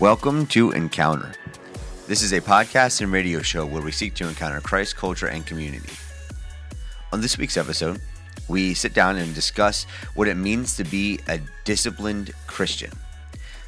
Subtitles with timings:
[0.00, 1.32] Welcome to Encounter.
[2.06, 5.44] This is a podcast and radio show where we seek to encounter Christ, culture, and
[5.44, 5.92] community.
[7.12, 8.00] On this week's episode,
[8.46, 12.92] we sit down and discuss what it means to be a disciplined Christian.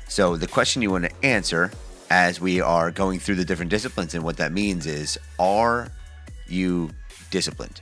[0.07, 1.73] So, the question you want to answer
[2.11, 5.91] as we are going through the different disciplines and what that means is Are
[6.47, 6.91] you
[7.33, 7.81] disciplined?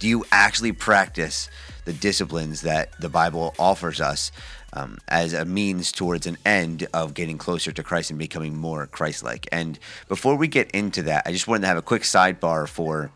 [0.00, 1.48] Do you actually practice
[1.84, 4.32] the disciplines that the Bible offers us
[4.72, 8.86] um, as a means towards an end of getting closer to Christ and becoming more
[8.86, 9.48] Christ like?
[9.52, 9.78] And
[10.08, 13.10] before we get into that, I just wanted to have a quick sidebar for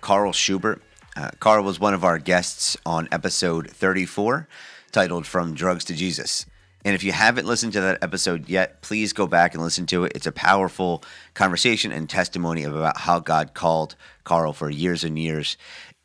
[0.00, 0.82] Carl Schubert.
[1.16, 4.46] Uh, Carl was one of our guests on episode 34,
[4.92, 6.46] titled From Drugs to Jesus.
[6.86, 10.04] And if you haven't listened to that episode yet, please go back and listen to
[10.04, 10.12] it.
[10.14, 11.02] It's a powerful
[11.34, 15.56] conversation and testimony about how God called Carl for years and years.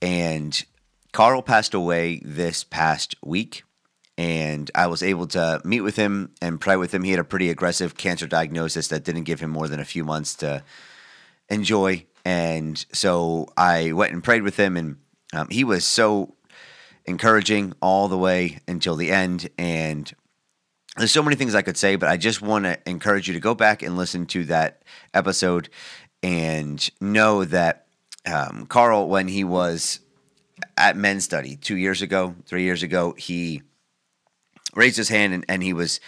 [0.02, 0.66] And
[1.12, 3.64] Carl passed away this past week,
[4.22, 7.02] and I was able to meet with him and pray with him.
[7.02, 10.04] He had a pretty aggressive cancer diagnosis that didn't give him more than a few
[10.04, 10.64] months to
[11.50, 12.06] enjoy.
[12.24, 14.98] And so I went and prayed with him, and
[15.34, 16.36] um, he was so
[17.06, 19.50] encouraging all the way until the end.
[19.58, 20.14] And
[20.98, 23.40] there's so many things I could say, but I just want to encourage you to
[23.40, 24.84] go back and listen to that
[25.16, 25.68] episode
[26.22, 27.88] and know that
[28.32, 30.00] um, Carl, when he was
[30.78, 33.64] at men's study two years ago, three years ago, he
[34.76, 36.00] raised his hand and, and he was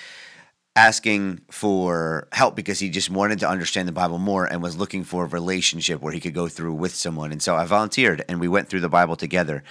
[0.75, 5.03] asking for help because he just wanted to understand the Bible more and was looking
[5.03, 7.31] for a relationship where he could go through with someone.
[7.31, 9.63] And so I volunteered and we went through the Bible together.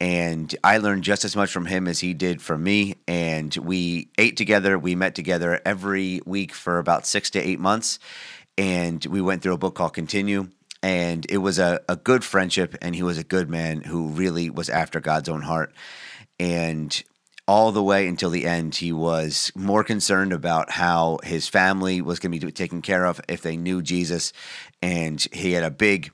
[0.00, 2.96] And I learned just as much from him as he did from me.
[3.06, 8.00] And we ate together, we met together every week for about six to eight months.
[8.58, 10.48] And we went through a book called Continue.
[10.82, 14.48] And it was a, a good friendship, and he was a good man who really
[14.48, 15.74] was after God's own heart.
[16.38, 17.02] And
[17.50, 22.20] all the way until the end, he was more concerned about how his family was
[22.20, 24.32] going to be taken care of if they knew Jesus.
[24.80, 26.12] And he had a big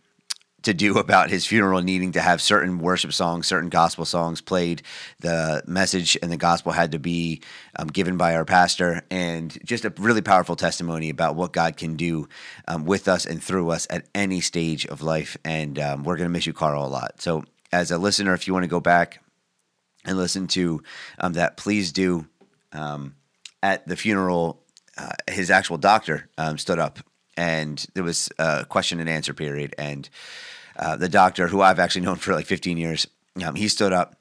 [0.62, 4.80] to do about his funeral needing to have certain worship songs, certain gospel songs played.
[5.20, 7.42] The message and the gospel had to be
[7.78, 11.96] um, given by our pastor, and just a really powerful testimony about what God can
[11.96, 12.30] do
[12.66, 15.36] um, with us and through us at any stage of life.
[15.44, 17.20] And um, we're going to miss you, Carl, a lot.
[17.20, 19.20] So, as a listener, if you want to go back
[20.06, 20.82] and listen to
[21.18, 22.26] um, that, please do.
[22.72, 23.14] Um,
[23.62, 24.62] at the funeral,
[24.96, 27.00] uh, his actual doctor um, stood up
[27.36, 29.74] and there was a question and answer period.
[29.78, 30.08] And
[30.76, 33.06] uh, the doctor, who I've actually known for like 15 years,
[33.44, 34.16] um, he stood up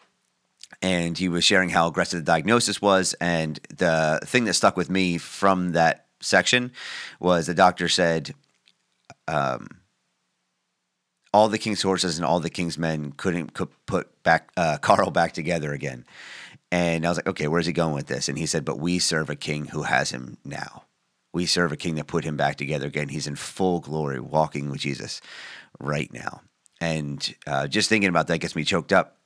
[0.81, 3.13] and he was sharing how aggressive the diagnosis was.
[3.21, 6.71] And the thing that stuck with me from that section
[7.19, 8.33] was the doctor said,
[9.27, 9.67] um,
[11.35, 15.11] all the king's horses and all the king's men couldn't could put back uh, Carl
[15.11, 16.05] back together again.
[16.71, 18.29] And I was like, okay, where's he going with this?
[18.29, 20.83] And he said, but we serve a king who has him now.
[21.33, 23.09] We serve a king that put him back together again.
[23.09, 25.19] He's in full glory, walking with Jesus
[25.77, 26.41] right now.
[26.79, 29.17] And uh, just thinking about that gets me choked up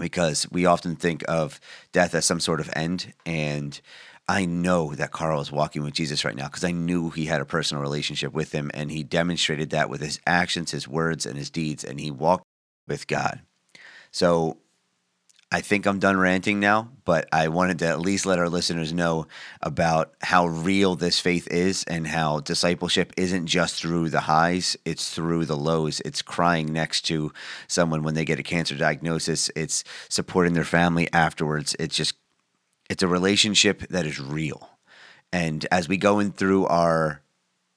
[0.00, 1.60] because we often think of
[1.92, 3.12] death as some sort of end.
[3.26, 3.78] And
[4.28, 7.40] I know that Carl is walking with Jesus right now because I knew he had
[7.40, 11.36] a personal relationship with him and he demonstrated that with his actions, his words, and
[11.36, 11.84] his deeds.
[11.84, 12.44] And he walked
[12.88, 13.40] with God.
[14.10, 14.58] So
[15.52, 18.92] I think I'm done ranting now, but I wanted to at least let our listeners
[18.92, 19.28] know
[19.62, 25.14] about how real this faith is and how discipleship isn't just through the highs, it's
[25.14, 26.00] through the lows.
[26.04, 27.32] It's crying next to
[27.68, 31.76] someone when they get a cancer diagnosis, it's supporting their family afterwards.
[31.78, 32.14] It's just
[32.88, 34.68] it's a relationship that is real.
[35.32, 37.22] And as we go in through our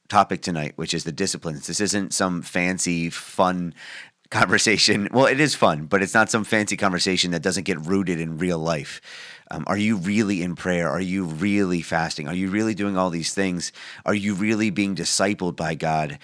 [0.07, 3.73] topic tonight, which is the disciplines, this isn't some fancy, fun
[4.31, 5.07] conversation.
[5.11, 8.37] Well, it is fun, but it's not some fancy conversation that doesn't get rooted in
[8.37, 9.01] real life.
[9.49, 10.87] Um, are you really in prayer?
[10.87, 12.27] Are you really fasting?
[12.27, 13.71] Are you really doing all these things?
[14.05, 16.19] Are you really being discipled by God?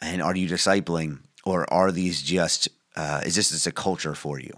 [0.00, 1.18] And are you discipling?
[1.44, 4.52] Or are these just, uh, is this just a culture for you?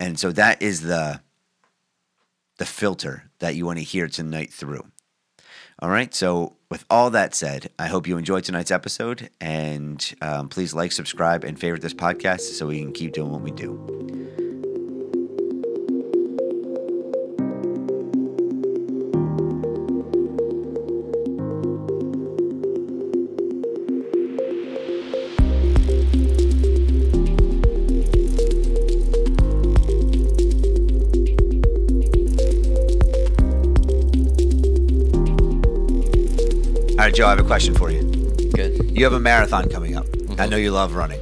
[0.00, 1.20] And so that is the
[2.58, 4.86] the filter that you want to hear tonight through.
[5.80, 6.14] All right.
[6.14, 9.28] So, with all that said, I hope you enjoyed tonight's episode.
[9.40, 13.42] And um, please like, subscribe, and favorite this podcast so we can keep doing what
[13.42, 14.45] we do.
[37.06, 38.02] Right, Joe, I have a question for you.
[38.52, 38.90] Good.
[38.90, 40.06] You have a marathon coming up.
[40.06, 40.40] Mm-hmm.
[40.40, 41.20] I know you love running.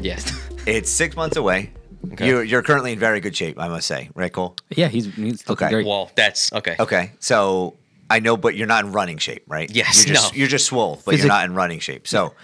[0.00, 0.34] Yes.
[0.66, 1.72] It's six months away.
[2.12, 2.28] Okay.
[2.28, 4.10] You're, you're currently in very good shape, I must say.
[4.14, 4.54] Right, Cole?
[4.68, 5.70] Yeah, he's he's Okay.
[5.70, 5.86] great.
[5.86, 6.76] Well, that's okay.
[6.78, 7.12] Okay.
[7.20, 7.78] So
[8.10, 9.70] I know, but you're not in running shape, right?
[9.74, 10.38] Yes, you're just, no.
[10.38, 12.06] You're just swole, but Physic- you're not in running shape.
[12.06, 12.34] So,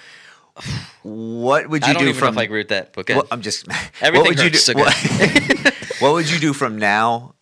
[1.02, 1.90] what would you do?
[1.90, 2.34] I don't do even from?
[2.34, 2.94] know if I agree with that.
[2.94, 3.10] But.
[3.10, 3.68] Well, I'm just.
[4.00, 4.56] Everything what would you do?
[4.56, 7.34] hurts, so what, what would you do from now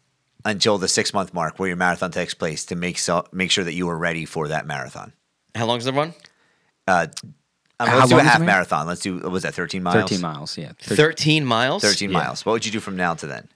[0.45, 3.63] until the six month mark, where your marathon takes place, to make so make sure
[3.63, 5.13] that you are ready for that marathon?
[5.55, 6.15] How long's the run?
[6.87, 7.07] Uh,
[7.81, 8.87] um, How let's do a long is half the marathon.
[8.87, 9.19] Let's do.
[9.19, 10.11] What was that 13 miles?
[10.11, 10.73] 13 miles, yeah.
[10.81, 11.83] Thir- 13 miles.
[11.83, 12.19] 13 Yeah.
[12.19, 12.47] miles.
[12.47, 13.49] What would you do from now to then?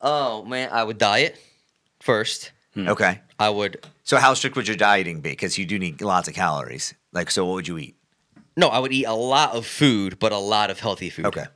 [0.00, 1.40] Oh man, I would diet
[2.00, 2.52] first.
[2.74, 2.88] Hmm.
[2.88, 3.20] Okay.
[3.38, 5.30] I would So how strict would your dieting be?
[5.30, 6.94] Because you do need lots of calories.
[7.12, 7.94] Like, so what would you eat?
[8.56, 11.26] no, I would eat a lot of food, but a lot of healthy food.
[11.26, 11.46] Okay.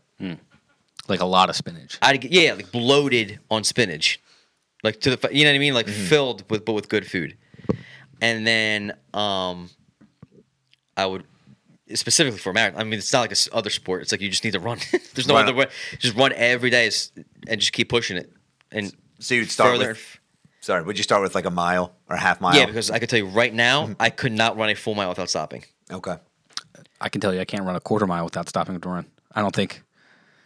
[1.08, 1.98] Like a lot of spinach.
[2.00, 4.20] I'd get- yeah, like bloated on spinach,
[4.84, 7.04] like to the fa- you know what I mean, like filled with but with good
[7.10, 7.36] food,
[8.22, 9.68] and then um,
[10.96, 11.24] I would
[11.94, 12.80] specifically for a marathon.
[12.80, 14.02] I mean, it's not like a s other sport.
[14.02, 14.78] It's like you just need to run.
[15.14, 15.44] There's no Run.
[15.44, 15.66] other way.
[15.98, 16.90] Just run every day
[17.48, 18.32] and just keep pushing it.
[18.70, 19.88] And So you'd start further.
[19.88, 20.18] with.
[20.60, 22.56] Sorry, would you start with like a mile or a half mile?
[22.56, 25.08] yeah, because I could tell you right now, I could not run a full mile
[25.08, 25.64] without stopping.
[25.90, 26.16] Okay.
[27.00, 29.06] I can tell you I can't run a quarter mile without stopping to run.
[29.34, 29.82] I don't think.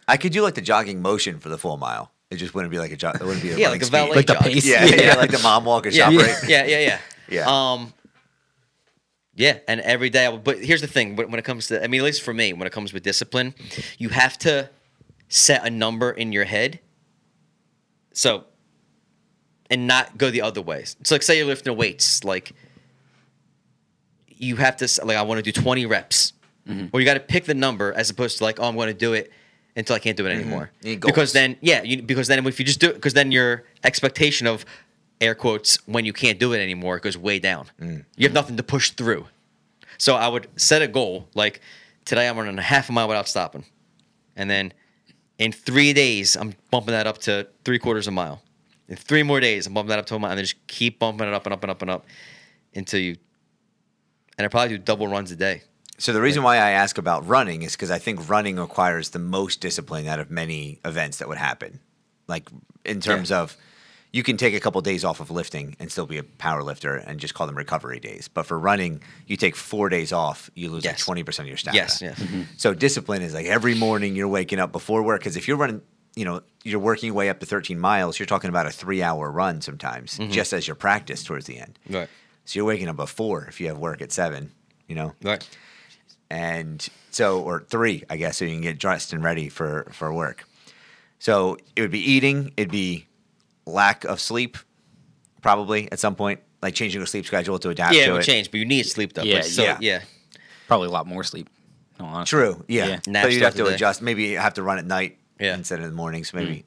[0.07, 2.11] I could do like the jogging motion for the full mile.
[2.31, 3.15] It just wouldn't be like a jog.
[3.21, 3.97] It wouldn't be a Yeah, like a speed.
[3.97, 4.43] valet Like the jog.
[4.43, 4.65] pace.
[4.65, 5.15] Yeah, yeah, Yeah.
[5.15, 6.35] like the mom walk or shop, yeah, right?
[6.49, 6.99] yeah, yeah, yeah.
[7.29, 7.45] Yeah.
[7.47, 7.93] Um,
[9.35, 10.25] yeah, and every day.
[10.25, 12.23] I would, but here's the thing: when when it comes to, I mean, at least
[12.23, 13.53] for me, when it comes with discipline,
[13.99, 14.69] you have to
[15.29, 16.79] set a number in your head.
[18.13, 18.45] So,
[19.69, 20.95] and not go the other ways.
[21.03, 22.53] So, like, say you're lifting weights, like
[24.37, 26.33] you have to like, I want to do 20 reps,
[26.91, 28.93] or you got to pick the number as opposed to like, oh, I'm going to
[28.93, 29.31] do it
[29.75, 30.71] until I can't do it anymore.
[30.81, 33.31] You need Because then, yeah, you, because then if you just do it, because then
[33.31, 34.65] your expectation of
[35.19, 37.67] air quotes when you can't do it anymore it goes way down.
[37.81, 38.05] Mm.
[38.15, 39.25] You have nothing to push through.
[39.97, 41.61] So I would set a goal like
[42.05, 43.65] today I'm running a half a mile without stopping,
[44.35, 44.73] and then
[45.37, 48.41] in three days I'm bumping that up to three quarters of a mile.
[48.87, 50.99] In three more days I'm bumping that up to a mile, and then just keep
[50.99, 52.05] bumping it up and up and up and up
[52.75, 53.17] until you.
[54.37, 55.63] And I probably do double runs a day.
[55.99, 59.19] So the reason why I ask about running is because I think running requires the
[59.19, 61.79] most discipline out of many events that would happen.
[62.27, 62.49] Like
[62.85, 63.57] in terms of,
[64.17, 66.95] you can take a couple days off of lifting and still be a power lifter
[66.95, 68.27] and just call them recovery days.
[68.27, 70.93] But for running, you take four days off, you lose Yes.
[70.95, 71.83] like twenty percent of your stamina.
[71.83, 72.19] Yes, yes.
[72.19, 72.41] Mm-hmm.
[72.57, 75.81] So discipline is like every morning you're waking up before work because if you're running,
[76.15, 79.03] you know, you're working your way up to 13 miles, you're talking about a three
[79.03, 80.31] hour run sometimes, mm-hmm.
[80.31, 81.77] just as your practice towards the end.
[81.87, 82.09] Right.
[82.45, 84.51] So you're waking up at four if you have work at seven,
[84.87, 85.47] you know Right.
[86.31, 90.11] and so or three, I guess, so you can get dressed and ready for for
[90.13, 90.45] work.
[91.19, 93.06] So it would be eating, it'd be
[93.67, 94.57] lack of sleep,
[95.41, 98.21] probably at some point, like changing your sleep schedule to adapt Yeah, it to would
[98.21, 98.25] it.
[98.25, 99.23] change, but you need sleep though.
[99.23, 99.77] Yeah, so, yeah.
[99.81, 100.01] yeah.
[100.67, 101.49] Probably a lot more sleep.
[101.99, 102.23] No.
[102.25, 102.95] True, yeah, Yeah.
[102.97, 104.01] but Naps you'd have to adjust.
[104.01, 105.55] Maybe you have to run at night Yeah.
[105.55, 106.65] instead of in the mornings, maybe,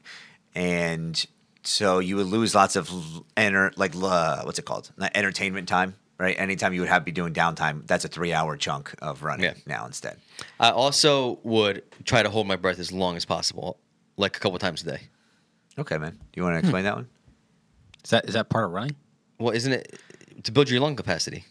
[0.55, 1.25] and
[1.63, 2.91] so you would lose lots of
[3.37, 5.97] enter like uh, what's it called, Not entertainment time.
[6.19, 9.55] Right, anytime you would have be doing downtime, that's a three-hour chunk of running Yeah.
[9.67, 10.19] now instead.
[10.59, 13.79] I also would try to hold my breath as long as possible,
[14.19, 15.01] like a couple times a day.
[15.81, 16.13] Okay, man.
[16.13, 17.09] Do you want to explain that one?
[18.05, 18.97] Is that is that part of running?
[19.39, 19.99] Well, isn't it
[20.45, 21.45] to build your lung capacity?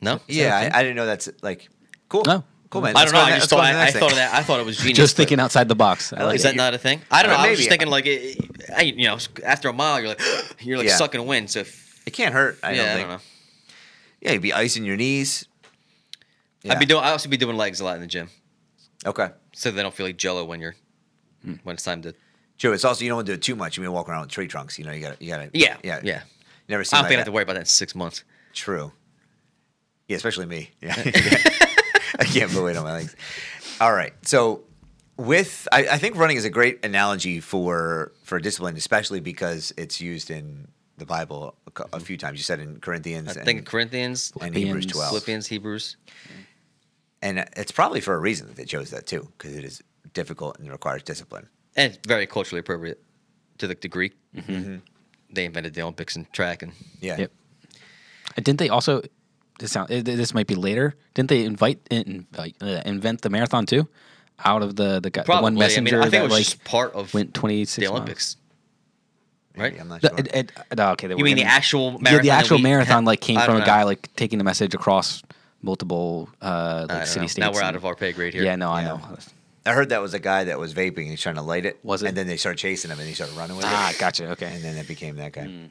[0.00, 0.14] No.
[0.28, 0.72] Is that Yeah, a thing?
[0.74, 1.68] I, I didn't know that's like
[2.08, 2.22] cool.
[2.26, 2.44] No.
[2.70, 2.96] cool man.
[2.96, 3.24] I Let's don't know.
[3.24, 4.16] go to I the- just let's go thought to I, the I next thought of
[4.16, 4.34] that.
[4.34, 4.96] I thought it was genius.
[4.98, 6.12] Just thinking outside the box.
[6.12, 6.48] I like Is it.
[6.48, 7.00] that not a thing?
[7.10, 7.38] I don't know.
[7.38, 8.38] I was just thinking like, it,
[8.76, 10.20] I, you know, after a mile, you're like,
[10.60, 10.96] you're like Yeah.
[10.96, 11.50] sucking wind.
[11.50, 12.58] So if, It can't hurt.
[12.62, 13.08] I yeah, don't I think.
[13.08, 13.22] don't know.
[14.20, 15.46] Yeah, you'd be icing your knees.
[16.62, 16.72] Yeah.
[16.72, 17.02] I'd be doing.
[17.04, 18.30] I also be doing legs a lot in the gym,
[19.04, 19.28] okay.
[19.52, 20.74] so they don't feel like jello when you're
[21.42, 21.54] Hmm.
[21.62, 22.14] when it's time to.
[22.58, 22.72] True.
[22.72, 23.76] It's also you don't want to do it too much.
[23.76, 24.78] You mean walk around with tree trunks.
[24.78, 25.50] You know, you got to you got to.
[25.52, 26.22] Yeah, yeah, yeah.
[26.68, 26.96] Never I seen.
[26.96, 28.24] don't like think I have to worry about that in six months.
[28.52, 28.92] True.
[30.08, 30.70] Yeah, especially me.
[30.80, 30.94] Yeah.
[32.16, 33.16] I can't put weight on my legs.
[33.80, 34.12] All right.
[34.22, 34.62] So
[35.16, 40.00] with I, I think running is a great analogy for for discipline, especially because it's
[40.00, 41.98] used in the Bible a, a mm-hmm.
[42.00, 42.38] few times.
[42.38, 45.10] You said in Corinthians I and, think Corinthians, and Hebrews twelve.
[45.10, 45.96] Philippians, Hebrews.
[47.20, 49.82] And it's probably for a reason that they chose that too, because it is
[50.12, 51.48] difficult and requires discipline.
[51.76, 53.00] And it's very culturally appropriate
[53.58, 54.12] to the, the Greek.
[54.36, 54.76] Mm-hmm.
[55.32, 57.16] They invented the Olympics and track, and Yeah.
[57.18, 57.32] Yep.
[58.36, 59.02] And didn't they also?
[59.60, 59.90] This sound.
[59.90, 60.94] eh, This might be later.
[61.14, 63.88] Didn't they invite invite uh, invent the marathon too?
[64.44, 66.32] Out of the the, guy, the one messenger I mean, I think that it was
[66.32, 68.36] like just part of went twenty six the Olympics,
[69.56, 69.80] Maybe, right?
[69.80, 70.18] I'm not The, sure.
[70.18, 72.22] it, it, no, okay, You mean the gonna- actual Yeah, marathon?
[72.24, 73.06] the actual marathon had?
[73.06, 75.22] like came from don't a guy like taking the message across
[75.62, 77.26] multiple uh like city know.
[77.28, 77.38] states.
[77.38, 78.42] Now we're out of our pay grade here.
[78.42, 79.00] Yeah, no, I know.
[79.66, 80.98] I heard that was a guy that was vaping.
[81.02, 81.78] and He's trying to light it.
[81.82, 82.08] Was it?
[82.08, 83.98] And then they started chasing him, and he started running with Ah, it.
[83.98, 84.30] gotcha.
[84.32, 84.52] Okay.
[84.54, 85.68] And then it became that guy.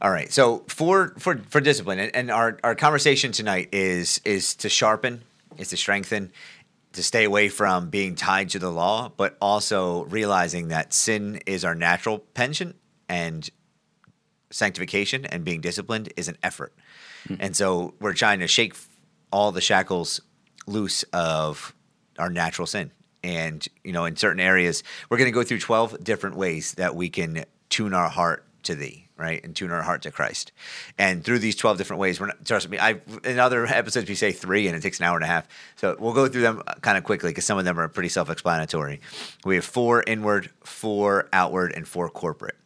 [0.00, 0.32] All right.
[0.32, 5.22] So for for for discipline, and, and our our conversation tonight is is to sharpen,
[5.58, 6.30] is to strengthen,
[6.92, 11.64] to stay away from being tied to the law, but also realizing that sin is
[11.64, 12.76] our natural penchant,
[13.08, 13.48] and
[14.50, 16.72] sanctification and being disciplined is an effort.
[17.40, 18.74] And so we're trying to shake
[19.32, 20.20] all the shackles
[20.66, 21.74] loose of
[22.18, 22.90] our natural sin.
[23.24, 26.94] And, you know, in certain areas, we're going to go through 12 different ways that
[26.94, 29.42] we can tune our heart to thee, right?
[29.42, 30.52] And tune our heart to Christ.
[30.98, 34.14] And through these 12 different ways, we're not, trust me, I, in other episodes, we
[34.14, 35.48] say three and it takes an hour and a half.
[35.76, 38.10] So we'll go through them uh, kind of quickly because some of them are pretty
[38.10, 39.00] self explanatory.
[39.42, 42.56] We have four inward, four outward, and four corporate.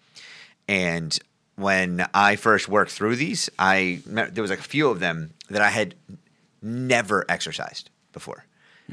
[0.67, 1.17] And
[1.55, 5.63] when I first worked through these, I there was like a few of them that
[5.63, 5.95] I had
[6.63, 8.45] never exercised before,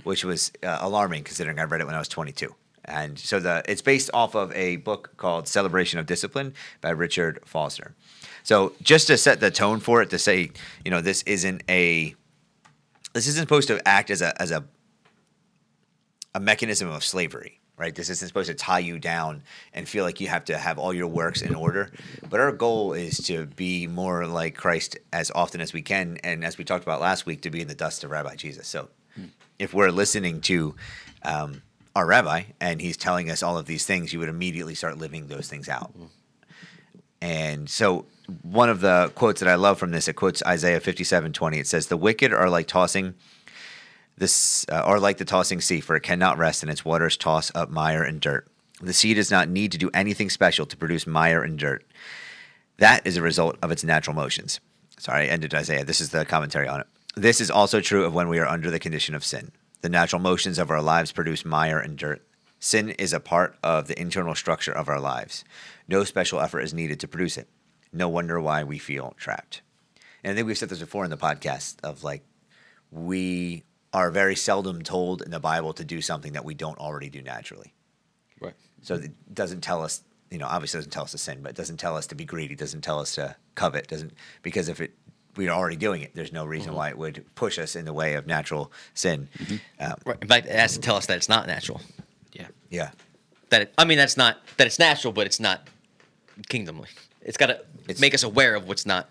[0.04, 2.54] which was uh, alarming considering I read it when I was 22.
[2.86, 7.40] And so the it's based off of a book called Celebration of Discipline by Richard
[7.46, 7.96] Foster.
[8.44, 10.52] So just to set the tone for it, to say,
[10.84, 12.14] you know, this isn't a
[13.14, 14.64] this isn't supposed to act as a as a
[16.36, 17.96] a mechanism of slavery, right?
[17.96, 19.42] This isn't supposed to tie you down
[19.74, 21.92] and feel like you have to have all your works in order.
[22.30, 26.44] But our goal is to be more like Christ as often as we can, and
[26.44, 28.68] as we talked about last week, to be in the dust of Rabbi Jesus.
[28.68, 28.90] So,
[29.60, 30.76] if we're listening to
[31.24, 31.62] um,
[31.96, 35.28] our rabbi and he's telling us all of these things, you would immediately start living
[35.28, 35.94] those things out.
[37.22, 38.06] And so,
[38.44, 41.60] one of the quotes that I love from this, it quotes Isaiah fifty-seven twenty.
[41.60, 43.16] It says, "The wicked are like tossing."
[44.18, 47.52] This uh, are like the tossing sea, for it cannot rest, and its waters toss
[47.56, 48.48] up mire and dirt.
[48.82, 51.84] The sea does not need to do anything special to produce mire and dirt.
[52.78, 54.60] That is a result of its natural motions.
[54.98, 55.84] Sorry, I ended Isaiah.
[55.84, 56.88] This is the commentary on it.
[57.16, 59.52] This is also true of when we are under the condition of sin.
[59.82, 62.22] The natural motions of our lives produce mire and dirt.
[62.60, 65.46] Sin is a part of the internal structure of our lives.
[65.88, 67.48] No special effort is needed to produce it.
[67.94, 69.62] No wonder why we feel trapped.
[70.24, 72.24] And I think we've said this before in the podcast of like,
[72.92, 77.10] we are very seldom told in the Bible to do something that we don't already
[77.10, 77.74] do naturally.
[78.42, 78.56] Right.
[78.82, 81.56] So it doesn't tell us, you know, obviously doesn't tell us to sin, but it
[81.56, 84.94] doesn't tell us to be greedy, doesn't tell us to covet, doesn't because if it
[85.38, 88.14] we're already doing it, there's no reason why it would push us in the way
[88.16, 89.28] of natural sin.
[89.80, 90.18] Um, Right.
[90.22, 91.82] In fact, it has to tell us that it's not natural.
[92.34, 92.48] Yeah.
[92.70, 92.92] yeah,
[93.50, 95.68] That it, I mean, that's not that it's natural, but it's not
[96.50, 96.90] kingdomly.
[97.22, 97.62] It's got to
[98.00, 99.10] make us aware of what's not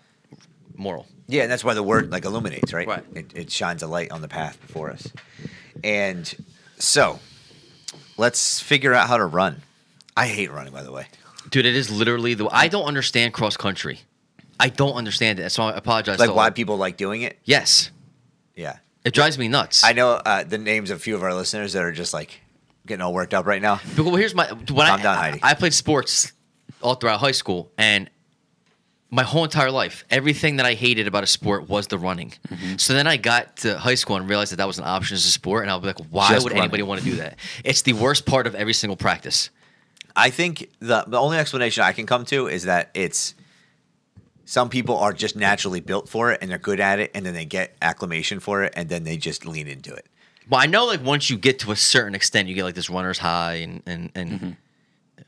[0.77, 1.05] moral.
[1.27, 2.87] yeah, and that's why the word like illuminates, right?
[2.87, 3.03] Right.
[3.15, 5.07] It, it shines a light on the path before us.
[5.83, 6.33] And
[6.77, 7.19] so,
[8.17, 9.61] let's figure out how to run.
[10.17, 11.07] I hate running, by the way.
[11.49, 12.47] Dude, it is literally the.
[12.49, 14.01] I don't understand cross country.
[14.59, 15.49] I don't understand it.
[15.51, 16.19] So I apologize.
[16.19, 17.37] Like why people like doing it.
[17.43, 17.91] Yes,
[18.55, 19.83] Yeah, it drives me nuts.
[19.83, 22.41] I know uh, the names of a few of our listeners that are just like
[22.85, 23.79] getting all worked up right now.
[23.95, 25.39] But well, here's my when Calm I, down, Heidi.
[25.43, 26.31] I played sports
[26.81, 28.09] all throughout high school and
[29.11, 32.33] my whole entire life, everything that I hated about a sport was the running.
[32.49, 32.77] Mm-hmm.
[32.77, 35.25] So then I got to high school and realized that that was an option as
[35.25, 36.63] a sport, and I'll be like, why Just would running.
[36.63, 37.37] anybody want to do that?
[37.63, 39.51] It's the worst part of every single practice.
[40.15, 43.35] I think the the only explanation I can come to is that it's
[44.45, 47.33] some people are just naturally built for it and they're good at it, and then
[47.33, 50.05] they get acclamation for it, and then they just lean into it.
[50.49, 52.89] Well, I know like once you get to a certain extent, you get like this
[52.89, 54.31] runner's high, and and and.
[54.31, 54.49] Mm-hmm.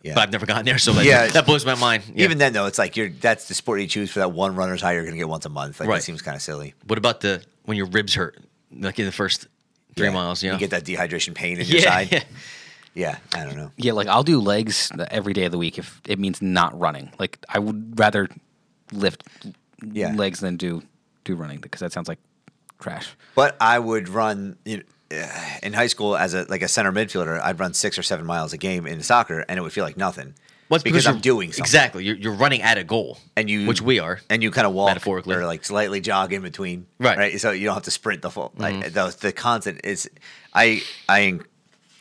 [0.04, 0.14] Yeah.
[0.14, 1.28] But I've never gotten there, so like, Yeah.
[1.28, 2.04] that blows my mind.
[2.14, 2.26] Yeah.
[2.26, 4.82] Even then, though, it's like you're that's the sport you choose for that one runner's
[4.82, 5.80] high you're going to get once a month.
[5.80, 6.00] Like Right.
[6.00, 6.76] it seems kind of silly.
[6.86, 8.38] what about the when your ribs hurt,
[8.72, 9.48] like in the first
[9.96, 10.14] three Yeah.
[10.14, 10.44] miles?
[10.44, 12.12] You know, you get that dehydration pain in your side.
[12.12, 12.24] yeah.
[12.94, 13.72] Yeah, I don't know.
[13.78, 17.12] Yeah, like I'll do legs every day of the week if it means not running.
[17.18, 18.28] Like I would rather
[18.92, 19.24] lift
[19.92, 20.14] Yeah.
[20.16, 20.84] legs than do
[21.24, 22.20] do running because that sounds like
[22.80, 23.10] trash.
[23.36, 26.92] But I would run you know, uh, in high school as a like a center
[26.92, 27.40] midfielder.
[27.42, 29.98] I'd run six or seven miles a game in soccer, and it would feel like
[29.98, 30.34] nothing.
[30.70, 31.64] Well, it's because, I'm you're- doing something.
[31.64, 32.04] exactly.
[32.04, 34.20] You're, you're running at a goal, and you which we are.
[34.30, 35.36] and you kind of walk Metaphorically.
[35.36, 37.12] or like slightly jog in between Right.
[37.12, 37.20] Mm-hmm.
[37.20, 40.10] right so you don't have to sprint the full like the, the constant is
[40.54, 41.40] i i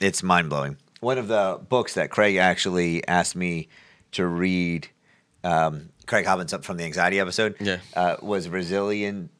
[0.00, 3.68] it's mind-blowing one of the books that craig actually asked me
[4.12, 4.88] to read
[5.44, 7.78] um, craig hobbins up from the anxiety episode Yeah.
[7.94, 9.30] uh, was resilient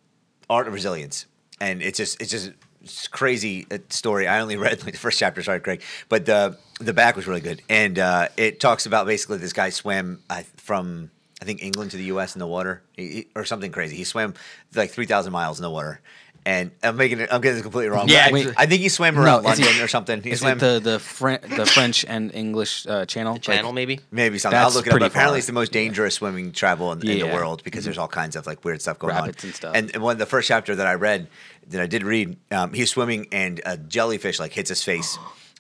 [0.50, 1.26] art of resilience
[1.60, 4.28] and it's just it's just it's crazy uh, story.
[4.28, 5.42] I only read like the first chapter.
[5.42, 9.38] Sorry, Craig, but the the back was really good, and uh, it talks about basically
[9.38, 11.10] this guy swam uh, from
[11.42, 12.36] I think England to the U.S.
[12.36, 13.96] in the water he, he- or something crazy.
[13.96, 14.34] He swam
[14.74, 16.00] like three thousand miles in the water,
[16.46, 17.28] and I'm making it.
[17.32, 18.08] I'm getting this completely wrong.
[18.08, 18.54] Yeah, I, wait.
[18.56, 20.22] I think he swam around No, is London he- or something.
[20.22, 23.34] He Is swam it the the Fran- the French and English uh, channel?
[23.34, 24.00] Like, Channel maybe.
[24.12, 24.56] maybe something.
[24.56, 24.92] I'll That's look it up.
[24.92, 25.38] pretty Apparently, far.
[25.38, 27.34] it's the most dangerous swimming travel in, in the Yeah.
[27.34, 29.48] world because there's all kinds of like weird stuff going Rabbits on.
[29.48, 29.74] and stuff.
[29.74, 31.26] And, and one the first chapter that I read,
[31.68, 35.18] that I did read, um, he's swimming and a jellyfish like hits his face,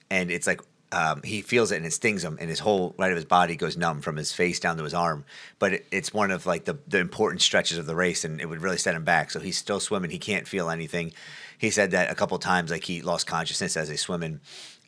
[0.08, 0.60] and it's like.
[0.92, 3.56] Um, he feels it and it stings him, and his whole right of his body
[3.56, 5.24] goes numb from his face down to his arm.
[5.58, 8.46] But it, it's one of like the, the important stretches of the race, and it
[8.46, 9.30] would really set him back.
[9.30, 11.12] So he's still swimming; he can't feel anything.
[11.58, 14.40] He said that a couple times, like he lost consciousness as he's swimming,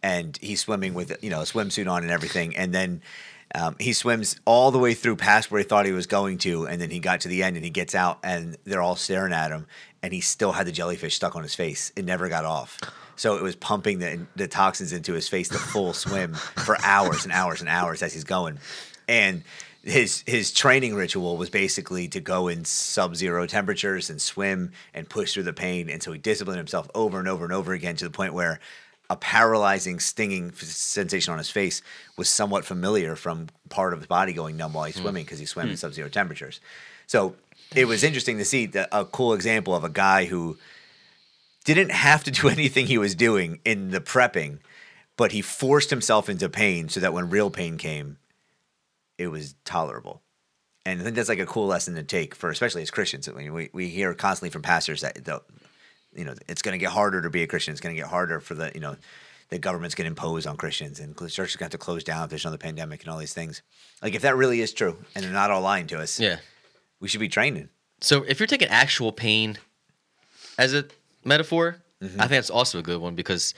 [0.03, 3.03] and he's swimming with you know a swimsuit on and everything, and then
[3.55, 6.67] Um, he swims all the way through past where he thought he was going to,
[6.69, 9.33] and then he got to the end and he gets out and they're all staring
[9.33, 9.67] at him,
[10.03, 11.91] and he still had the jellyfish stuck on his face.
[11.97, 12.77] It never got off.
[13.19, 17.25] So it was pumping the, the toxins into his face the full swim for hours
[17.25, 18.59] and hours and hours as he's going.
[19.09, 19.43] And
[19.83, 25.35] his his training ritual was basically to go in sub-zero temperatures and swim and push
[25.35, 25.91] through the pain.
[25.91, 28.61] And so he disciplined himself over and over and over again to the point where
[29.11, 31.83] a paralyzing stinging sensation on his face
[32.17, 35.03] was somewhat familiar from part of his body going numb while he's hmm.
[35.03, 35.77] swimming because he swam in hmm.
[35.77, 36.61] sub-zero temperatures.
[37.07, 37.35] So
[37.75, 40.59] it was interesting to see the, a cool example of a guy who
[41.75, 44.59] didn't have to do anything he was doing in the prepping
[45.17, 48.19] but he forced himself into pain so that when real pain came
[49.19, 50.23] it was tolerable.
[50.87, 53.29] And I think that's like a cool lesson to take for, especially as Christians.
[53.29, 55.43] I mean, we, we hear constantly from pastors that, the,
[56.15, 57.73] you know, it's going to get harder to be a Christian.
[57.73, 58.97] It's going to get harder for the, you know,
[59.49, 62.23] the government's going to impose on Christians and churches going to have to close down
[62.25, 63.61] if there's another pandemic and all these things.
[64.03, 66.37] Like, if that really is true and they're not all lying to us, Yeah.
[67.01, 67.69] we should be training.
[68.01, 69.59] So if you're taking actual pain
[70.57, 70.85] as a
[71.25, 72.21] metaphor, Mm-hmm.
[72.21, 73.55] I think that's also a good one because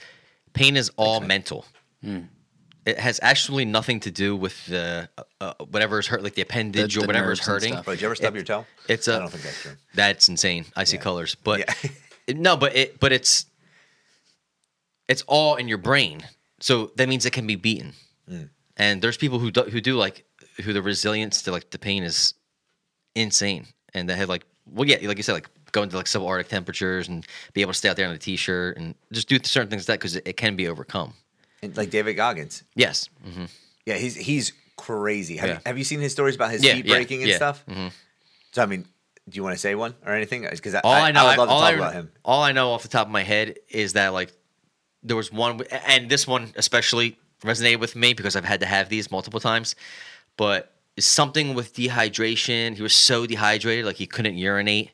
[0.53, 1.63] pain is all mental.
[2.03, 6.41] It has actually nothing to do with the uh, uh, whatever is hurt, like the
[6.41, 7.73] appendage The- or whatever is hurting.
[7.73, 7.85] stuff.
[7.85, 8.65] Bro, did you ever stub It- your toe?
[8.89, 9.71] It's I a, I don't think that's true.
[9.93, 10.65] That's insane.
[10.75, 11.03] I see Yeah.
[11.03, 11.89] colors, but Yeah.
[12.27, 13.45] it- no, but it but it's
[15.07, 16.23] it's all in your brain.
[16.59, 17.93] So that means it can be beaten.
[18.27, 18.49] Mm.
[18.77, 20.25] And there's people who do, who do like
[20.63, 22.33] who the resilience to like the pain is
[23.15, 26.47] insane, and they had like well yeah like you said like go into like subarctic
[26.47, 29.69] temperatures and be able to stay out there in a t-shirt and just do certain
[29.69, 31.13] things like that because it, it can be overcome.
[31.63, 32.63] And like David Goggins.
[32.75, 33.09] Yes.
[33.23, 33.45] hmm
[33.85, 35.37] Yeah, he's he's crazy.
[35.37, 35.55] Have, Yeah.
[35.55, 37.63] you, have you seen his stories about his Yeah, feet yeah, breaking and stuff?
[37.67, 37.91] Mhm.
[38.51, 38.85] So I mean,
[39.29, 40.47] do you want to say one or anything?
[40.49, 42.11] Because all I, know, would love to all talk I, about him.
[42.25, 44.31] all I know off the top of my head is that like
[45.03, 48.89] there was one, and this one especially resonated with me because I've had to have
[48.89, 49.75] these multiple times.
[50.37, 52.75] But it's something with dehydration.
[52.75, 54.91] He was so dehydrated, like he couldn't urinate,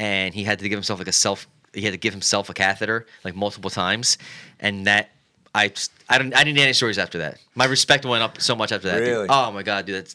[0.00, 1.46] and he had to give himself like a self.
[1.72, 4.18] He had to give himself a catheter like multiple times,
[4.58, 5.10] and that.
[5.52, 5.72] I,
[6.08, 7.38] I don't I didn't need any stories after that.
[7.56, 8.98] My respect went up so much after that.
[9.00, 9.08] dude.
[9.08, 9.26] Really?
[9.28, 10.14] Oh my god, dude, that's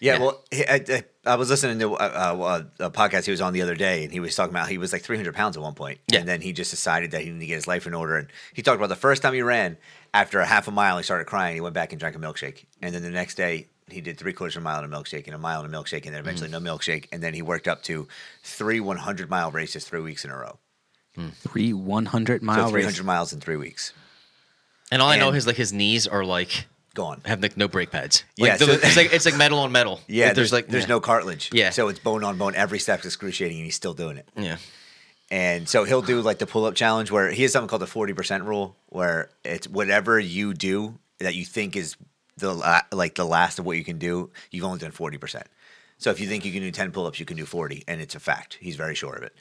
[0.00, 0.20] Yeah, Yeah.
[0.20, 3.52] well, he- I, I, I was listening to uh, uh, a podcast he was on
[3.52, 5.74] the other day, and he was talking about he was like 300 pounds at one
[5.74, 6.20] point, Yeah.
[6.20, 8.16] and then he just decided that he needed to get his life in order.
[8.16, 9.76] And he talked about the first time he ran,
[10.14, 11.54] after a half a mile, he started crying.
[11.54, 14.32] He went back and drank a milkshake, and then the next day he did three
[14.32, 16.20] quarters of a mile in a milkshake, and a mile in a milkshake, and then
[16.20, 16.52] eventually mm.
[16.52, 18.08] no milkshake, and then he worked up to
[18.42, 20.58] three 100 mile races three weeks in a row.
[21.16, 21.32] Mm.
[21.34, 22.84] Three 100 mile so race.
[22.84, 23.92] 300 miles in three weeks.
[24.90, 27.20] and all I know is like his knees are like Gone.
[27.24, 28.24] have like no brake pads.
[28.38, 30.00] Like, Yeah, the- so- it's like it's like metal on metal.
[30.06, 30.88] Yeah, Like, there's like there's yeah.
[30.88, 31.50] no cartilage.
[31.52, 31.70] Yeah.
[31.70, 32.54] so it's bone on bone.
[32.54, 34.28] Every step's excruciating, and he's still doing it.
[34.36, 34.56] yeah.
[35.30, 37.86] And so he'll do like the pull up challenge where he has something called the
[37.86, 41.96] 40% rule where it's whatever you do that you think is
[42.38, 45.42] the la- like the last of what you can do, you've only done 40%.
[45.98, 47.84] So if you think you can do 10 pull ups, you can do 40.
[47.88, 48.58] And it's a fact.
[48.60, 49.34] He's very sure of it.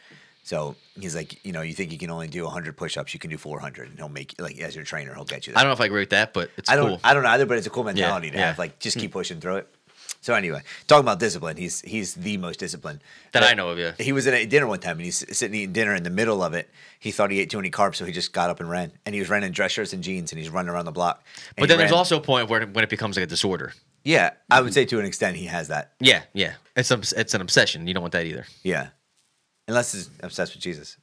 [0.44, 3.20] So he's like, you know, you think you can only do 100 push ups, you
[3.20, 3.90] can do 400.
[3.90, 5.60] And he'll make, like, as your trainer, he'll get you there.
[5.60, 7.00] I don't know if I agree with that, but it's I don't, cool.
[7.04, 8.48] I don't either, but it's a cool mentality to yeah.
[8.48, 8.58] have.
[8.58, 9.02] Like, just hmm.
[9.02, 9.76] keep pushing through it.
[10.22, 13.00] So anyway, talking about discipline, he's he's the most disciplined
[13.32, 13.93] That But I know of, yeah.
[14.00, 15.96] He was at a dinner one time, and he's sitting eating dinner.
[15.96, 18.34] In the middle of it, he thought he ate too many carbs, so he just
[18.34, 18.91] got up and ran.
[19.06, 21.24] And he was running in dress shirts and jeans, and he's running around the block.
[21.58, 23.74] But then there's ran- also a point where when it becomes like a disorder.
[24.04, 25.93] yeah, I would say to an extent he has that.
[26.00, 26.54] Yeah, yeah.
[26.76, 27.88] It's a, it's an obsession.
[27.88, 28.46] You don't want that either.
[28.63, 28.89] Yeah,
[29.67, 30.98] unless he's obsessed with Jesus.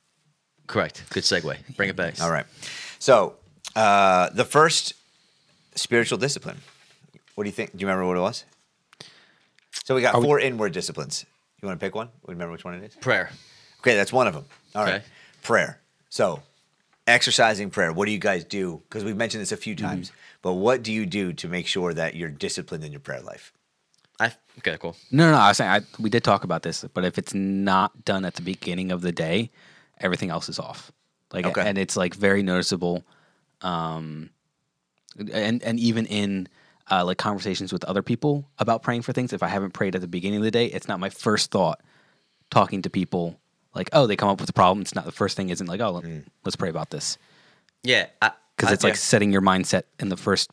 [0.67, 1.03] Correct.
[1.11, 1.77] Good segue.
[1.77, 2.21] Bring it back.
[2.21, 2.47] All right.
[2.99, 3.37] So
[3.77, 4.95] uh, the first
[5.75, 6.59] spiritual discipline.
[7.35, 7.73] What do you think?
[7.73, 8.45] Do you remember what it was?
[9.85, 11.25] So we got Are we- four inward disciplines.
[11.61, 12.11] You want to pick one?
[12.27, 12.95] Remember which one it is?
[12.97, 13.31] Prayer.
[13.81, 14.45] Okay, that's one of them.
[14.75, 14.95] All right.
[14.97, 15.05] Okay.
[15.43, 15.81] Prayer.
[16.11, 16.43] So,
[17.07, 17.93] exercising prayer.
[17.93, 18.83] What do you guys do?
[18.89, 21.93] Because we've mentioned this a few times, but what do you do to make sure
[21.95, 23.53] that you're disciplined in your prayer life?
[24.21, 24.97] I okay, cool.
[25.11, 25.39] No, no, no.
[25.39, 28.35] I was saying I, we did talk about this, but if it's not done at
[28.37, 29.51] the beginning of the day,
[29.99, 30.93] everything else is off.
[31.33, 31.67] Like, Okay.
[31.67, 33.05] and it's like very noticeable.
[33.61, 34.31] Um,
[35.33, 36.49] and and even in
[36.91, 40.01] uh, like conversations with other people about praying for things, if I haven't prayed at
[40.01, 41.81] the beginning of the day, it's not my first thought.
[42.51, 43.41] Talking to people,
[43.75, 44.83] like, oh, they come up with a problem.
[44.83, 45.49] It's not the first thing.
[45.49, 46.25] Isn't like, oh, let, mm.
[46.45, 47.19] let's pray about this
[47.83, 48.07] Yeah,
[48.57, 50.51] because it's like setting your mindset in the first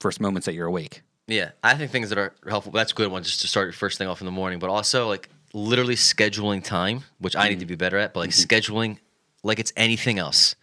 [0.00, 1.02] first moments that you're awake.
[1.26, 2.72] Yeah, I think things that are helpful.
[2.72, 4.70] That's a good one just to start your first thing off in the morning, but
[4.70, 8.14] also like literally scheduling time, which I need to be better at.
[8.14, 8.54] But like mm-hmm.
[8.54, 8.98] scheduling,
[9.42, 10.54] like it's anything else,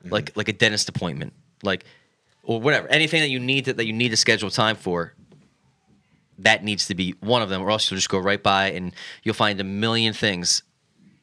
[0.00, 0.12] mm-hmm.
[0.12, 1.84] like like a dentist appointment, like
[2.44, 5.14] or whatever, anything that you need to, that you need to schedule time for.
[6.40, 8.92] That needs to be one of them, or else you'll just go right by and
[9.22, 10.62] you'll find a million things.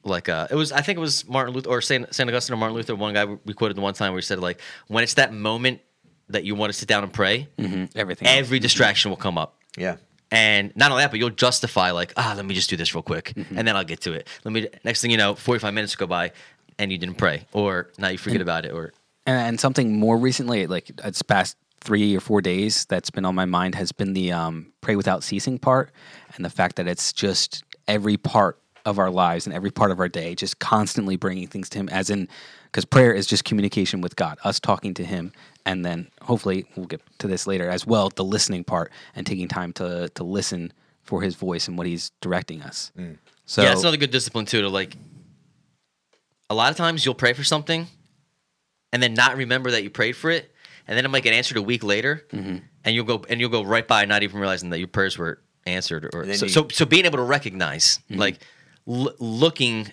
[0.03, 2.57] Like uh, it was, I think it was Martin Luther or Saint Saint Augustine or
[2.57, 2.95] Martin Luther.
[2.95, 5.81] One guy we quoted the one time where he said like, when it's that moment
[6.29, 7.49] that you want to sit down and pray,
[7.93, 8.27] Everything.
[8.27, 9.57] every distraction will come up.
[9.77, 9.97] Yeah.
[10.31, 13.03] And not only that, but you'll justify like, ah, let me just do this real
[13.03, 13.57] quick, Mm-hmm.
[13.57, 14.29] and then I'll get to it.
[14.45, 14.69] Let me.
[14.85, 16.31] Next thing you know, forty-five minutes go by,
[16.79, 18.93] and you didn't pray, or now you forget about it, or
[19.25, 23.33] and, and something more recently, like it's past three or four days, that's been on
[23.35, 25.91] my mind has been the um, pray without ceasing part,
[26.35, 29.99] and the fact that it's just every part of our lives and every part of
[29.99, 32.27] our day, just constantly bringing things to Him, as in,
[32.65, 35.31] because prayer is just communication with God, us talking to Him,
[35.65, 39.47] and then hopefully we'll get to this later as well, the listening part and taking
[39.47, 42.91] time to to listen for His voice and what He's directing us.
[43.45, 44.61] So yeah, it's another good discipline too.
[44.61, 44.95] To like,
[46.49, 47.87] a lot of times you'll pray for something,
[48.93, 50.51] and then not remember that you prayed for it,
[50.87, 52.57] and then it might get answered a week later, Mm-hmm.
[52.85, 55.39] and you'll go and you'll go right by not even realizing that your prayers were
[55.65, 56.09] answered.
[56.13, 58.39] Or so, you- so so being able to recognize like
[58.87, 59.91] l- looking,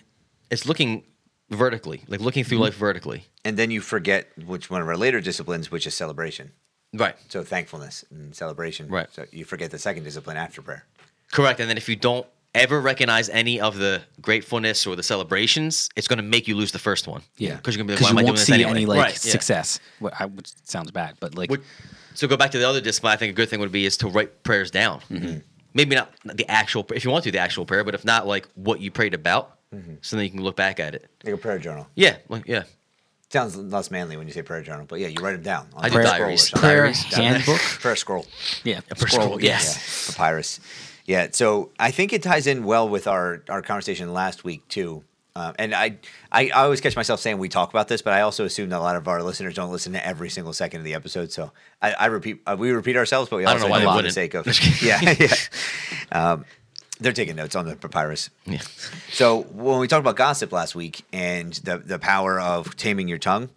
[0.49, 1.03] it's looking
[1.49, 3.25] vertically, like looking through life vertically.
[3.45, 6.51] And then you forget which one of our later disciplines, which is celebration.
[6.93, 7.15] Right.
[7.29, 8.87] So thankfulness and celebration.
[8.89, 9.07] Right.
[9.11, 10.85] So you forget the second discipline after prayer.
[11.31, 11.59] Correct.
[11.59, 12.25] And then if you don't
[12.59, 16.71] ever recognize any of the gratefulness or the celebrations, it's going to make you lose
[16.71, 17.21] the first one.
[17.37, 18.69] Yeah, Because you're going to be like, why am I doing won't this see anyway?
[18.71, 19.31] any like Right, yeah.
[19.31, 19.79] success.
[19.99, 21.63] Well, I, which sounds bad, but like Would-
[22.13, 23.13] so go back to the other discipline.
[23.13, 24.99] I think a good thing would be is to write prayers down.
[25.11, 25.39] Mm-hmm.
[25.73, 28.47] Maybe not the actual, if you want to, the actual prayer, but if not, like
[28.55, 29.57] what you prayed about,
[30.01, 31.07] so then you can look back at it.
[31.23, 31.87] Like a prayer journal.
[31.95, 32.63] Yeah, like, yeah.
[33.31, 35.67] Sounds less manly when you say prayer journal, but yeah, you write them down.
[35.75, 36.49] on I a do scroll or diaries.
[36.49, 37.03] prayer Diaries.
[37.13, 37.59] handbook.
[37.59, 38.25] prayer scroll.
[38.63, 40.07] yeah, prayer scroll, scroll, Yes.
[40.09, 40.59] Yeah, papyrus.
[41.09, 45.03] Yeah, so I think it ties in well with our our conversation last week too.
[45.35, 45.97] Um, and I,
[46.31, 48.77] I I always catch myself saying we talk about this, but I also assume that
[48.77, 51.31] a lot of our listeners don't listen to every single second of the episode.
[51.31, 54.11] So I, I repeat, uh, we repeat ourselves, but we also do it for the
[54.11, 54.45] sake of
[54.83, 55.33] yeah, yeah.
[56.11, 56.45] Um,
[56.99, 58.29] they're taking notes on the papyrus.
[58.45, 58.61] Yeah.
[59.09, 63.17] So when we talked about gossip last week and the the power of taming your
[63.17, 63.49] tongue,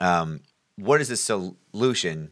[0.00, 0.40] um,
[0.76, 2.30] what is the solution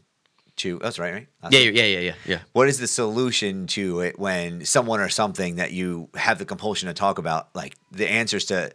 [0.57, 0.79] to?
[0.79, 1.27] That's right, right?
[1.43, 1.77] Last Yeah, week.
[1.77, 2.39] yeah, yeah, yeah, yeah.
[2.53, 6.89] What is the solution to it when someone or something that you have the compulsion
[6.89, 8.73] to talk about, like the answers to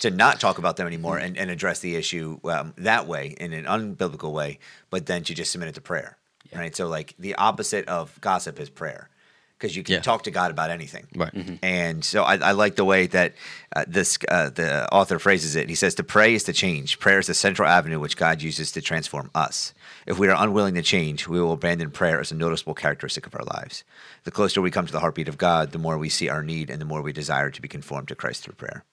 [0.00, 3.52] to not talk about them anymore and, and address the issue um, that way in
[3.52, 4.58] an unbiblical way,
[4.90, 6.16] but then to just submit it to prayer,
[6.54, 6.74] right?
[6.74, 9.10] So like the opposite of gossip is prayer,
[9.58, 10.00] because you can Yeah.
[10.00, 11.32] talk to God about anything, Right.
[11.62, 13.34] and so I, I like the way that
[13.74, 15.68] uh, this uh, the author phrases it.
[15.68, 16.98] He says, "To pray is to change.
[16.98, 19.74] Prayer is the central avenue which God uses to transform us.
[20.06, 23.34] If we are unwilling to change, we will abandon prayer as a noticeable characteristic of
[23.34, 23.82] our lives.
[24.22, 26.70] The closer we come to the heartbeat of God, the more we see our need,
[26.70, 28.84] and the more we desire to be conformed to Christ through prayer."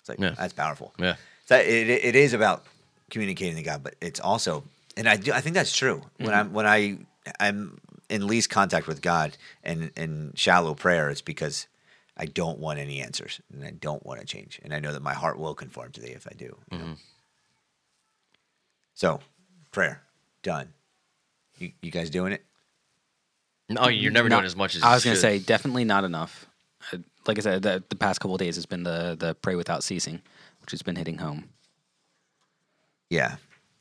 [0.00, 0.30] It's like Yeah.
[0.30, 0.92] that's powerful.
[0.98, 1.16] Yeah.
[1.46, 2.64] So it, it is about
[3.10, 4.64] communicating to God, but it's also,
[4.96, 6.02] and I do, I think that's true.
[6.16, 6.38] When mm-hmm.
[6.38, 6.98] I'm when I
[7.38, 11.68] I'm in least contact with God and in shallow prayer, it's because
[12.16, 15.02] I don't want any answers and I don't want to change, and I know that
[15.02, 16.56] my heart will conform to Thee if I do.
[16.72, 16.78] know?
[16.78, 16.92] Mm-hmm.
[18.94, 19.20] So,
[19.70, 20.02] prayer
[20.46, 20.72] done.
[21.58, 22.44] You, you guys doing it?
[23.68, 25.22] No, you're never Not- doing as much as I you was going to should.
[25.22, 26.46] say definitely not enough.
[26.92, 29.56] Uh, Like I said, the, the past couple of days has been the the pray
[29.56, 30.22] without ceasing,
[30.60, 31.48] which has been hitting home.
[33.10, 33.36] Yeah,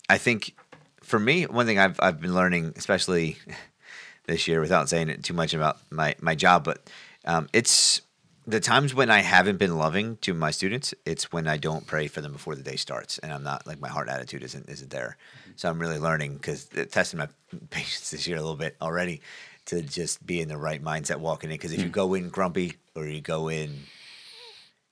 [0.10, 0.56] I think
[1.04, 3.38] for me, one thing I've I've been learning, especially
[4.28, 6.90] this year, without saying it too much about my my job, but
[7.26, 8.02] um, it's
[8.48, 10.94] the times when I haven't been loving to my students.
[11.06, 13.80] It's when I don't pray for them before the day starts, and I'm not like
[13.80, 15.18] my heart attitude isn't isn't there.
[15.56, 17.28] So I'm really learning because testing my
[17.70, 19.22] patience this year a little bit already
[19.66, 21.56] to just be in the right mindset walking in.
[21.56, 23.82] Because if you go in grumpy or you go in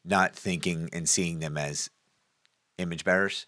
[0.04, 1.90] not thinking and seeing them as
[2.78, 3.46] image bearers,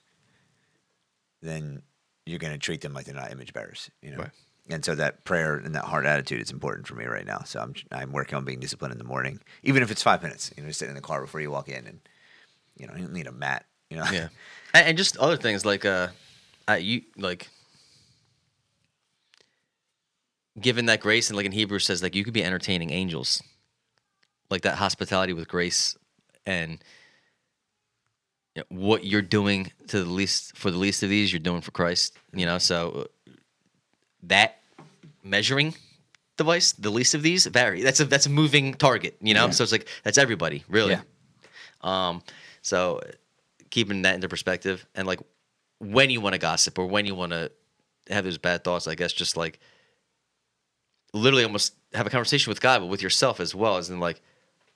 [1.41, 1.81] then
[2.25, 4.17] you're going to treat them like they're not image bearers, you know.
[4.17, 4.31] Right.
[4.67, 7.41] And so that prayer and that heart attitude is important for me right now.
[7.45, 10.51] So I'm I'm working on being disciplined in the morning, even if it's five minutes.
[10.57, 11.99] You know, just sit in the car before you walk in, and
[12.75, 13.65] you know, you don't need a mat.
[13.91, 14.05] You know.
[14.11, 14.29] Yeah,
[14.73, 16.07] and, and just other things like uh,
[16.67, 17.47] I, you like
[20.59, 23.41] given that grace and like in Hebrews says like you could be entertaining angels,
[24.49, 25.97] like that hospitality with grace
[26.45, 26.83] and
[28.55, 31.61] you know, what you're doing to the least for the least of these you're doing
[31.61, 32.17] for Christ.
[32.33, 33.07] You know, so
[34.23, 34.59] that
[35.23, 35.75] measuring
[36.37, 37.81] device, the least of these vary.
[37.83, 39.17] That's a that's a moving target.
[39.21, 39.51] You know, Yeah.
[39.51, 40.91] so it's like that's everybody really.
[40.93, 41.01] Yeah.
[41.81, 42.23] Um,
[42.61, 43.01] so
[43.69, 45.19] keeping that into perspective and like
[45.91, 47.51] when you want to gossip or when you want to
[48.09, 49.59] have those bad thoughts, I guess just like
[51.13, 54.21] literally almost have a conversation with God, but with yourself as well, as in like,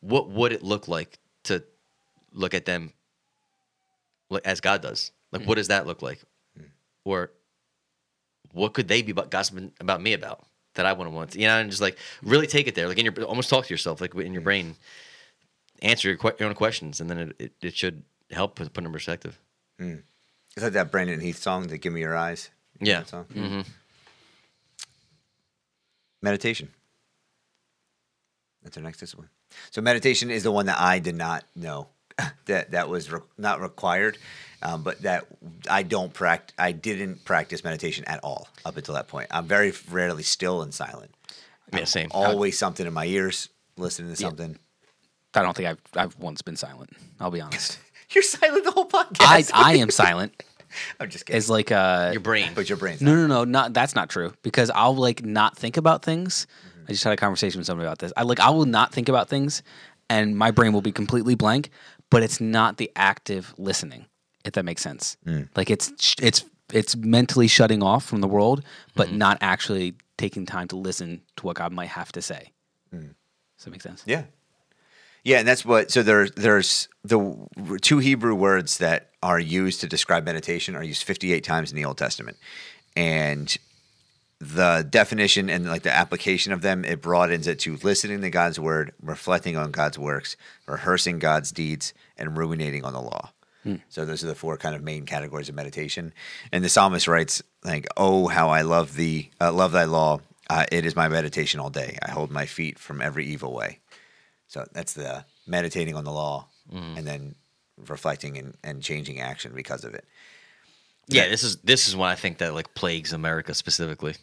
[0.01, 1.63] what would it look like to
[2.31, 2.93] look at them
[4.29, 5.11] like, as God does?
[5.31, 5.57] Like, what mm.
[5.57, 6.19] does that look like?
[6.57, 6.65] Mm.
[7.03, 7.31] Or
[8.53, 10.45] what could they be gossiping about me about
[10.75, 12.97] that I wouldn't want to, you know, and just like really take it there, like
[12.97, 14.45] in your, almost talk to yourself, like in your mm.
[14.45, 14.75] brain,
[15.81, 18.83] answer your, que- your own questions, and then it, it, it should help put, put
[18.83, 19.37] in perspective.
[20.59, 22.49] Is that that Brandon Heath song, the "Give Me Your Eyes"?
[22.81, 22.99] Yeah.
[22.99, 23.25] That song?
[23.33, 23.61] Mm-hmm.
[26.21, 26.67] meditation.
[28.61, 29.29] That's our next discipline.
[29.71, 31.87] So meditation is the one that I did not know
[32.47, 34.17] that that was re- not required,
[34.61, 35.27] um, but that
[35.69, 36.53] I don't practice.
[36.59, 39.27] I didn't practice meditation at all up until that point.
[39.31, 41.11] I'm very rarely still and silent.
[41.71, 42.09] Yeah, same.
[42.11, 44.59] Always something in my ears, listening to something.
[45.33, 46.89] I don't think I've I've once been silent.
[47.17, 47.79] I'll be honest.
[48.11, 49.21] You're silent the whole podcast.
[49.21, 49.51] I podcast.
[49.53, 50.43] I am silent.
[50.99, 51.37] I'm just kidding.
[51.37, 52.51] As like uh Your brain.
[52.55, 52.97] but your brain.
[53.01, 56.47] no no no not that's not true because I'll like not think about things.
[56.67, 56.85] Mm-hmm.
[56.87, 58.11] I just had a conversation with somebody about this.
[58.17, 59.63] I like I will not think about things,
[60.09, 61.69] and my brain will be completely blank.
[62.09, 64.07] But it's not the active listening,
[64.43, 65.15] if that makes sense.
[65.27, 65.47] Mm.
[65.55, 68.63] Like it's it's it's mentally shutting off from the world,
[68.95, 69.17] but mm-hmm.
[69.17, 72.51] not actually taking time to listen to what God might have to say.
[72.93, 73.13] Mm.
[73.57, 74.03] Does that make sense?
[74.05, 74.23] Yeah.
[75.23, 75.91] Yeah, and that's what.
[75.91, 77.47] So there, there's the
[77.81, 81.85] two Hebrew words that are used to describe meditation are used 58 times in the
[81.85, 82.37] Old Testament,
[82.95, 83.55] and
[84.39, 88.57] the definition and like the application of them it broadens it to listening to God's
[88.59, 93.31] word, reflecting on God's works, rehearsing God's deeds, and ruminating on the law.
[93.89, 96.13] So those are the four kind of main categories of meditation.
[96.53, 100.21] And the psalmist writes like, "Oh, how I love thee, uh, love thy law.
[100.49, 101.97] Uh, it is my meditation all day.
[102.01, 103.79] I hold my feet from every evil way."
[104.49, 106.97] So that's the meditating on the law mm.
[106.97, 107.35] and then
[107.87, 110.05] reflecting and, and changing action because of it.
[111.07, 114.15] yeah, this is this is what I think that like plagues America specifically.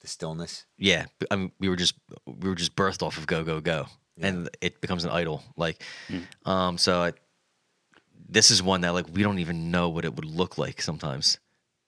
[0.00, 0.64] The stillness.
[0.78, 1.94] Yeah, I mean, we were just
[2.26, 3.86] we were just birthed off of go go go,
[4.18, 5.42] and it becomes an idol.
[5.56, 6.50] Like, hmm.
[6.50, 7.12] um, so I,
[8.28, 11.38] this is one that like we don't even know what it would look like sometimes.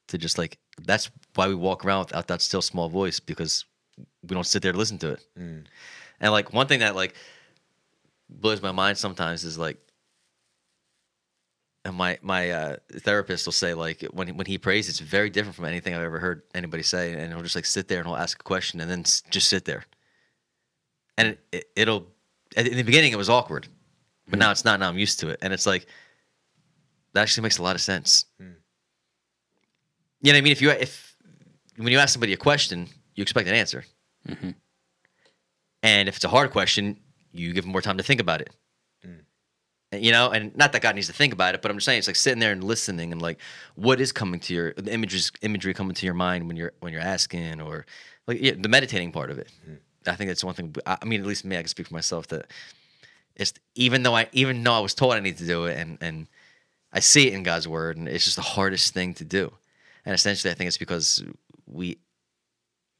[0.08, 3.64] To just like that's why we walk around without that still small voice because
[3.96, 5.24] we don't sit there to listen to it.
[5.38, 5.60] Hmm.
[6.20, 7.14] And like one thing that like
[8.40, 9.78] blows my mind sometimes is like
[11.84, 15.30] and my my uh, therapist will say like when he- when he prays, it's very
[15.30, 18.06] different from anything I've ever heard anybody say, and he'll just like sit there and
[18.06, 19.84] he'll ask a question and then s- just sit there,
[21.18, 22.06] and it, it, it'll
[22.56, 23.66] in the beginning it was awkward,
[24.28, 24.40] but hmm.
[24.40, 24.78] now it's not.
[24.78, 25.86] Now I'm used to it, and it's like
[27.14, 28.26] that actually makes a lot of sense.
[28.38, 28.52] Hmm.
[30.20, 30.52] You know what I mean?
[30.52, 31.16] If you if
[31.76, 33.84] when you ask somebody a question, you expect an answer,
[34.28, 34.50] mm-hmm.
[35.82, 37.00] and if it's a hard question,
[37.32, 38.50] you give them more time to think about it.
[39.94, 41.98] You know and not that god needs to think about it but i'm just saying
[41.98, 43.38] it's like sitting there and listening and like
[43.74, 46.94] what is coming to your the images imagery coming to your mind when you're when
[46.94, 47.84] you're asking or
[48.26, 49.48] like yeah, the meditating part of it.
[50.06, 51.94] I think that's one thing i I mean at least me i can speak for
[51.94, 52.46] myself that
[53.36, 55.98] it's even though i even though i was told i need to do it and
[56.00, 56.26] and
[56.90, 59.52] i see it in god's word and it's just the hardest thing to do.
[60.06, 61.22] And essentially i think it's because
[61.66, 61.98] we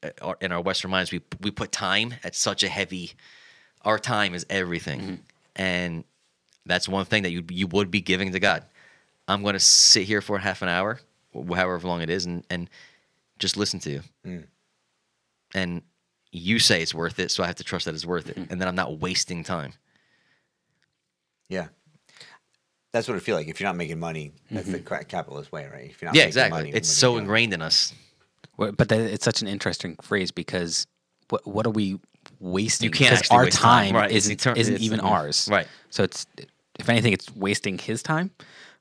[0.03, 3.13] uh, in our western minds we we put time at such a heavy
[3.83, 5.15] our time is everything mm-hmm.
[5.55, 6.03] and
[6.65, 8.63] that's one thing that you you would be giving to God.
[9.27, 10.99] I'm going to sit here for half an hour,
[11.33, 12.69] however long it is, and and
[13.39, 14.01] just listen to you.
[14.25, 14.43] Mm.
[15.53, 15.81] And
[16.31, 18.51] you say it's worth it, so I have to trust that it's worth it, mm-hmm.
[18.51, 19.73] and then I'm not wasting time.
[21.49, 21.67] Yeah.
[22.91, 23.47] That's what it feel like.
[23.47, 24.85] If you're not making money, that's the mm-hmm.
[24.85, 25.89] ca- capitalist way, right?
[25.89, 26.59] If you're not Yeah, making exactly.
[26.59, 27.23] money, It's so you doing?
[27.23, 27.93] ingrained in us.
[28.55, 30.85] Well, But that, it's such an interesting phrase because
[31.29, 31.99] what what are we
[32.43, 32.85] wasting?
[32.85, 33.93] You can't because our waste time.
[33.93, 35.47] time Right, isn't etern- isn't even mm, ours.
[35.51, 35.67] right.
[35.89, 36.25] So it's
[36.79, 38.31] if anything, it's wasting his time,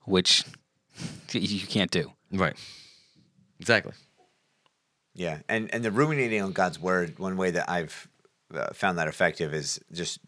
[0.04, 0.44] which
[1.32, 2.12] you can't do.
[2.32, 2.56] Right.
[3.60, 3.92] Exactly.
[5.14, 7.18] Yeah, and and the ruminating on God's word.
[7.18, 8.08] One way that I've
[8.54, 10.18] uh, found that effective is just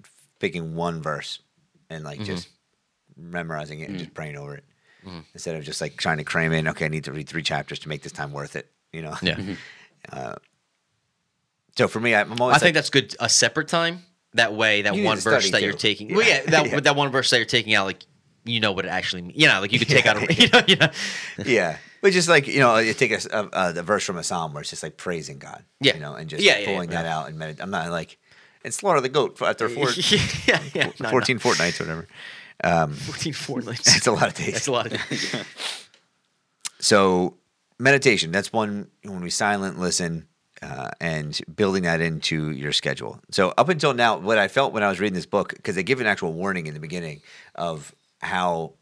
[0.41, 1.39] picking one verse
[1.91, 2.49] and like just
[3.17, 4.65] memorizing it and just praying over it
[5.35, 6.69] instead of just like trying to cram in.
[6.69, 8.71] Okay, I need to read three chapters to make this time worth it.
[8.93, 9.15] You know.
[9.23, 9.39] Yeah.
[11.77, 12.57] So for me, I'm always.
[12.57, 13.15] I think that's good.
[13.21, 14.03] A separate time.
[14.35, 16.11] That way, that one verse that you're taking.
[16.11, 16.17] Yeah.
[16.17, 16.81] Well, yeah, that, Yeah.
[16.81, 18.05] that one verse that you're taking out, like
[18.45, 19.41] you know what it actually means.
[19.41, 20.11] You know, like you could take Yeah.
[20.13, 20.35] out a.
[20.43, 20.89] You know, you know.
[21.45, 24.61] yeah, but just like you know, you take a the verse from a psalm where
[24.61, 25.65] it's just like praising God.
[25.81, 25.95] Yeah.
[25.95, 27.03] You know, and just Yeah, yeah, pulling yeah.
[27.03, 28.19] that out and medit- I'm not like
[28.65, 30.87] and slaughter the goat after four, yeah, yeah.
[30.87, 31.11] No, no.
[31.11, 32.09] 14 fortnights or whatever.
[32.63, 33.85] Um, 14 fortnights.
[33.93, 34.53] That's a lot of days.
[34.55, 35.35] That's a lot of days.
[36.81, 37.37] So
[37.79, 40.27] meditation, that's one when we silent listen
[40.65, 43.21] uh, and building that into your schedule.
[43.31, 45.83] So up until now, what I felt when I was reading this book, because they
[45.83, 47.21] give an actual warning in the beginning
[47.55, 48.73] of how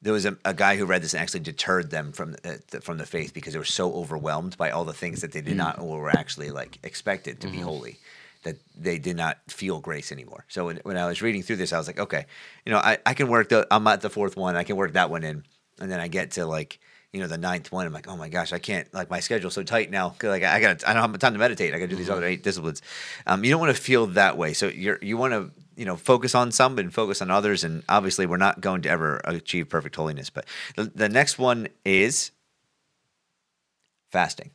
[0.00, 2.80] there was a, a guy who read this and actually deterred them from uh, the,
[2.80, 5.56] from the faith because they were so overwhelmed by all the things that they did
[5.56, 7.98] not or were actually like expected to be holy
[8.44, 10.46] that they did not feel grace anymore.
[10.48, 12.24] So when, when I was reading through this, I was like, okay,
[12.64, 14.94] you know, I, I can work the I'm at the fourth one, I can work
[14.94, 15.44] that one in,
[15.78, 16.80] and then I get to like
[17.12, 17.86] you know the ninth one.
[17.86, 20.60] I'm like, oh my gosh, I can't like my schedule's so tight now Like I
[20.60, 21.74] got I don't have time to meditate.
[21.74, 22.82] I got to do these other eight disciplines.
[23.26, 24.52] Um, you don't want to feel that way.
[24.52, 27.64] So you're you want to you know focus on some and focus on others.
[27.64, 30.30] And obviously, we're not going to ever achieve perfect holiness.
[30.30, 30.44] But
[30.76, 32.30] the, the next one is
[34.12, 34.50] fasting.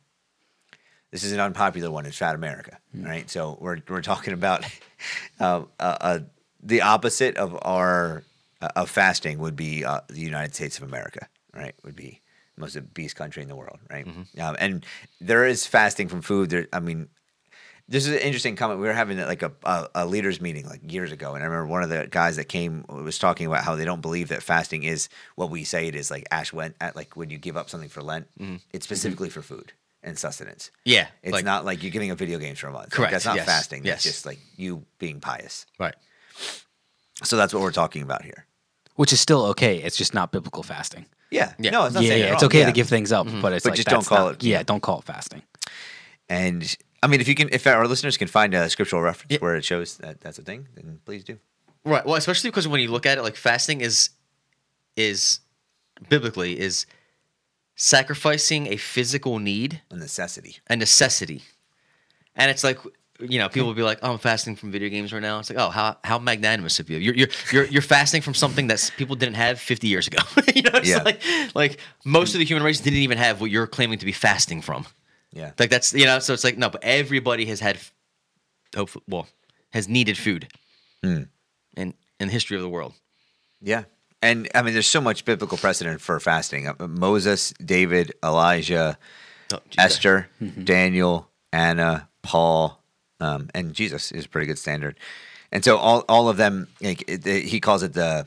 [1.10, 2.06] this is an unpopular one.
[2.06, 3.28] in Fat America, right?
[3.28, 4.64] So we're we're talking about
[5.40, 6.18] uh, uh, uh,
[6.62, 8.24] the opposite of our
[8.62, 11.74] uh, of fasting would be uh, the United States of America, right?
[11.84, 12.22] Would be
[12.56, 14.06] most obese country in the world, right?
[14.38, 14.86] Um, and
[15.20, 16.50] there is fasting from food.
[16.50, 17.08] There, I mean,
[17.88, 18.80] this is an interesting comment.
[18.80, 21.66] We were having like a, a, a leaders meeting like years ago, and I remember
[21.66, 24.82] one of the guys that came was talking about how they don't believe that fasting
[24.84, 27.68] is what we say it is, like Ash went at like when you give up
[27.70, 28.26] something for Lent.
[28.72, 30.70] It's specifically for food and sustenance.
[30.84, 32.84] Yeah, It's like- not like you're giving up video games for a month.
[32.86, 33.84] Like, Correct, that's not yes, fasting.
[33.84, 33.94] yes.
[33.96, 35.66] That's just like you being pious.
[35.78, 35.94] Right.
[37.24, 38.46] So that's what we're talking about here.
[38.96, 39.76] which is still okay.
[39.78, 41.06] It's just not biblical fasting.
[41.30, 41.52] Yeah.
[41.58, 41.70] Yeah.
[41.70, 42.66] No, it's not yeah, saying yeah, it's okay Yeah.
[42.66, 43.40] to give things up, mm-hmm.
[43.40, 45.42] but it's But like just don't call not- it- Yeah, don't call it fasting.
[46.28, 49.54] And I mean, if you can, if our listeners can find a scriptural reference where
[49.56, 51.38] it shows that that's a thing, then please do.
[51.84, 52.04] Right.
[52.04, 54.10] Well, especially because when you look at it, like fasting is
[54.96, 55.40] is
[56.08, 56.86] biblically is
[57.74, 60.58] sacrificing a physical need, A necessity.
[60.68, 61.42] a necessity,
[62.34, 62.78] and it's like
[63.20, 65.50] you know people will be like, "Oh, I'm fasting from video games right now." It's
[65.50, 66.98] like, "Oh, how how magnanimous of you!
[66.98, 70.18] You're you're you're, you're fasting from something that people didn't have 50 years ago."
[70.54, 71.02] you know, it's Yeah.
[71.02, 71.22] like
[71.54, 74.62] like most of the human race didn't even have what you're claiming to be fasting
[74.62, 74.86] from.
[75.32, 75.52] Yeah.
[75.58, 77.78] Like that's you know, so it's like no, but everybody has had,
[78.74, 79.26] hope well,
[79.72, 80.48] has needed food,
[81.02, 81.28] in
[81.76, 82.94] in the history of the world.
[83.60, 83.84] Yeah.
[84.22, 86.66] And I mean, there's so much biblical precedent for fasting.
[86.68, 88.98] Uh, Moses, David, Elijah,
[89.52, 90.28] Oh, Esther,
[90.64, 92.82] Daniel, Anna, Paul,
[93.20, 94.98] um, and Jesus is a pretty good standard.
[95.52, 98.26] And so all, all of them, like it, the, he calls it the,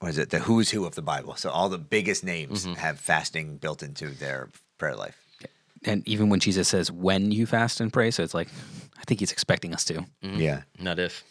[0.00, 1.34] what is it, the who's who of the Bible.
[1.36, 5.16] So all the biggest names have fasting built into their prayer life.
[5.84, 8.48] And even when Jesus says when you fast and pray, so it's like
[8.98, 10.06] I think he's expecting us to.
[10.22, 10.62] Yeah.
[10.78, 11.24] Not if.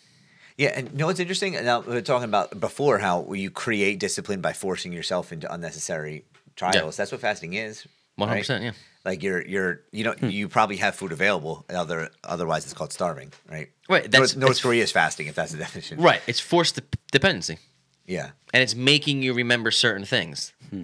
[0.57, 1.53] Yeah, and you know what's interesting?
[1.53, 6.25] Now we are talking about before how you create discipline by forcing yourself into unnecessary
[6.55, 6.97] trials.
[6.97, 7.85] That's what fasting is.
[8.15, 8.63] One hundred percent.
[8.63, 8.71] yeah.
[9.07, 10.27] Like you're you're you know hmm.
[10.27, 11.65] you probably have food available.
[11.69, 13.69] Other otherwise it's called starving, right?
[13.87, 16.01] Right, North, that's- North it's- Korea is fasting if that's the definition.
[16.01, 16.21] Right.
[16.27, 17.57] It's forced de- dependency,
[18.05, 18.31] Yeah.
[18.53, 20.83] and it's making you remember certain things, hmm.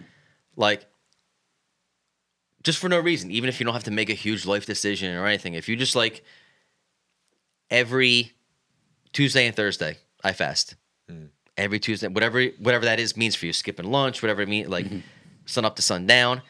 [0.56, 0.86] like
[2.64, 3.30] just for no reason.
[3.30, 5.76] Even if you don't have to make a huge life decision or anything, if you
[5.76, 6.24] just like
[7.70, 8.32] every
[9.12, 10.76] Tuesday and Thursday, I fast.
[11.10, 11.26] Hmm.
[11.58, 14.88] Every Tuesday, whatever whatever that is means for you, skipping lunch, whatever it means, like
[15.46, 16.42] sun up to sundown.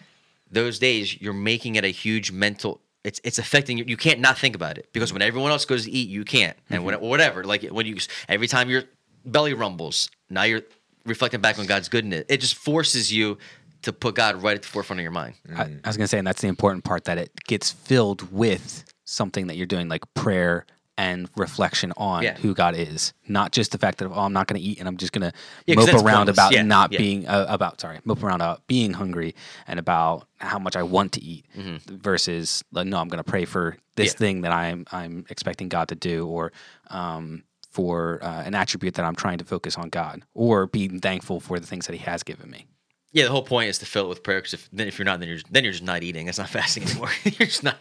[0.53, 2.81] Those days, you're making it a huge mental.
[3.03, 3.85] It's it's affecting you.
[3.87, 6.57] You can't not think about it because when everyone else goes to eat, you can't,
[6.69, 7.01] and mm-hmm.
[7.01, 7.43] when, whatever.
[7.43, 7.97] Like when you
[8.29, 8.83] every time your
[9.25, 10.61] belly rumbles, now you're
[11.05, 12.25] reflecting back on God's goodness.
[12.29, 13.37] It just forces you
[13.81, 15.35] to put God right at the forefront of your mind.
[15.55, 18.85] I, I was gonna say, and that's the important part that it gets filled with
[19.05, 20.65] something that you're doing, like prayer
[20.97, 22.37] and reflection on Yeah.
[22.37, 24.97] who God is, not just the fact that oh, I'm not gonna eat and I'm
[24.97, 25.31] just gonna
[25.65, 26.35] Yeah, 'cause mope around pointless.
[26.37, 26.97] about Yeah, not yeah.
[26.99, 29.33] being uh, about sorry, mope around about being hungry
[29.67, 31.45] and about how much I want to eat,
[31.87, 34.23] versus like, no, I'm gonna pray for this Mm-hmm.
[34.23, 34.27] Yeah.
[34.27, 36.51] thing that I'm I'm expecting God to do, or
[36.89, 41.39] um, for uh, an attribute that I'm trying to focus on God, or being thankful
[41.39, 42.67] for the things that He has given me.
[43.11, 44.39] Yeah, the whole point is to fill it with prayer.
[44.39, 46.27] Because if then if you're not, then you're then you're just not eating.
[46.27, 47.09] It's not fasting anymore.
[47.23, 47.77] you're just not.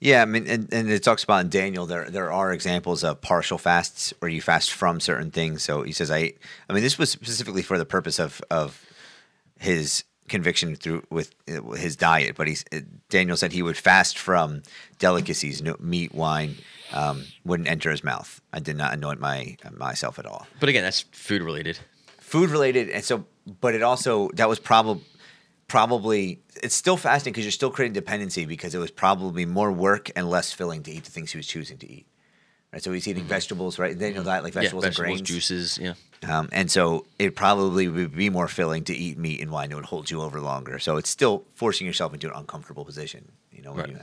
[0.00, 3.20] Yeah, I mean, and, and it talks about in Daniel there there are examples of
[3.20, 5.62] partial fasts where you fast from certain things.
[5.62, 6.34] So he says, I,
[6.68, 8.84] I mean, this was specifically for the purpose of of
[9.58, 12.36] his conviction through with uh, his diet.
[12.36, 12.64] But he's
[13.08, 14.62] Daniel said he would fast from
[14.98, 16.56] delicacies, no, meat, wine,
[16.92, 18.40] um, wouldn't enter his mouth.
[18.52, 20.46] I did not anoint my myself at all.
[20.60, 21.78] But again, that's food related.
[22.20, 23.24] Food related, and so,
[23.60, 25.04] but it also that was probably
[25.68, 30.10] probably it's still fasting because you're still creating dependency because it was probably more work
[30.16, 32.06] and less filling to eat the things he was choosing to eat.
[32.72, 33.96] Right, so he's eating vegetables, right?
[33.96, 35.78] Then you'll diet like vegetables, yeah, and vegetables, grains, juices.
[35.80, 35.94] Yeah.
[36.28, 39.70] um, and so it probably would be more filling to eat meat and wine.
[39.70, 40.80] It would hold you over longer.
[40.80, 43.30] So it's still forcing yourself into an uncomfortable position.
[43.52, 43.90] You know, Right.
[43.90, 44.00] you,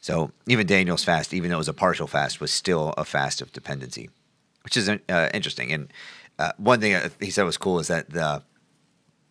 [0.00, 3.40] so even Daniel's fast, even though it was a partial fast, was still a fast
[3.40, 4.10] of dependency,
[4.64, 5.72] which is uh, interesting.
[5.72, 5.92] And
[6.40, 8.42] uh, one thing uh, he said was cool is that the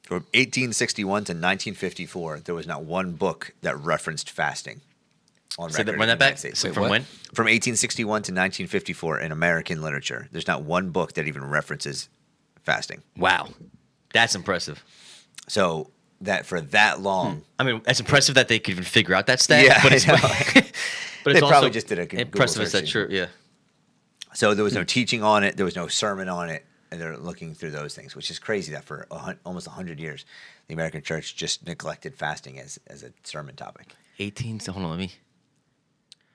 [0.05, 4.81] from 1861 to 1954, there was not one book that referenced fasting.
[5.57, 6.37] On Say that, record run that back.
[6.37, 6.91] So Wait, from what?
[6.91, 7.01] when?
[7.33, 12.09] From 1861 to 1954 in American literature, there's not one book that even references
[12.61, 13.01] fasting.
[13.17, 13.49] Wow,
[14.13, 14.83] that's impressive.
[15.47, 15.89] So
[16.21, 17.41] that for that long, hmm.
[17.57, 19.63] I mean, it's impressive that they could even figure out that stat.
[19.63, 20.13] Yeah, but I it's know.
[20.21, 22.61] but They it's probably also just did a Google impressive.
[22.61, 22.91] Is that search.
[22.91, 23.07] true?
[23.09, 23.27] Yeah.
[24.33, 26.63] so there was no teaching on it, there was no sermon on it, and
[26.97, 30.25] they're looking through those things, which is crazy that for a, almost 100 years,
[30.67, 33.93] the American church just neglected fasting as, as a sermon topic.
[34.19, 34.59] 18.
[34.59, 35.11] So hold on, let me.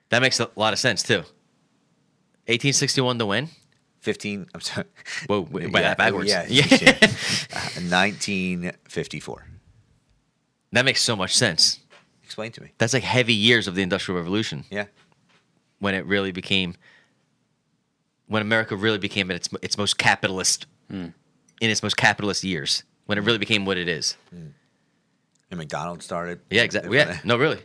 [0.09, 1.23] That makes a lot of sense too.
[2.47, 3.49] 1861 to win.
[4.01, 4.87] 15, I'm sorry.
[5.27, 6.29] Whoa, wait, Yeah, backwards.
[6.29, 6.63] yeah, yeah.
[7.53, 9.45] Uh, 1954.
[10.71, 11.79] that makes so much sense.
[12.23, 12.71] Explain to me.
[12.77, 14.85] That's like heavy years of the Industrial Revolution Yeah.
[15.79, 16.75] when it really became
[18.31, 21.13] when America really became its its most capitalist in
[21.59, 22.83] its most capitalist years.
[23.05, 24.15] When it really became what it is.
[24.31, 24.53] And
[25.57, 26.39] McDonald's started.
[26.49, 26.97] Yeah, exactly.
[26.97, 27.59] Yeah, no, really.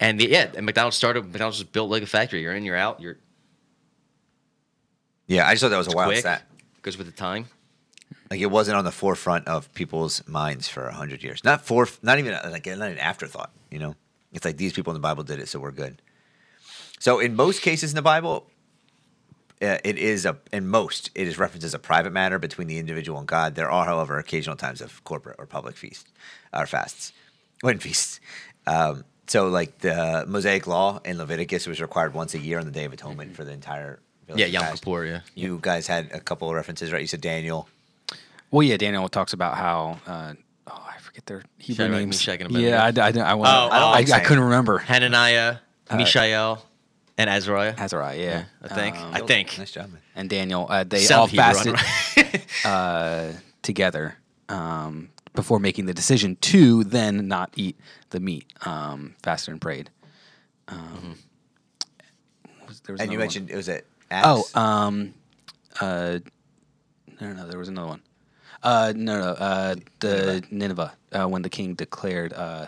[0.00, 1.24] And the, yeah, and McDonald's started.
[1.24, 2.42] McDonald's just built like a factory.
[2.42, 3.00] You're in, you're out.
[3.00, 3.18] You're
[5.28, 6.20] Yeah, I just thought that was a wild quick.
[6.20, 6.42] stat.
[6.82, 7.46] Goes with the time.
[8.30, 11.44] Like it wasn't on the forefront of people's minds for a hundred years.
[11.44, 13.52] Not for, not even like not an afterthought.
[13.70, 13.94] You know,
[14.32, 16.02] it's like these people in the Bible did it, so we're good.
[16.98, 18.50] So in most cases in the Bible,
[19.62, 22.78] uh, it is a in most it is referenced as a private matter between the
[22.78, 23.54] individual and God.
[23.54, 26.10] There are, however, occasional times of corporate or public feasts
[26.52, 27.12] or fasts,
[27.62, 28.20] when feasts.
[28.66, 32.70] Um, so like the Mosaic law in Leviticus was required once a year on the
[32.70, 33.98] Day of Atonement for the entire.
[34.26, 34.82] village Yeah, Yom fast.
[34.84, 35.04] Kippur.
[35.04, 35.20] Yeah.
[35.34, 37.00] You guys had a couple of references, right?
[37.00, 37.68] You said Daniel.
[38.50, 39.98] Well, yeah, Daniel talks about how.
[40.06, 40.34] Uh,
[40.68, 42.16] oh, I forget their Hebrew Shadrach, names.
[42.16, 44.78] Meshach, and yeah, I, I, I, I, Oh, I, oh, I, I'm couldn't remember.
[44.78, 45.56] Hananiah,
[45.92, 46.64] Mishael,
[47.18, 47.74] and Azariah.
[47.78, 48.96] Azariah, yeah, I think.
[48.96, 49.56] Um, I think.
[49.58, 50.00] Nice job, man.
[50.14, 50.66] and Daniel.
[50.68, 51.74] Uh, they Sound all fasted
[52.64, 54.16] uh, together
[54.48, 57.76] um, before making the decision to then not eat
[58.10, 58.46] the meat.
[58.64, 59.90] Um, fasted and prayed.
[60.68, 61.16] Um,
[62.66, 63.18] was- there was And you another one.
[63.18, 65.14] mentioned it was at Oh, um,
[65.80, 66.18] uh,
[67.20, 68.02] no, no, no, there was another one.
[68.62, 72.66] Uh, no, no, uh, the Nineveh, uh, when the king declared uh,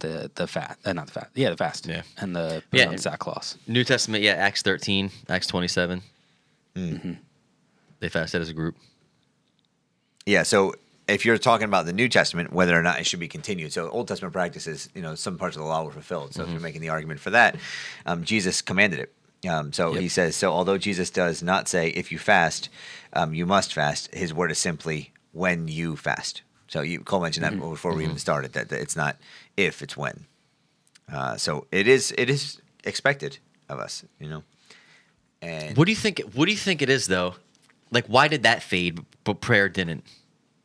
[0.00, 2.02] the the fast, uh, not the fast, yeah, the fast, Yeah.
[2.18, 3.56] and the Yeah, yeah, and- sackcloth.
[3.66, 6.02] New Testament, yeah, Acts 13, Acts 27.
[6.74, 7.12] Hmm.
[8.00, 8.76] They fasted as a group.
[10.26, 10.42] yeah.
[10.42, 10.74] So
[11.08, 13.88] if you're talking about the New Testament, whether or not it should be continued, so
[13.88, 16.34] Old Testament practices, you know, some parts of the law were fulfilled.
[16.34, 17.56] So if you're making the argument for that,
[18.04, 19.12] um, Jesus commanded it.
[19.48, 20.00] Um, so Yep.
[20.02, 22.68] he says, so although Jesus does not say if you fast,
[23.12, 24.12] um, you must fast.
[24.12, 26.42] His word is simply when you fast.
[26.68, 27.70] So you Cole mentioned that mm-hmm.
[27.70, 28.18] before we even mm-hmm.
[28.18, 29.16] started that, that it's not
[29.56, 30.26] if, it's when.
[31.12, 33.38] Uh, so it is it is expected
[33.68, 34.42] of us, you know.
[35.42, 36.20] And What do you think?
[36.34, 37.34] What do you think it is though?
[37.90, 40.04] Like, why did that fade, but prayer didn't?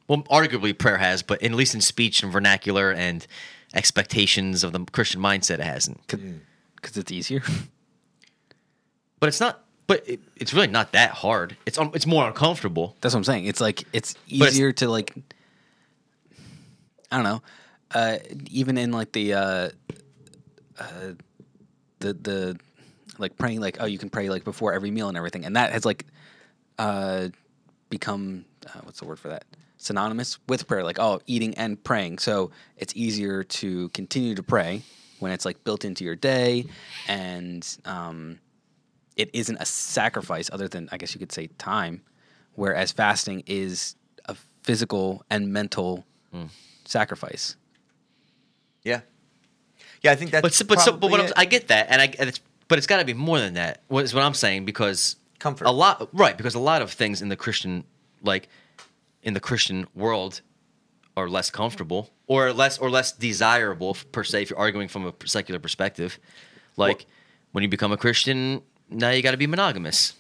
[0.08, 3.26] Well, arguably prayer has, but at least in speech and vernacular and
[3.74, 6.06] expectations of the Christian mindset, it hasn't.
[6.08, 6.20] because
[6.96, 7.00] hmm.
[7.00, 7.44] it's easier.
[9.22, 9.64] But it's not.
[9.88, 11.56] But it, it's really not that hard.
[11.66, 12.98] It's un, it's more uncomfortable.
[13.02, 13.46] That's what I'm saying.
[13.46, 15.14] It's like it's But it's- easier to like.
[17.12, 17.42] I don't know.
[17.94, 18.18] Uh,
[18.50, 19.70] even in like the uh,
[20.80, 21.14] uh,
[22.00, 22.60] the the
[23.18, 25.46] like praying like oh you can pray like before every meal and everything.
[25.46, 26.06] And that has like
[26.80, 27.28] uh,
[27.90, 29.44] become uh, what's the word for that?
[29.78, 30.84] Synonymous with prayer.
[30.84, 32.20] Like oh eating and praying.
[32.20, 34.84] So it's easier to continue to pray
[35.20, 36.66] when it's like built into your day
[37.08, 38.40] and um,
[39.16, 42.02] it isn't a sacrifice other than I guess you could say time,
[42.56, 43.96] whereas fasting is
[44.26, 46.06] a physical and mental
[46.92, 47.56] sacrifice.
[48.84, 49.02] yeah,
[50.02, 51.38] yeah, I think that's But so- but so, but what probably I'm, it.
[51.38, 53.82] I get that, and I and it's but it's got to be more than that.
[53.88, 55.66] What is what I'm saying because Comfort.
[55.66, 57.84] a lot right because a lot of things in the Christian
[58.24, 58.48] like
[59.24, 60.42] in the Christian world
[61.18, 65.14] are less comfortable or less or less desirable per se if you're arguing from a
[65.26, 66.20] secular perspective.
[66.78, 67.06] Like
[67.52, 70.14] when you become a Christian, now you got to be monogamous.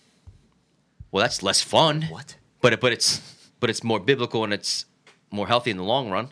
[1.11, 2.03] Well, that's less fun.
[2.09, 2.35] What?
[2.61, 3.21] But it, but it's
[3.59, 4.85] but it's more biblical and it's
[5.31, 6.31] more healthy in the long run.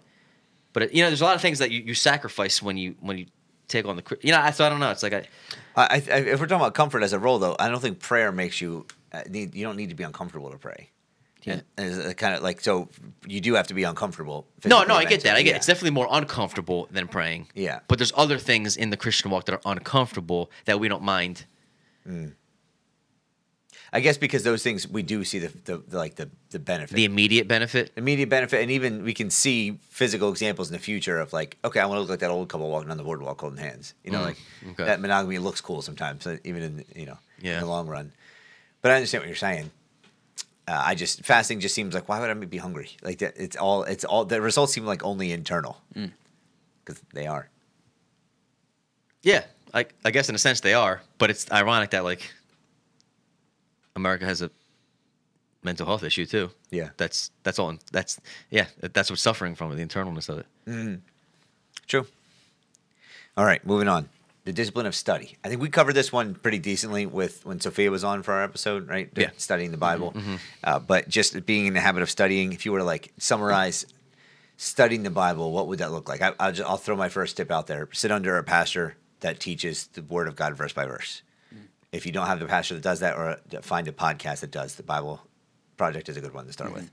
[0.74, 2.95] But it, you know, there's a lot of things that you, you sacrifice when you
[2.99, 3.26] when you
[3.67, 4.39] take on the you know.
[4.39, 4.91] I, so I don't know.
[4.91, 5.28] It's like I,
[5.76, 8.32] I, I, if we're talking about comfort as a role, though, I don't think prayer
[8.32, 9.55] makes you uh, need.
[9.55, 10.89] You don't need to be uncomfortable to pray.
[11.43, 11.61] Yeah.
[11.78, 12.89] And it's kind of like so,
[13.26, 14.45] you do have to be uncomfortable.
[14.65, 15.36] no, no, I get that.
[15.36, 15.55] I get yeah.
[15.55, 17.47] it's definitely more uncomfortable than praying.
[17.55, 17.80] Yeah.
[17.88, 21.45] But there's other things in the Christian walk that are uncomfortable that we don't mind.
[23.92, 26.96] I guess because those things we do see the, the, the like the the benefit,
[26.96, 27.92] The immediate benefit.
[27.96, 31.80] immediate benefit, and even we can see physical examples in the future of like, okay,
[31.80, 33.94] I want to look like that old couple walking on the boardwalk holding hands.
[34.04, 34.38] You know, Mm, like
[34.72, 34.86] okay.
[34.86, 37.56] that monogamy looks cool sometimes, even in you know Yeah.
[37.56, 38.12] in the long run.
[38.82, 39.72] But I understand what you're saying.
[40.68, 42.92] Uh, I just fasting just seems like why would I be hungry?
[43.02, 46.12] Like that, it's all it's all the results seem like only internal Mm.
[46.86, 47.50] because they are.
[49.24, 52.32] Yeah, I I guess in a sense they are, but it's ironic that like
[54.00, 54.50] America has a
[55.64, 56.52] mental health issue too.
[56.72, 56.89] Yeah.
[56.97, 57.78] That's that's all.
[57.91, 58.20] That's
[58.50, 58.68] yeah.
[58.80, 61.00] That's what's suffering from it, the internalness of it.
[61.88, 62.08] True.
[63.38, 64.10] All right, moving on.
[64.45, 65.38] The discipline of study.
[65.43, 68.43] I think we covered this one pretty decently with when Sophia was on for our
[68.43, 69.10] episode, right?
[69.16, 69.30] Yeah.
[69.38, 70.14] Studying the Bible.
[70.64, 73.86] Uh, but just being in the habit of studying, if you were to like summarize
[74.58, 76.22] studying the Bible, what would that look like?
[76.22, 77.88] I, I'll, just, I'll throw my first tip out there.
[77.91, 81.22] Sit under a pastor that teaches the Word of God verse by verse.
[81.92, 84.52] If you don't have the pastor that does that, or uh, find a podcast that
[84.52, 85.22] does, the Bible
[85.78, 86.82] Project is a good one to start mm-hmm.
[86.82, 86.92] with.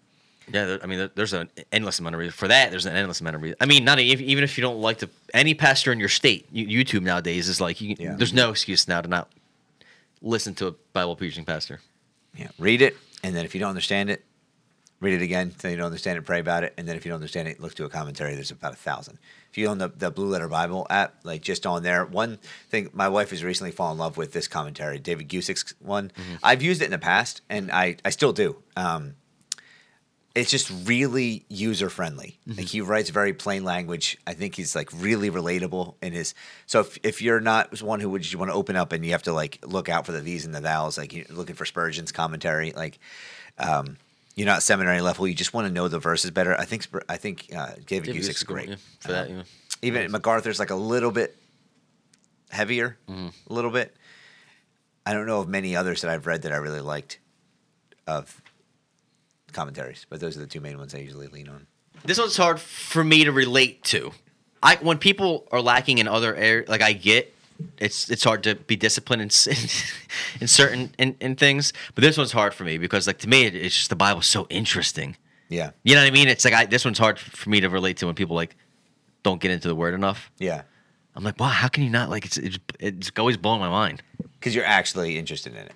[0.52, 2.70] Yeah, I mean, there's an endless amount of reasons for that.
[2.70, 3.58] There's an endless amount of reasons.
[3.60, 5.10] I mean, not if, even if you don't like to.
[5.34, 8.14] Any pastor in your state, YouTube nowadays is like, you, Yeah.
[8.14, 9.28] there's no excuse now to not
[10.22, 11.80] listen to a Bible preaching pastor.
[12.36, 14.24] Yeah, read it, and then if you don't understand it,
[15.00, 15.52] read it again.
[15.58, 17.60] so you don't understand it, pray about it, and then if you don't understand it,
[17.60, 18.34] look to a commentary.
[18.34, 19.18] There's about a thousand.
[19.50, 22.38] If you own the, the Blue Letter Bible app, like just on there, one
[22.70, 26.12] thing my wife has recently fallen in love with this commentary, David Guzik's one.
[26.42, 28.56] I've used it in the past, and I I still do.
[28.76, 29.14] Um,
[30.34, 32.38] it's just really user friendly.
[32.46, 34.18] Like he writes very plain language.
[34.26, 36.34] I think he's like really relatable in his.
[36.66, 39.12] So if, if you're not one who would you want to open up and you
[39.12, 41.64] have to like look out for the these and the thous, like you're looking for
[41.64, 42.98] Spurgeon's commentary, like
[43.56, 43.96] um,
[44.36, 45.26] you're not seminary level.
[45.26, 46.54] You just want to know the verses better.
[46.58, 49.30] I think I think uh, David Guzik's Guzik's great yeah, for that.
[49.30, 49.42] Yeah.
[49.82, 51.36] Even MacArthur's like a little bit
[52.50, 53.28] heavier, Mm-hmm.
[53.50, 53.96] a little bit.
[55.04, 57.18] I don't know of many others that I've read that I really liked
[58.06, 58.40] of
[59.52, 61.66] commentaries, but those are the two main ones I usually lean on.
[62.04, 64.12] this one's hard for me to relate to.
[64.62, 67.34] I when people are lacking in other areas, like I get,
[67.78, 69.46] it's it's hard to be disciplined in s-
[70.40, 71.72] in certain in, in things.
[71.94, 74.26] But this one's hard for me because like to me, it, it's just the Bible's
[74.26, 75.16] so interesting.
[75.48, 76.26] Yeah, You know what I mean?
[76.28, 78.56] It's like I, this one's hard for me to relate to when people like
[79.22, 80.30] don't get into the word enough.
[80.38, 80.62] yeah,
[81.14, 82.24] I'm like, wow, how can you not like?
[82.24, 84.02] It's it's, it's always blowing my mind.
[84.40, 85.72] because you're actually interested in it.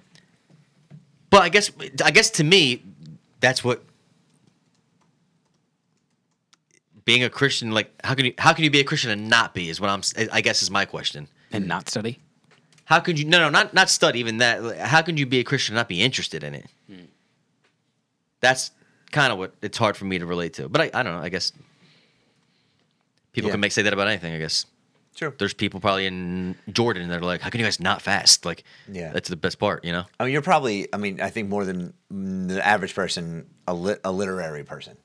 [1.31, 1.71] But I guess
[2.05, 2.83] I guess to me,
[3.39, 3.85] that's what
[7.05, 9.55] being a Christian like how can you how can you be a Christian and not
[9.55, 10.03] be is what I'm
[10.33, 11.29] I guess is my question.
[11.53, 12.19] And not study.
[12.85, 15.45] How could you no no not not study even that how can you be a
[15.45, 16.67] Christian and not be interested in it?
[16.89, 17.05] Hmm.
[18.41, 18.71] That's
[19.11, 20.69] kind of what it's hard for me to relate to.
[20.69, 21.53] But I, I don't know, I guess
[23.33, 23.53] people Yeah.
[23.55, 24.67] can make say that about anything, I guess.
[25.17, 25.35] True.
[25.39, 28.45] There's people probably in Jordan that are like, how can you guys not fast?
[28.47, 29.13] Like, Yeah.
[29.13, 30.05] that's the best part, you know?
[30.19, 30.89] I mean, you're probably.
[30.93, 34.97] I mean, I think more than the average person, a, lit, a literary person.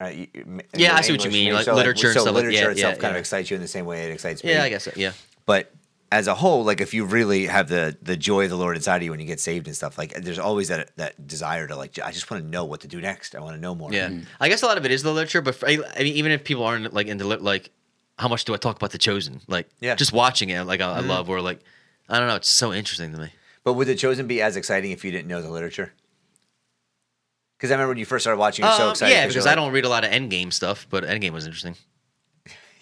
[0.00, 0.16] Right?
[0.18, 2.34] You- you- Yeah, I you're see what you mean, like so, literature and so stuff
[2.34, 4.44] like- literature yeah, itself yeah, kind of excites you in the same way it excites
[4.44, 4.50] me.
[4.50, 5.12] Yeah, I guess so, yeah.
[5.46, 5.72] But
[6.10, 8.96] as a whole, like if you really have the the joy of the Lord inside
[8.96, 11.76] of you when you get saved and stuff, like there's always that that desire to
[11.76, 13.34] like I just want to know what to do next.
[13.34, 13.92] I want to know more.
[13.92, 16.14] Yeah, I guess a lot of it is the literature, but for, I I mean,
[16.14, 17.70] even if people aren't like into lit- like,
[18.18, 19.40] how much do I talk about the chosen?
[19.48, 19.94] Like, Yeah.
[19.96, 21.60] just watching it, like I, I love, or like,
[22.08, 23.28] I don't know, it's so interesting to me.
[23.62, 25.92] But would the chosen be as exciting if you didn't know the literature?
[27.58, 29.12] Because I remember when you first started watching, you're so Um, excited.
[29.12, 31.44] yeah, 'cause you're because I don't read a lot of Endgame stuff, but Endgame was
[31.44, 31.76] interesting.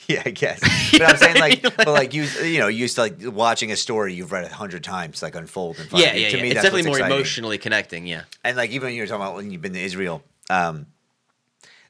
[0.15, 0.61] Yeah, I guess.
[0.93, 4.15] But I'm saying like, but like you, you know, used to like watching a story
[4.15, 6.23] you've read a hundred times like unfold in front Yeah, of you.
[6.23, 6.43] yeah, to yeah.
[6.43, 7.17] me, It's that's definitely more exciting.
[7.17, 8.07] emotionally connecting.
[8.07, 8.23] Yeah.
[8.45, 10.87] And like even when you were talking about when you've been to Israel, um,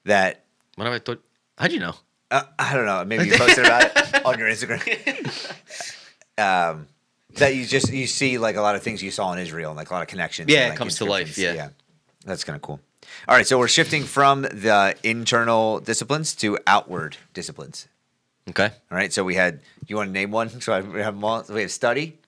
[0.04, 0.44] that
[0.76, 1.22] What have I thought?
[1.58, 1.94] How'd you know?
[2.30, 4.80] uh, I don't know, maybe you posted about it on your Instagram.
[6.38, 6.88] um,
[7.34, 9.76] that you just you see like a lot of things you saw in Israel and
[9.76, 10.50] like a lot of connections.
[10.50, 11.56] Yeah, and, it comes to life, inscriptions.
[11.56, 11.68] yeah.
[12.24, 12.80] that's kind of cool.
[13.28, 17.86] All right, so we're shifting from the internal disciplines to outward disciplines.
[18.48, 18.70] Okay.
[18.90, 19.60] All right, so we had.
[19.86, 20.48] You want to name one?
[20.60, 21.44] So I we have them all.
[21.48, 22.18] We have study,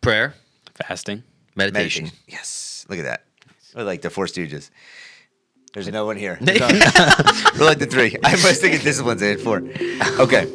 [0.00, 0.34] Prayer,
[0.74, 1.22] Fasting.
[1.56, 2.04] meditation.
[2.04, 2.18] meditation.
[2.28, 3.24] Yes, look at that.
[3.74, 4.70] We're like the Four Stooges.
[5.74, 6.38] There's no one here.
[6.40, 8.16] We're like the three.
[8.24, 9.22] I was thinking disciplines.
[9.22, 9.62] I had four.
[10.18, 10.46] Okay.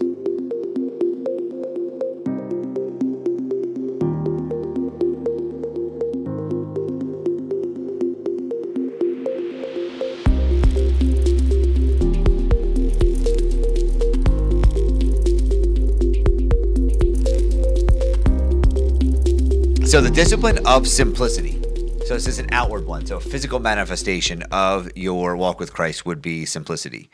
[19.91, 21.61] So the discipline of simplicity.
[22.05, 23.05] So this is an outward one.
[23.05, 27.09] So a physical manifestation of your walk with Christ would be simplicity.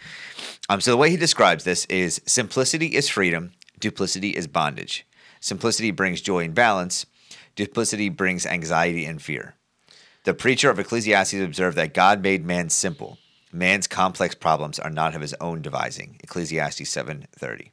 [0.70, 5.08] Um, so the way he describes this is simplicity is freedom, duplicity is bondage.
[5.40, 7.08] Simplicity brings joy and balance,
[7.56, 9.56] duplicity brings anxiety and fear.
[10.26, 13.18] The preacher of Ecclesiastes observed that God made man simple.
[13.52, 16.20] Man's complex problems are not of his own devising.
[16.22, 17.72] Ecclesiastes 7:30.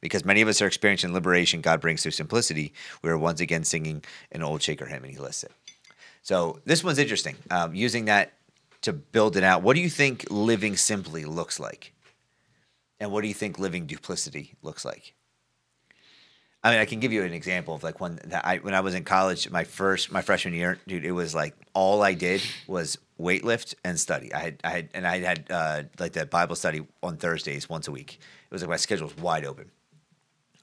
[0.00, 2.72] Because many of us are experiencing liberation God brings through simplicity,
[3.02, 5.52] we are once again singing an old Shaker hymn, and he lists it.
[6.22, 7.36] So this one's interesting.
[7.50, 8.32] Um, using that
[8.82, 9.62] to build it out.
[9.62, 11.92] What do you think living simply looks like?
[12.98, 15.14] And what do you think living duplicity looks like?
[16.62, 18.94] I mean, I can give you an example of like when I when I was
[18.94, 22.98] in college, my first my freshman year, dude, it was like all I did was
[23.18, 24.32] weightlift and study.
[24.34, 27.88] I had I had and I had uh, like that Bible study on Thursdays once
[27.88, 28.20] a week.
[28.50, 29.70] It was like my schedule was wide open,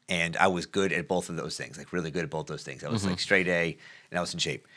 [0.10, 2.64] and I was good at both of those things, like really good at both those
[2.64, 2.84] things.
[2.84, 3.20] I was like mm-hmm.
[3.20, 3.78] straight A,
[4.10, 4.68] and I was in shape.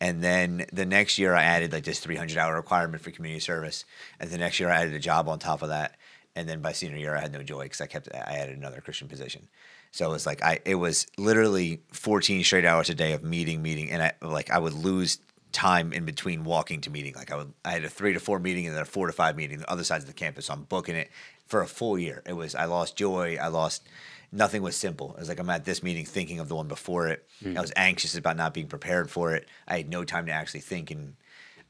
[0.00, 3.84] And then the next year, I added like this 300 hour requirement for community service,
[4.20, 5.96] and the next year, I added a job on top of that.
[6.36, 8.80] And then by senior year, I had no joy because I kept I added another
[8.80, 9.48] Christian position.
[9.90, 13.60] So it was like I it was literally 14 straight hours a day of meeting,
[13.62, 15.18] meeting, and I like I would lose
[15.52, 17.14] time in between walking to meeting.
[17.14, 19.12] Like I would, I had a three to four meeting and then a four to
[19.12, 20.46] five meeting, the other sides of the campus.
[20.46, 21.10] So I'm booking it
[21.46, 22.22] for a full year.
[22.26, 23.38] It was I lost joy.
[23.40, 23.88] I lost.
[24.30, 25.14] Nothing was simple.
[25.16, 27.26] I was like I'm at this meeting thinking of the one before it.
[27.44, 29.48] I was anxious about not being prepared for it.
[29.66, 31.14] I had no time to actually think and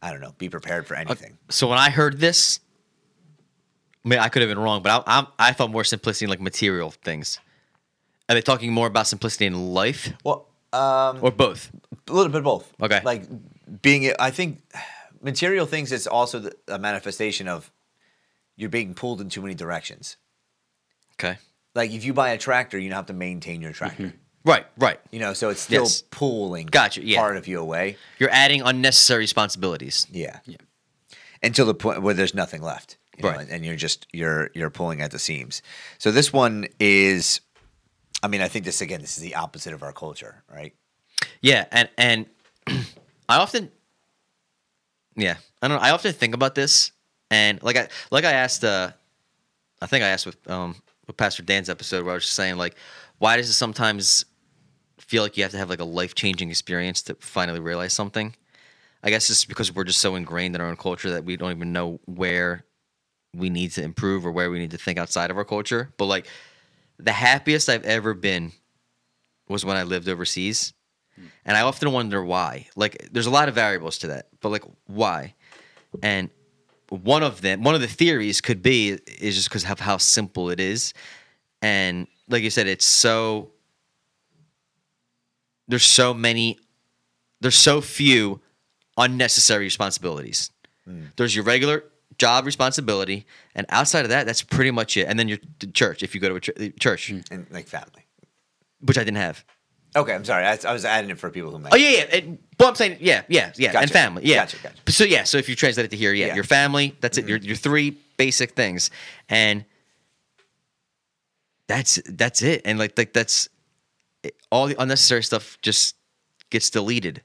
[0.03, 1.39] I don't know, be prepared for anything.
[1.49, 2.61] So when I heard this,
[4.05, 6.31] I mean, I could have been wrong, but I, I'm, I thought more simplicity in
[6.31, 7.39] like material things.
[8.29, 11.71] Are they talking more about simplicity in life Well, um, or both?
[12.09, 12.73] a little bit of both.
[12.81, 13.01] Okay.
[13.05, 13.25] Like
[13.83, 14.63] being, I think
[15.23, 17.71] material things is also the, a manifestation of
[18.57, 20.17] you're being pulled in too many directions.
[21.15, 21.39] Okay.
[21.79, 24.12] Like if you buy a tractor, you don't have to maintain your tractor.
[24.45, 24.99] Right, right.
[25.11, 26.03] You know, so it's still Yes.
[26.11, 27.18] pulling Gotcha, yeah.
[27.20, 27.97] part of you away.
[28.18, 30.07] You're adding unnecessary responsibilities.
[30.11, 30.39] Yeah.
[30.47, 30.57] yeah.
[31.43, 32.97] Until the point where there's nothing left.
[33.16, 33.49] you know, Right.
[33.51, 35.61] and you're just you're you're pulling at the seams.
[35.99, 37.41] So this one is
[38.22, 40.72] I mean, I think this again, this is the opposite of our culture, right?
[41.43, 42.26] Yeah, and and
[43.29, 43.70] I often,
[45.16, 45.76] yeah, I don't.
[45.79, 46.93] know, I often think about this,
[47.31, 48.91] and like I like I asked, uh,
[49.83, 52.57] I think I asked with um with Pastor Dan's episode where I was just saying
[52.57, 52.77] like,
[53.19, 54.25] why does it sometimes
[54.99, 58.35] feel like you have to have like a life changing experience to finally realize something?
[59.03, 61.53] I guess it's because we're just so ingrained in our own culture that we don't
[61.53, 62.65] even know where
[63.35, 65.93] we need to improve or where we need to think outside of our culture.
[65.97, 66.27] But like,
[66.99, 68.53] the happiest I've ever been
[69.49, 70.73] was when I lived overseas.
[71.15, 71.27] Hmm.
[71.45, 72.67] And I often wonder why.
[72.75, 75.35] Like, there's a lot of variables to that, but like, why?
[76.03, 76.31] And
[76.91, 80.51] one of them, one of the theories could be is just because of how simple
[80.51, 80.95] it is.
[81.62, 83.51] And like you said, it's so,
[85.66, 86.59] there's so many,
[87.41, 88.41] there's so few
[88.97, 90.51] unnecessary responsibilities.
[90.84, 91.05] Hmm.
[91.16, 91.84] There's your regular
[92.18, 95.07] job responsibility, and outside of that, that's pretty much it.
[95.09, 98.07] And then your the church, if you go to a ch- church, And like family.
[98.80, 99.45] which I didn't have.
[99.97, 100.45] Okay, I'm sorry.
[100.45, 101.72] I, I was adding it for people who might.
[101.72, 102.16] Oh yeah, yeah.
[102.16, 102.24] It,
[102.59, 104.36] well, I'm saying yeah, yeah, yeah, and family, yeah.
[104.36, 104.93] Gotcha, gotcha.
[104.93, 106.34] So yeah, so if you translate it to here, yeah, Yeah.
[106.34, 107.22] your family, that's it.
[107.22, 107.28] Mm-hmm.
[107.30, 108.91] Your your three basic things,
[109.28, 109.64] and
[111.68, 112.62] that's that's it.
[112.64, 113.49] And like like that's
[114.22, 115.97] it, all the unnecessary stuff just
[116.51, 117.22] gets deleted.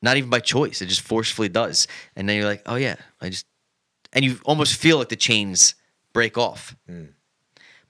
[0.00, 1.86] Not even by choice; it just forcefully does.
[2.16, 3.46] And then you're like, oh yeah, I just,
[4.12, 5.74] and you almost feel like the chains
[6.12, 6.74] break off.
[6.90, 7.08] Mm.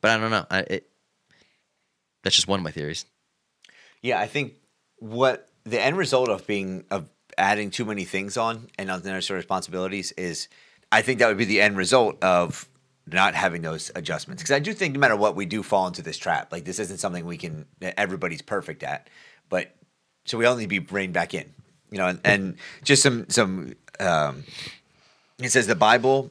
[0.00, 0.46] But I don't know.
[0.50, 0.88] I, it,
[2.22, 3.06] that's just one of my theories.
[4.02, 4.54] Yeah, I think
[4.98, 10.12] what the end result of being of adding too many things on and unnecessary responsibilities
[10.12, 10.48] is,
[10.90, 12.68] I think that would be the end result of
[13.06, 14.42] not having those adjustments.
[14.42, 16.52] Because I do think no matter what, we do fall into this trap.
[16.52, 19.08] Like this isn't something we can everybody's perfect at,
[19.48, 19.74] but
[20.24, 21.52] so we all need to be reined back in.
[21.90, 23.74] You know, and, and just some some.
[24.00, 24.44] Um,
[25.38, 26.30] it says the Bible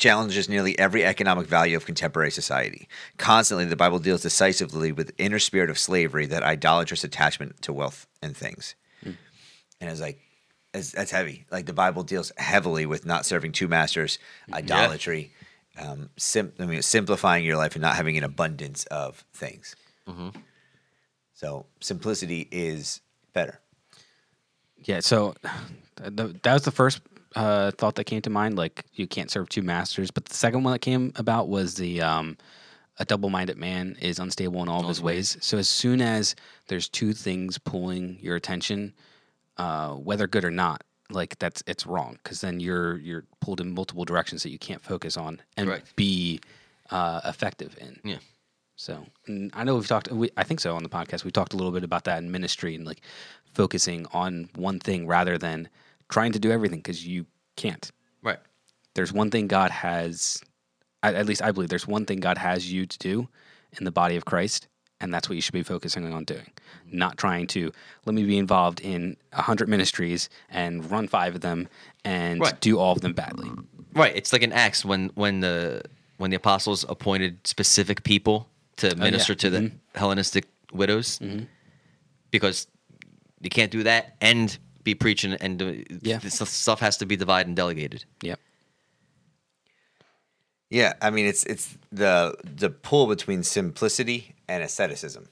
[0.00, 2.88] challenges nearly every economic value of contemporary society.
[3.18, 7.72] Constantly, the Bible deals decisively with the inner spirit of slavery, that idolatrous attachment to
[7.72, 8.74] wealth and things.
[9.04, 10.18] And it's like,
[10.74, 11.46] it's, that's heavy.
[11.50, 14.18] Like the Bible deals heavily with not serving two masters,
[14.52, 15.32] idolatry,
[15.78, 19.76] um, sim- I mean, simplifying your life and not having an abundance of things.
[21.34, 23.00] So simplicity is
[23.32, 23.60] better.
[24.84, 25.34] Yeah, so
[25.96, 27.00] th- that was the first
[27.36, 28.56] uh, thought that came to mind.
[28.56, 32.02] Like you can't serve two masters, but the second one that came about was the
[32.02, 32.36] um,
[32.98, 35.36] a double-minded man is unstable in all of his ways.
[35.40, 36.34] So as soon as
[36.68, 38.92] there's two things pulling your attention,
[39.56, 43.72] uh, whether good or not, like that's it's wrong because then you're you're pulled in
[43.74, 45.96] multiple directions that you can't focus on and Correct.
[45.96, 46.40] be
[46.90, 47.98] uh, effective in.
[48.04, 48.18] Yeah.
[48.76, 49.04] So
[49.52, 50.10] I know we've talked.
[50.10, 51.24] We, I think so on the podcast.
[51.24, 53.02] We talked a little bit about that in ministry and like
[53.44, 55.68] focusing on one thing rather than
[56.10, 57.90] trying to do everything because you can't.
[58.22, 58.38] Right.
[58.94, 60.42] There's one thing God has.
[61.02, 63.28] At at least I believe there's one thing God has you to do
[63.78, 64.68] in the body of Christ,
[65.00, 66.40] and that's what you should be focusing on doing.
[66.40, 66.98] Mm-hmm.
[66.98, 67.72] Not trying to
[68.04, 71.68] let me be involved in a hundred ministries and run five of them
[72.04, 72.60] and Right.
[72.60, 73.50] do all of them badly.
[73.94, 74.14] Right.
[74.14, 75.82] It's like an Acts when when the
[76.18, 79.98] when the apostles appointed specific people to oh, minister to the mm-hmm.
[79.98, 81.44] Hellenistic widows, mm-hmm.
[82.30, 82.66] because
[83.40, 86.18] you can't do that and be preaching and do, Yeah.
[86.18, 88.04] this stuff has to be divided and delegated.
[88.22, 88.36] Yeah.
[90.70, 95.28] Yeah, I mean it's it's the the pull between simplicity and asceticism,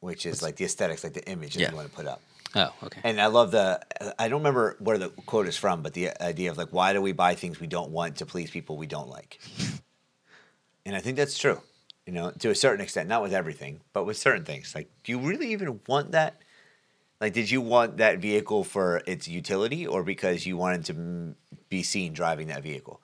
[0.00, 1.70] which is like the aesthetics, like the image that Yeah.
[1.70, 2.20] you want to put up.
[2.56, 3.00] Oh, okay.
[3.02, 3.80] And I love the
[4.16, 7.02] I don't remember where the quote is from, but the idea of like why do
[7.02, 9.40] we buy things we don't want to please people we don't like?
[10.86, 11.60] and I think that's true.
[12.06, 14.74] You know, to a certain extent, not with everything, but with certain things.
[14.74, 16.40] Like, do you really even want that?
[17.20, 21.34] Like, did you want that vehicle for its utility or because you wanted to
[21.68, 23.00] be seen driving that vehicle?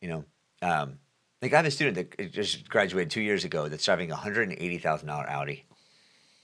[0.00, 0.24] You know,
[0.62, 0.98] um,
[1.42, 4.48] like I have a student that just graduated two years ago that's driving a hundred
[4.48, 5.64] and eighty thousand dollar Audi,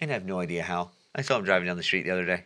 [0.01, 0.91] and I have no idea how.
[1.15, 2.45] I saw him driving down the street the other day,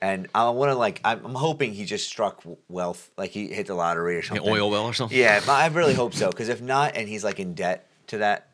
[0.00, 3.66] and I want to like I'm, I'm hoping he just struck wealth, like he hit
[3.66, 4.48] the lottery or something.
[4.48, 5.16] oil well or something.
[5.16, 6.30] Yeah, but I really hope so.
[6.30, 8.49] Because if not, and he's like in debt to that,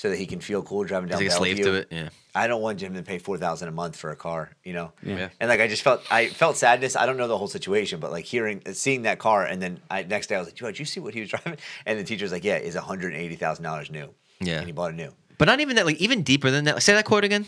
[0.00, 1.88] so that he can feel cool driving down He's like a slave to it.
[1.90, 2.08] Yeah.
[2.34, 4.92] I don't want him to pay four thousand a month for a car, you know.
[5.02, 5.28] Yeah.
[5.38, 6.96] And like I just felt, I felt sadness.
[6.96, 10.04] I don't know the whole situation, but like hearing, seeing that car, and then I,
[10.04, 12.04] next day I was like, dude, "Did you see what he was driving?" And the
[12.04, 14.08] teacher's like, "Yeah, is one hundred eighty thousand dollars new."
[14.40, 14.56] Yeah.
[14.56, 15.12] And he bought it new.
[15.36, 15.84] But not even that.
[15.84, 16.82] Like even deeper than that.
[16.82, 17.44] Say that quote again.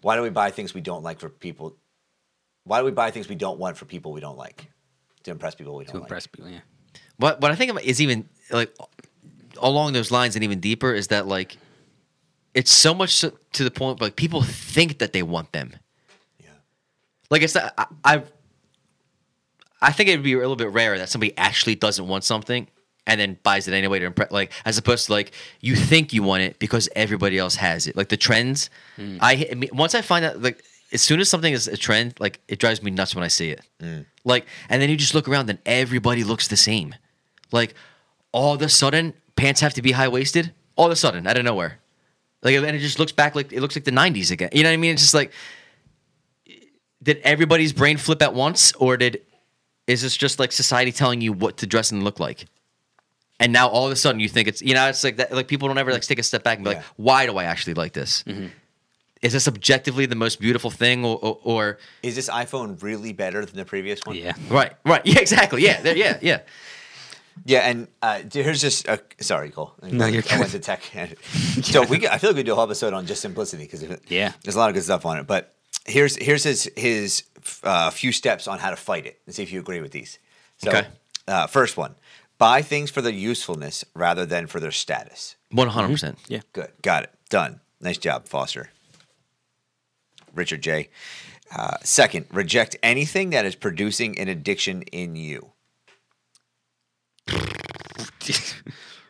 [0.00, 1.76] Why do we buy things we don't like for people?
[2.64, 4.70] Why do we buy things we don't want for people we don't like?
[5.24, 5.92] To impress people we don't like.
[5.92, 6.04] to like.
[6.04, 6.50] impress people.
[6.50, 6.60] Yeah.
[7.18, 8.74] What what I think is even like
[9.60, 11.56] along those lines and even deeper is that like
[12.54, 15.74] it's so much so- to the point like people think that they want them.
[16.38, 16.50] Yeah.
[17.30, 18.22] Like it's not, I, I
[19.82, 22.66] I think it would be a little bit rare that somebody actually doesn't want something
[23.06, 26.22] and then buys it anyway to impress like as opposed to like you think you
[26.22, 27.96] want it because everybody else has it.
[27.96, 29.16] Like the trends hmm.
[29.20, 32.14] I, I mean, once I find out like as soon as something is a trend,
[32.18, 33.62] like it drives me nuts when I see it.
[33.80, 34.00] Hmm.
[34.24, 36.94] Like and then you just look around and everybody looks the same.
[37.52, 37.74] Like
[38.32, 40.52] all of a sudden pants have to be high waisted.
[40.76, 41.78] All of a sudden, out of nowhere.
[42.42, 44.48] Like and it just looks back like it looks like the '90s again.
[44.52, 44.92] You know what I mean?
[44.92, 45.32] It's just like,
[47.02, 49.20] did everybody's brain flip at once, or did
[49.86, 52.46] is this just like society telling you what to dress and look like?
[53.38, 55.48] And now all of a sudden you think it's you know it's like that like
[55.48, 56.76] people don't ever like take a step back and be Yeah.
[56.78, 58.22] like, why do I actually like this?
[58.24, 58.46] Mm-hmm.
[59.22, 63.44] Is this objectively the most beautiful thing, or, or, or Is this iPhone really better
[63.44, 64.16] than the previous one?
[64.16, 64.32] Yeah.
[64.48, 66.40] right, right, yeah, exactly, yeah, yeah, yeah.
[67.46, 69.72] Yeah, and uh, here's just a, sorry, Cole.
[69.82, 70.82] No, you're I went to tech.
[71.62, 74.32] so we, I feel like we do a whole episode on just simplicity because Yeah.
[74.42, 75.26] there's a lot of good stuff on it.
[75.26, 75.54] But
[75.86, 77.22] here's here's his his
[77.64, 80.18] uh, few steps on how to fight it, and see if you agree with these.
[80.58, 80.86] So, Okay.
[81.28, 81.94] uh, first one:
[82.36, 85.36] buy things for their usefulness rather than for their status.
[85.50, 86.18] One hundred percent.
[86.28, 86.40] Yeah.
[86.52, 87.60] Good, got it, done.
[87.80, 88.70] Nice job, Foster.
[90.34, 90.88] Richard J.
[91.54, 95.50] Uh, second, reject anything that is producing an addiction in you.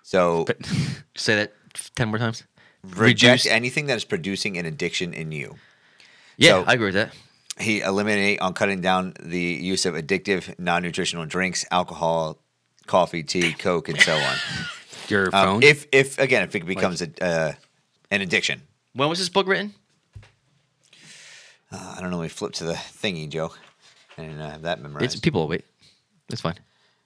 [0.02, 0.46] So
[1.16, 1.52] Say that
[1.94, 2.44] ten more times.
[2.82, 5.56] reject Reduce- anything that is producing an addiction in you.
[6.36, 7.14] Yeah, So- I agree with that.
[7.58, 12.38] He eliminate on cutting down the use of addictive, non-nutritional drinks, alcohol,
[12.86, 14.36] coffee, tea, coke, and so on.
[15.08, 15.30] Your Um,
[15.60, 15.62] phone.
[15.62, 17.52] if if again if it becomes a uh,
[18.10, 18.62] an addiction,
[18.94, 19.74] When was this book written?
[21.72, 22.18] uh, I don't know.
[22.20, 23.52] We flip to the thingy, Joe,
[24.16, 25.04] and uh, have that memorized.
[25.12, 25.64] It's people wait.
[26.30, 26.54] It's fine.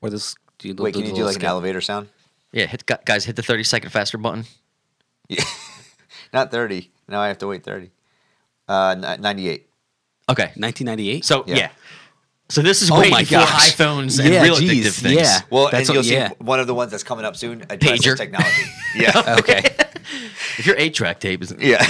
[0.03, 0.37] or this.
[0.59, 2.09] Do you, Wait, can you do like an elevator sound?
[2.53, 4.45] Yeah, hit guys, hit the thirty second faster button.
[5.29, 5.43] Yeah.
[6.33, 6.91] Not thirty.
[7.09, 7.91] Now I have to wait thirty.
[8.69, 9.69] Uh, ninety-eight.
[10.31, 11.25] Okay, 1998.
[11.25, 11.57] so Yeah.
[11.57, 11.71] yeah.
[12.49, 13.73] So this is Oh way my before gosh.
[13.75, 15.15] iPhones and Yeah, real geez, addictive things.
[15.17, 15.41] yeah.
[15.51, 16.29] Well, That's and you'll yeah.
[16.31, 17.63] see one of the ones that's coming up soon.
[17.69, 18.17] Addresses Pager.
[18.17, 18.63] technology.
[18.97, 19.37] Yeah.
[19.41, 19.63] okay.
[20.59, 21.85] If your eight track tape is yeah.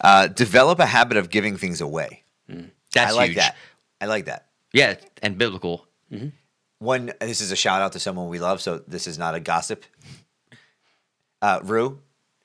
[0.00, 2.22] Uh, develop a habit of giving things away.
[2.92, 3.36] that's I like huge.
[3.38, 3.56] that.
[4.00, 4.46] I like that.
[4.72, 5.86] Yeah, and biblical.
[6.82, 9.40] One, this is a shout out to someone we love, so this is not a
[9.40, 9.84] gossip.
[11.40, 12.00] Uh, Rue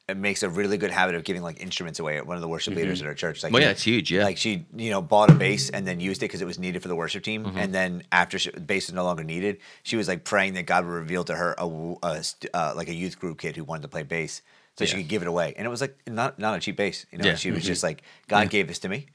[0.07, 2.47] it makes a really good habit of giving like instruments away at one of the
[2.47, 3.43] worship leaders at our church.
[3.43, 4.23] Like, Well, yeah, it's huge, yeah.
[4.23, 6.81] Like she, you know, bought a bass and then used it because it was needed
[6.81, 7.43] for the worship team.
[7.43, 7.57] Mm-hmm.
[7.57, 10.85] And then after she, bass was no longer needed, she was like praying that God
[10.85, 12.23] would reveal to her a, a
[12.53, 14.41] uh, like a youth group kid who wanted to play bass,
[14.77, 15.53] so she could give it away.
[15.57, 17.05] And it was like not not a cheap bass.
[17.11, 17.35] You know, Yeah.
[17.35, 19.07] she was just like, God gave this to me.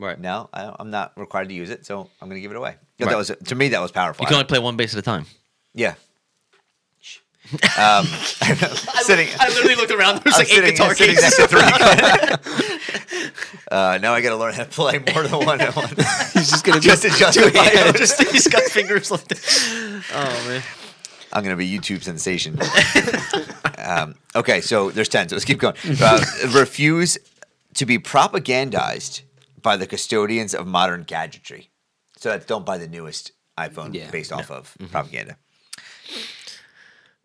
[0.00, 0.18] Right.
[0.18, 2.76] Now I, I'm not required to use it, so I'm going to give it away.
[2.98, 3.10] Right.
[3.10, 4.22] That was to me that was powerful.
[4.24, 5.26] You can only play one bass at a time.
[5.74, 5.94] Yeah.
[7.76, 8.04] Um,
[9.02, 10.22] sitting, I literally looked around.
[10.22, 11.36] There's I'm like eight sitting, guitar sitting cases.
[11.36, 13.58] next to three.
[13.72, 15.90] uh, now I got to learn how to play more than one at once.
[16.32, 17.96] He's just gonna be Just to justify it.
[17.96, 19.68] just he's got fingers like this.
[20.12, 20.62] Oh man.
[21.32, 22.58] I'm going to be YouTube sensation.
[23.78, 25.76] um, okay, so there's 10, so let's keep going.
[26.00, 27.18] Uh, refuse
[27.74, 29.22] to be propagandized
[29.62, 31.70] by the custodians of modern gadgetry.
[32.16, 34.10] So that's don't buy the newest iPhone Yeah.
[34.10, 34.90] based off of Mm-hmm.
[34.92, 35.36] propaganda.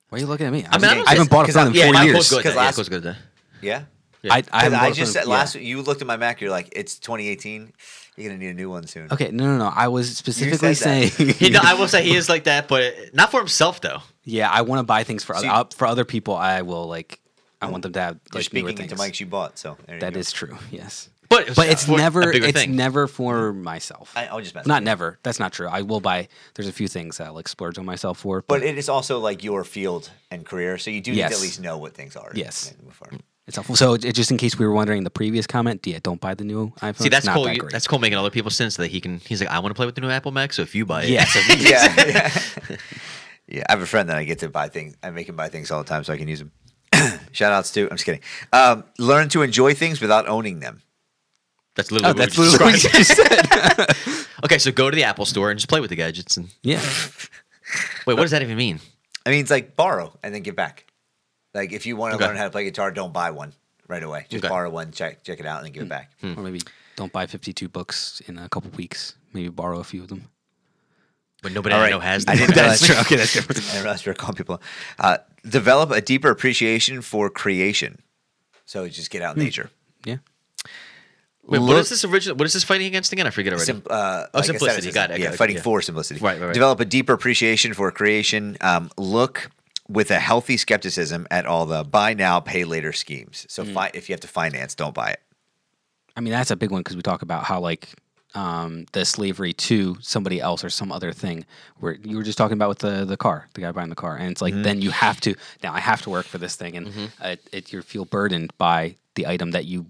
[0.09, 0.63] Why are you looking at me?
[0.65, 2.13] I I don't I haven't bought a phone in yeah, four years.
[2.13, 2.45] quote's good.
[2.45, 3.03] at Yeah, last- quote's good.
[3.03, 3.17] that.
[3.61, 3.83] Yeah?
[4.27, 5.29] I, I 'Cause haven't bought I just said yeah.
[5.33, 7.71] last you looked at my Mac, you're like, it's 2018.
[8.17, 9.11] You're going to need a new one soon.
[9.11, 9.71] Okay, no, no, no.
[9.75, 11.11] I was specifically saying.
[11.51, 13.99] no, I will say he is like that, but not for himself though.
[14.23, 16.35] yeah, I want to buy things for other for other people.
[16.35, 17.19] I will like.
[17.61, 18.99] I want them to have You're like speaking into things.
[19.01, 20.57] mics you bought, so there you That is true.
[20.71, 22.31] Yes, But but it's for never.
[22.31, 22.75] It's thing.
[22.75, 24.13] never for myself.
[24.15, 25.19] I, I'll just mess Not never.
[25.23, 25.67] That's not true.
[25.67, 26.27] I will buy.
[26.53, 28.43] There's a few things that I'll like splurge on myself for.
[28.47, 31.41] But it is also like your field and career, so you do need to at
[31.41, 32.31] least know what things are.
[32.33, 32.71] Yes.
[32.71, 33.21] and move forward.
[33.47, 33.75] It's helpful.
[33.75, 36.43] So it, just in case we were wondering, the previous comment, yeah, don't buy the
[36.43, 36.97] new iPhone.
[36.97, 37.43] See, that's Not cool.
[37.45, 39.19] That You- that's cool making other people sense so that he can.
[39.19, 40.51] He's like, I want to play with the new Apple Mac.
[40.53, 41.25] So if you buy it, yeah.
[41.29, 42.31] So yeah, yeah.
[43.47, 43.63] yeah.
[43.69, 44.95] I have a friend that I get to buy things.
[45.03, 46.51] I make him buy things all the time so I can use them.
[47.33, 47.83] Shout outs to.
[47.83, 48.21] I'm just kidding.
[48.51, 50.81] Um, learn to enjoy things without owning them.
[51.75, 54.25] That's literally Oh, what that's we literally what you just said.
[54.43, 56.37] Okay, so go to the Apple store and just play with the gadgets.
[56.37, 56.79] And yeah.
[58.05, 58.79] wait, what does that even mean?
[59.25, 60.85] I mean, it's like borrow and then give back.
[61.53, 62.27] Like if you want to Okay.
[62.27, 63.53] learn how to play guitar, don't buy one
[63.87, 64.27] right away.
[64.29, 64.51] Just Okay.
[64.51, 65.89] borrow one, check check it out, and then give it hmm.
[65.89, 66.11] back.
[66.21, 66.33] Hmm.
[66.37, 66.61] Or maybe
[66.95, 69.15] don't buy 52 books in a couple weeks.
[69.33, 70.29] Maybe borrow a few of them.
[71.41, 72.25] But nobody All I know has.
[72.27, 72.47] I them.
[72.47, 72.95] didn't know That's true.
[72.97, 73.61] Okay, that's different.
[73.73, 74.61] I realized we were calling people.
[74.99, 75.17] Uh,
[75.47, 78.01] develop a deeper appreciation for creation.
[78.65, 79.45] So just get out in hmm.
[79.45, 79.69] nature.
[80.05, 80.17] Yeah.
[81.47, 82.35] Wait, Look- is this original?
[82.37, 83.27] What is this fighting against again?
[83.27, 83.65] I forget already.
[83.65, 84.87] Sim- uh, Oh, like I said, simplicity.
[84.89, 85.61] it's- Got it, I Yeah, got it, fighting yeah.
[85.61, 86.19] for simplicity.
[86.19, 86.53] Right, right, right.
[86.53, 88.57] Develop a deeper appreciation for creation.
[88.61, 89.51] Um, look
[89.87, 93.45] with a healthy skepticism at all the buy now, pay later schemes.
[93.49, 93.73] So Mm.
[93.75, 95.21] fi- if you have to finance, don't buy it.
[96.17, 97.89] I mean, that's a big one because we talk about how like
[98.33, 101.45] um, the slavery to somebody else or some other thing.
[101.79, 104.17] Where you were just talking about with the the car, the guy buying the car,
[104.17, 104.63] and it's like Mm-hmm.
[104.63, 107.71] then you have to now I have to work for this thing, and uh, it,
[107.71, 109.85] you feel burdened by the item that you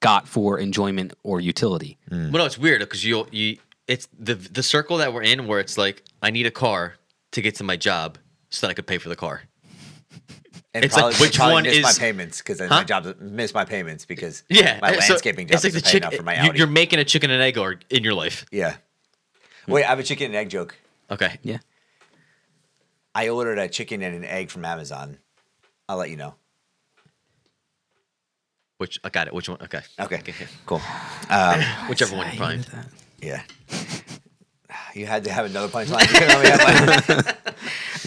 [0.00, 1.98] got for enjoyment or utility.
[2.10, 2.32] Mm.
[2.32, 5.60] Well, no, it's weird because you you it's the the circle that we're in where
[5.60, 6.94] it's like I need a car
[7.32, 8.18] to get to my job
[8.50, 9.42] so that I could pay for the car.
[10.72, 14.04] And It's like, which one miss my is- payments because my job miss my payments
[14.06, 16.36] because Yeah, my so landscaping job it's like the doesn't pay chick- enough for my
[16.38, 16.58] Audi.
[16.58, 18.46] You're making a chicken and egg or in your life.
[18.52, 18.76] yeah.
[19.66, 19.72] Hmm.
[19.72, 20.76] Wait, I have a chicken and egg joke.
[21.10, 21.38] Okay.
[21.42, 21.58] Yeah.
[23.16, 25.18] I ordered a chicken and an egg from Amazon.
[25.88, 26.34] I'll let you know.
[28.80, 29.34] Which I got it.
[29.34, 29.58] Which one?
[29.60, 29.82] Okay.
[30.00, 30.46] Okay, okay.
[30.64, 30.78] cool.
[31.90, 32.66] Whichever one you find.
[33.20, 33.42] Yeah.
[34.94, 36.00] You had to have another punchline.
[36.00, 37.54] You couldn't only have one.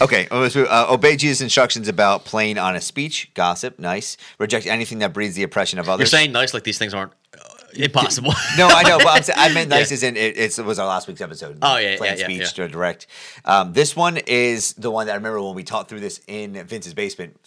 [0.02, 0.28] okay.
[0.28, 4.18] Uh, obey Jesus' instructions about plain, honest speech, gossip, nice.
[4.38, 6.12] Reject anything that breeds the oppression of others.
[6.12, 7.38] You're saying nice like these things aren't uh,
[7.74, 8.34] impossible.
[8.58, 9.94] no, I know, but I'm saying, I meant nice Yeah.
[9.94, 11.58] as in it, it's, it was our last week's episode.
[11.62, 12.66] Oh, yeah, plain yeah, yeah, speech yeah.
[12.66, 13.06] to direct.
[13.46, 16.52] Um, this one is the one that I remember when we taught through this in
[16.66, 17.38] Vince's basement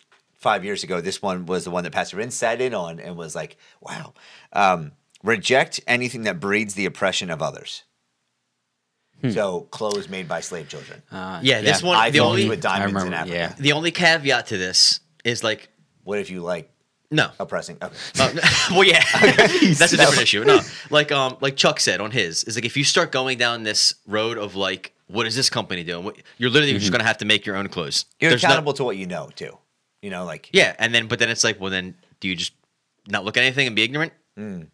[0.47, 1.01] five years ago.
[1.01, 4.13] This one was the one that Pastor Vince sat in on and was like, "Wow."
[4.53, 4.91] Um,
[5.23, 7.83] reject anything that breeds the oppression of others.
[9.31, 11.01] So clothes made by slave children.
[11.11, 13.35] Uh, Yeah, this one- iPhones the only- with diamonds I in Africa.
[13.35, 13.53] yeah.
[13.57, 15.69] the only caveat to this is like
[16.03, 16.69] What if you like
[17.09, 17.31] no.
[17.39, 17.77] oppressing?
[17.81, 17.95] Okay.
[18.19, 18.29] Uh,
[18.71, 19.03] well, yeah,
[19.79, 20.43] that's a different issue.
[20.45, 23.63] No, like um, like Chuck said on his is like if you start going down
[23.63, 26.05] this road of like, what is this company doing?
[26.05, 28.05] What, you're literally just gonna have to make your own clothes.
[28.19, 29.57] You're There's no- accountable to what you know too.
[30.07, 32.53] You know, like yeah, and then but then it's like, well, then do you just
[33.09, 34.13] not look at anything and be ignorant,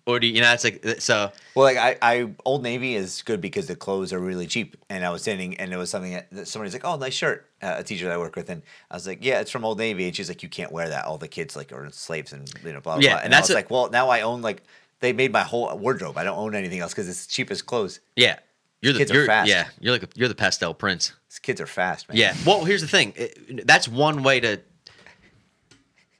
[0.06, 0.54] or do you, you know?
[0.54, 1.32] It's like so.
[1.56, 4.78] Well, like I, I, Old Navy is good because the clothes are really cheap.
[4.92, 7.78] And I was sitting, and it was something that, somebody's like, "Oh, nice shirt." Uh,
[7.80, 8.62] a teacher that I work with, and
[8.92, 11.06] I was like, "Yeah, it's from Old Navy." And she's like, "You can't wear that.
[11.06, 13.18] All the kids like are slaves and you know blah blah." Yeah, blah.
[13.18, 14.62] and And I that's was a- like, "Well, now I own like
[15.00, 16.16] they made my whole wardrobe.
[16.18, 18.02] I don't own anything else because it's cheap as clothes.
[18.16, 18.38] Yeah,
[18.82, 19.50] you're the Kids are you're, fast.
[19.50, 21.14] yeah you're like a, you're the pastel prince.
[21.30, 22.36] These kids are fast, man." Yeah.
[22.46, 23.14] Well, here's the thing.
[23.16, 24.60] It- that's one way to.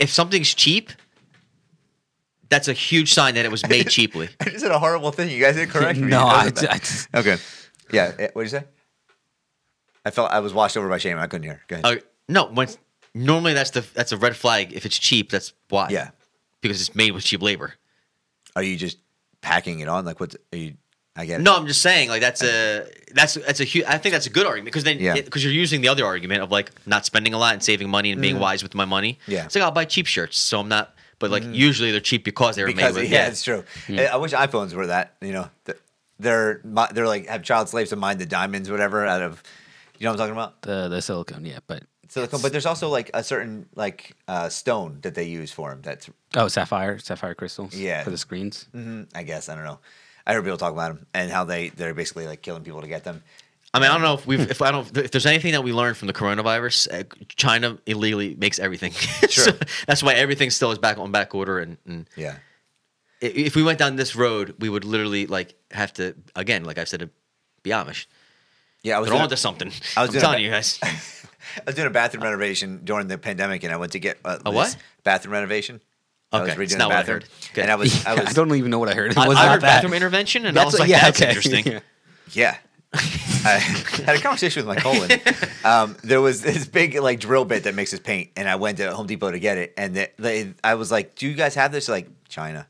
[0.04, 0.90] If something's cheap,
[2.50, 4.28] that's a huge sign that it was made cheaply.
[4.42, 5.30] I just did a horrible thing.
[5.30, 6.08] You guys didn't correct me.
[6.16, 7.08] No, It I, I, matter.
[7.16, 7.38] okay.
[7.92, 8.12] Yeah.
[8.20, 8.66] eh, What did you say?
[10.06, 11.18] I felt I was washed over by shame.
[11.18, 11.62] I couldn't hear.
[11.70, 11.86] Go ahead.
[11.86, 12.68] Uh, no, when
[13.16, 14.74] normally that's the that's a red flag.
[14.74, 15.88] If it's cheap, that's why.
[15.90, 16.10] Yeah.
[16.62, 17.74] because it's made with cheap labor.
[18.58, 18.98] Are you just
[19.42, 20.04] packing it on?
[20.04, 20.36] Like what?
[20.52, 20.74] Are you?
[21.16, 21.44] I get it.
[21.44, 23.86] No, I'm just saying like that's a that's that's a huge.
[23.86, 25.14] I think that's a good argument because then Yeah.
[25.14, 28.12] because you're using the other argument of like not spending a lot and saving money
[28.12, 29.14] and being wise with my money.
[29.24, 29.32] Mm-hmm.
[29.32, 29.46] Yeah.
[29.46, 30.96] it's like I'll buy cheap shirts, so I'm not.
[31.20, 33.64] But like usually they're cheap because they were because made with yeah, it's true.
[33.88, 35.14] Eh, I wish iPhones were that.
[35.22, 35.50] You know,
[36.20, 39.44] they're mi- they're like have child slaves to mine the diamonds, whatever, out of.
[40.00, 40.62] You know what I'm talking about?
[40.64, 45.00] the the silicone, yeah, but Silicone, but there's also like a certain like uh, stone
[45.02, 45.82] that they use for them.
[45.82, 48.04] That's oh, sapphire, sapphire crystals, Yeah.
[48.04, 48.68] for the screens.
[48.76, 49.80] mhm, I guess I don't know.
[50.26, 52.88] I heard people talk about them and how they they're basically like killing people to
[52.88, 53.24] get them.
[53.76, 55.74] I mean, I don't know if we've if I don't if there's anything that we
[55.74, 57.04] learned from the coronavirus, uh,
[57.36, 58.92] China illegally makes everything.
[59.30, 59.46] Sure.
[59.46, 59.52] so
[59.88, 61.58] that's why everything still is back on back order.
[61.60, 62.36] And, and Yeah.
[63.20, 66.84] if we went down this road, we would literally like have to again, like I
[66.84, 67.10] said,
[67.64, 68.06] be Amish.
[68.84, 69.72] Yeah, I was They're doing, on to something.
[69.98, 70.78] I was I'm telling a- you guys.
[70.84, 74.40] I was doing a bathroom renovation during the pandemic, and I went to get uh,
[74.46, 74.76] A what?
[75.04, 75.82] bathroom renovation.
[76.34, 77.30] I was Okay, redoing it's the not what I bathroom, heard.
[77.54, 77.62] Good.
[77.62, 79.12] and I was I was I don't even know what I heard.
[79.12, 81.30] It I, was I heard bathroom intervention, and I was That's like, yeah, "That's okay.
[81.30, 81.80] interesting." Yeah.
[82.32, 82.58] Yeah.
[83.46, 83.60] I
[84.06, 85.10] had a conversation with my colon.
[85.66, 88.78] Um, there was this big like drill bit that makes us paint, and I went
[88.80, 91.56] to Home Depot to get it, and they, they, I was like, "Do you guys
[91.56, 92.68] have this?" Like China.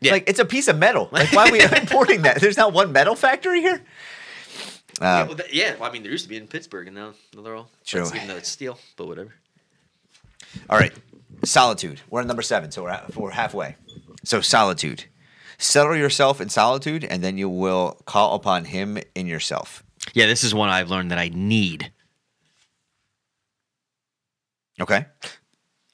[0.00, 0.12] Yeah.
[0.12, 1.08] Like it's a piece of metal.
[1.12, 2.40] Like why are we importing that?
[2.40, 3.82] There's not one metal factory here.
[5.00, 6.94] yeah, Uh, well, that- yeah, well, I mean, there used to be in Pittsburgh, and
[6.96, 8.06] now now they're all True.
[8.14, 9.32] Even though it's steel, but whatever.
[10.68, 10.92] all right,
[11.46, 12.00] solitude.
[12.10, 13.76] We're at number seven, so we're at, we're halfway.
[14.24, 15.04] So solitude.
[15.58, 19.84] Settle yourself in solitude, and then you will call upon Him in yourself.
[20.12, 21.92] Yeah, this is one I've learned that I need.
[24.80, 25.06] Okay,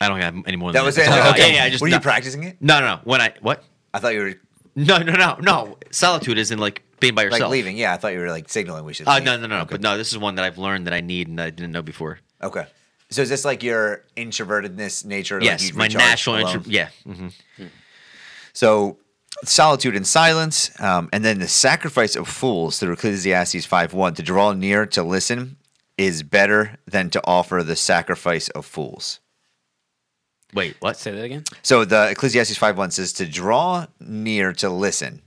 [0.00, 0.72] I don't have any more.
[0.72, 1.06] that was it.
[1.06, 1.64] Okay, Yeah, yeah.
[1.64, 2.56] I just were you no, practicing it?
[2.60, 3.00] no, no, no.
[3.04, 3.62] When I what?
[3.92, 4.34] I thought you were.
[4.74, 5.76] No, no, no, no.
[5.90, 7.50] Solitude isn't like being by Like yourself.
[7.52, 7.76] leaving.
[7.76, 9.06] Yeah, I thought you were like signaling we should.
[9.06, 9.24] Uh, leave.
[9.24, 9.56] no, no, no.
[9.62, 9.72] Okay.
[9.72, 11.82] But no, this is one that I've learned that I need and I didn't know
[11.82, 12.20] before.
[12.42, 12.66] Okay.
[13.10, 15.40] So is this like your introvertedness nature?
[15.42, 16.56] yes, you'd my natural alone?
[16.56, 16.72] intro.
[16.72, 16.88] Yeah.
[17.04, 17.28] hmm
[18.52, 18.98] So
[19.44, 24.22] solitude and silence, um, and then the sacrifice of fools through Ecclesiastes five one to
[24.22, 25.56] draw near to listen
[25.98, 29.20] is better than to offer the sacrifice of fools.
[30.54, 30.96] Wait, what?
[30.96, 31.44] Say that again.
[31.62, 35.22] So the Ecclesiastes five one says to draw near to listen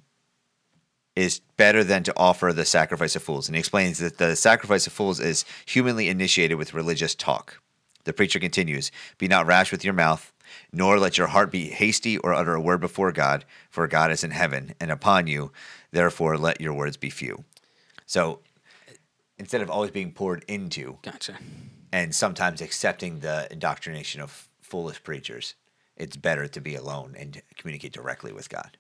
[1.16, 4.88] is better than to offer the sacrifice of fools, and he explains that the sacrifice
[4.88, 7.60] of fools is humanly initiated with religious talk.
[8.06, 10.34] The preacher continues, "Be not rash with your mouth,
[10.72, 14.24] nor let your heart be hasty or utter a word before God, for God is
[14.24, 15.52] in heaven and upon you.
[15.92, 17.46] Therefore, let your words be few."
[18.06, 18.42] So
[19.38, 21.38] instead of always being poured into, Gotcha.
[21.92, 25.56] and sometimes accepting the indoctrination of foolish preachers,
[25.96, 28.78] it's better to be alone and communicate directly with God.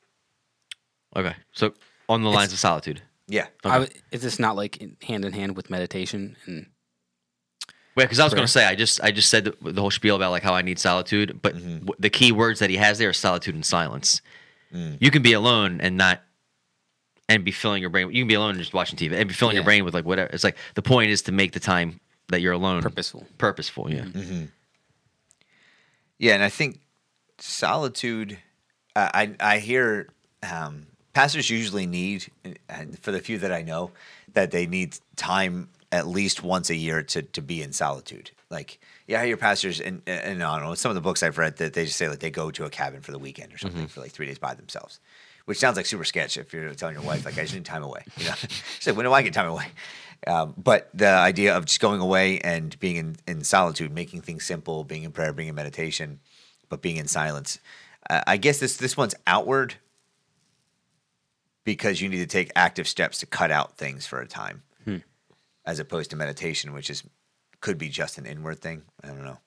[1.16, 1.74] Okay, so
[2.10, 3.02] on the lines of solitude.
[3.28, 3.48] Yeah.
[3.64, 6.72] I w- is this not like hand in hand with meditation and
[7.96, 9.92] Wait, because I was going to say, I just, I just said the, the whole
[9.92, 11.78] spiel about like how I need solitude, but Mm-hmm.
[11.86, 14.22] w- the key words that he has there are solitude and silence.
[14.74, 14.98] Mm.
[15.00, 16.22] You can be alone and not,
[17.30, 18.10] and be filling your brain.
[18.12, 20.06] You can be alone and just watching TV and be filling your brain with like
[20.06, 20.30] whatever.
[20.34, 23.26] It's like the point is to make the time that you're alone purposeful?
[23.38, 24.02] Purposeful, yeah.
[24.06, 24.46] Mm-hmm.
[26.20, 26.80] Yeah, and I think
[27.40, 28.38] solitude.
[28.96, 30.10] Uh, I I hear
[30.50, 32.32] um, pastors usually need,
[32.70, 33.92] and for the few that I know,
[34.34, 38.32] that they need time at least once a year to to be in solitude.
[38.50, 41.58] Like, yeah, your pastors, and and I don't know some of the books I've read
[41.58, 43.88] that they just say like they go to a cabin for the weekend or something
[43.88, 45.00] for like three days by themselves,
[45.46, 47.84] which sounds like super sketch if you're telling your wife like I just need time
[47.84, 48.04] away.
[48.18, 48.36] You know,
[48.78, 49.68] she's like, when do I get time away?
[50.26, 54.46] Um, but the idea of just going away and being in, in solitude, making things
[54.46, 56.20] simple, being in prayer, being in meditation,
[56.70, 57.60] but being in silence.
[58.10, 59.76] Uh, I guess this this one's outward
[61.64, 64.64] because you need to take active steps to cut out things for a time,
[65.66, 67.04] as opposed to meditation, which is
[67.62, 68.84] could be just an inward thing.
[69.04, 69.38] I don't know.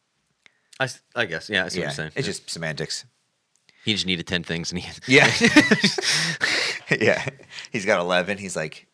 [1.14, 2.12] I guess, yeah, I see Yeah, what you're saying.
[2.16, 2.32] it's Yeah.
[2.32, 3.04] just semantics.
[3.84, 4.90] he just needed ten things, and he.
[5.14, 5.30] Yeah,
[7.00, 7.26] yeah.
[7.72, 8.36] He's got eleven.
[8.38, 8.86] He's like,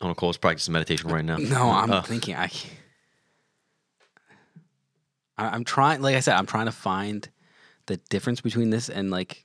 [0.00, 0.14] I don't know.
[0.14, 1.36] Cole's practicing meditation right now.
[1.38, 2.00] No, I'm Oh.
[2.02, 2.34] thinking
[5.36, 6.02] I'm trying.
[6.02, 7.28] Like I said, I'm trying to find
[7.86, 9.44] the difference between this and like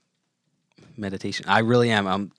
[0.98, 1.46] meditation.
[1.48, 2.08] I really am.
[2.08, 2.32] Um,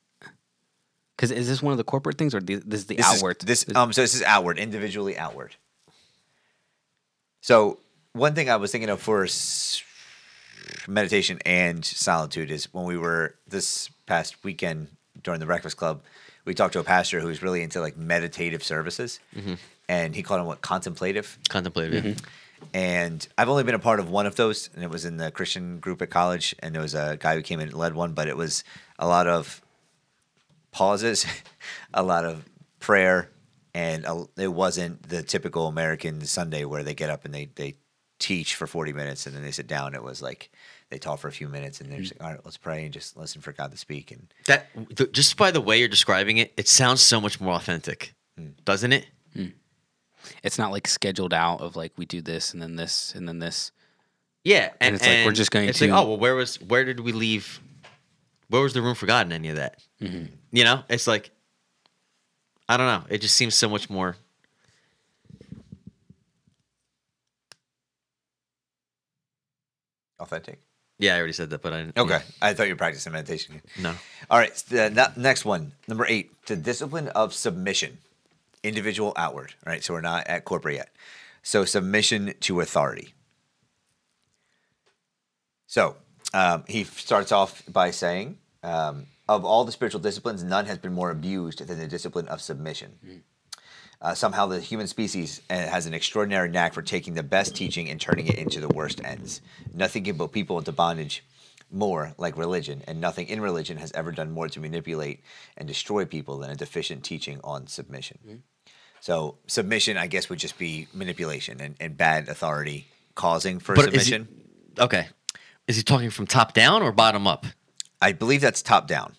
[1.17, 3.37] because is this one of the corporate things or this is the this outward?
[3.43, 3.93] Is, this Is- um.
[3.93, 5.57] So this is outward, individually outward.
[7.41, 7.79] So
[8.13, 9.27] one thing I was thinking of for
[10.89, 14.89] meditation and solitude is when we were this past weekend
[15.23, 16.03] during the Breakfast Club,
[16.45, 19.21] we talked to a pastor who's really into like meditative services,
[19.89, 21.39] and he called them what contemplative.
[21.49, 22.05] Contemplative.
[22.05, 22.15] yeah.
[22.73, 25.31] And I've only been a part of one of those, and it was in the
[25.31, 26.55] Christian group at college.
[26.61, 28.65] And there was a guy who came in and led one, but it was
[28.99, 29.61] a lot of
[30.75, 31.25] pauses,
[31.95, 32.45] a lot of
[32.81, 33.31] prayer,
[33.73, 37.77] and a, it wasn't the typical American Sunday where they get up and they, they
[38.19, 39.95] teach for 40 minutes and then they sit down.
[39.95, 40.51] It was like
[40.91, 42.21] they talk for a few minutes and they're just mm.
[42.21, 44.11] like, all right, let's pray and just listen for God to speak.
[44.11, 47.55] And That th- just by the way you're describing it, it sounds so much more
[47.55, 48.53] authentic, mm.
[48.65, 49.07] doesn't it?
[49.37, 49.53] Mm.
[50.45, 53.39] it's not like scheduled out of like we do this and then this and then
[53.39, 53.73] this.
[54.45, 56.85] Yeah, and, it's like, we're just going it's to- like, oh well, where was where
[56.85, 57.61] did we leave?
[58.49, 59.83] Where was the room for God in any of that?
[60.05, 60.25] Mm-hmm.
[60.53, 61.31] You know, it's like
[62.69, 63.07] I don't know.
[63.09, 64.17] It just seems so much more.
[70.25, 70.59] authentic.
[70.99, 71.99] Yeah, I already said that, but I didn't.
[71.99, 72.21] Okay.
[72.43, 73.61] I thought you were practicing meditation.
[73.81, 73.95] No.
[74.31, 74.55] All right.
[74.69, 77.99] The ne- next one, number eight, the discipline of submission,
[78.63, 79.55] individual outward.
[79.67, 79.83] All right.
[79.83, 80.91] So we're not at corporate yet.
[81.43, 83.13] So submission to authority.
[85.67, 85.97] So
[86.33, 90.93] um, he starts off by saying, um, of all the spiritual disciplines, none has been
[90.93, 93.23] more abused than the discipline of submission.
[94.01, 97.89] Uh, somehow the human species uh, has an extraordinary knack for taking the best teaching
[97.89, 99.41] and turning it into the worst ends.
[99.73, 101.25] Nothing can put people into bondage
[101.71, 105.23] more like religion, and nothing in religion has ever done more to manipulate
[105.57, 108.43] and destroy people than a deficient teaching on submission.
[109.01, 113.95] So submission, I guess, would just be manipulation and, and bad authority causing for But
[113.95, 114.43] is he- submission.
[114.79, 115.09] Okay.
[115.67, 117.47] Is he talking from top down or bottom up?
[118.01, 119.15] I believe that's top down.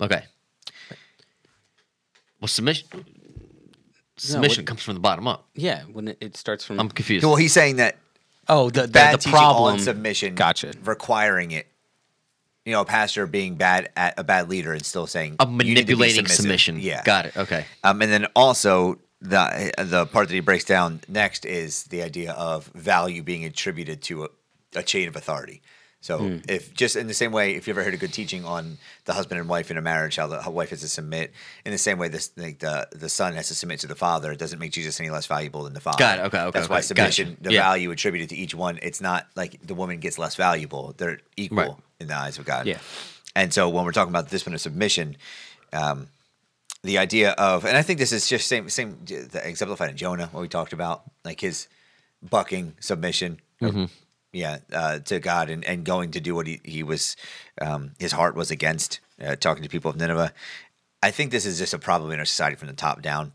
[0.00, 0.24] Okay.
[2.40, 2.88] Well, submission
[4.16, 5.48] submission what- comes from the bottom up.
[5.54, 6.80] Yeah, when it, it starts from.
[6.80, 7.24] I'm confused.
[7.24, 7.96] Well, he's saying that
[8.48, 9.74] oh, the the, bad the teaching problem.
[9.74, 10.72] on submission, Gotcha.
[10.84, 11.66] requiring it.
[12.66, 15.56] You know, a pastor being bad at a bad leader and still saying of "You
[15.56, 16.80] need to be manipulating submissive." submission.
[16.80, 17.36] Yeah, Got it.
[17.36, 17.64] Okay.
[17.82, 22.32] Um, and then also the the part that he breaks down next is the idea
[22.32, 24.28] of value being attributed to a,
[24.76, 25.62] a chain of authority.
[26.02, 28.78] So if just in the same way, if you ever heard a good teaching on
[29.04, 31.30] the husband and wife in a marriage, how the how wife has to submit,
[31.66, 34.32] in the same way, this like the the son has to submit to the father.
[34.32, 35.98] It doesn't make Jesus any less valuable than the father.
[35.98, 36.22] Got it.
[36.22, 36.94] Okay, okay, That's why okay.
[36.94, 37.12] Gotcha.
[37.12, 37.62] submission, the Yeah.
[37.62, 40.94] value attributed to each one, it's not like the woman gets less valuable.
[40.96, 41.74] They're equal Right.
[42.00, 42.66] in the eyes of God.
[42.66, 42.78] Yeah.
[43.36, 45.16] And so when we're talking about the discipline of submission,
[45.74, 46.08] um,
[46.82, 50.28] the idea of, and I think this is just same same the exemplified in Jonah,
[50.32, 51.68] what we talked about, like his
[52.22, 53.84] bucking submission, Mm-hmm.
[54.32, 57.16] Yeah, uh, to God and, and going to do what he he was,
[57.60, 60.32] um, his heart was against, uh, talking to people of Nineveh.
[61.02, 63.32] I think this is just a problem in our society from the top down,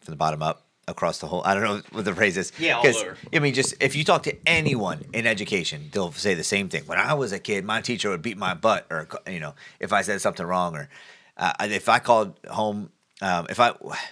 [0.00, 0.62] from the bottom up.
[0.88, 2.52] Across the whole, I don't know what the phrase is.
[2.60, 3.16] Yeah, all over.
[3.34, 6.84] I mean, just if you talk to anyone in education, they'll say the same thing.
[6.86, 9.92] When I was a kid, my teacher would beat my butt, or you know, if
[9.92, 10.88] I said something wrong, or
[11.36, 12.90] uh, if I called home,
[13.22, 13.70] um, if I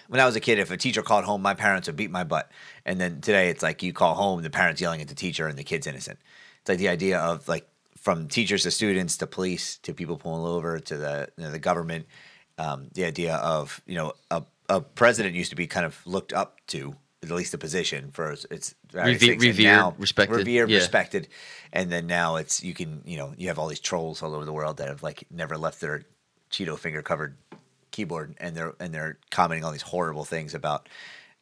[0.08, 2.24] when I was a kid, if a teacher called home, my parents would beat my
[2.24, 2.50] butt.
[2.86, 5.58] And then today, it's like you call home, the parents yelling at the teacher, and
[5.58, 6.18] the kid's innocent.
[6.60, 10.46] It's like the idea of like from teachers to students to police to people pulling
[10.46, 12.06] over to the you know, the government.
[12.56, 16.32] Um, the idea of you know a, a president used to be kind of looked
[16.32, 20.78] up to at least the position for its- Reve- things, revered, now- respected, revered, yeah.
[20.78, 21.28] respected,
[21.72, 24.44] and then now it's you can you know you have all these trolls all over
[24.44, 26.04] the world that have like never left their
[26.50, 27.36] Cheeto finger covered
[27.94, 30.88] keyboard and they're and they're commenting all these horrible things about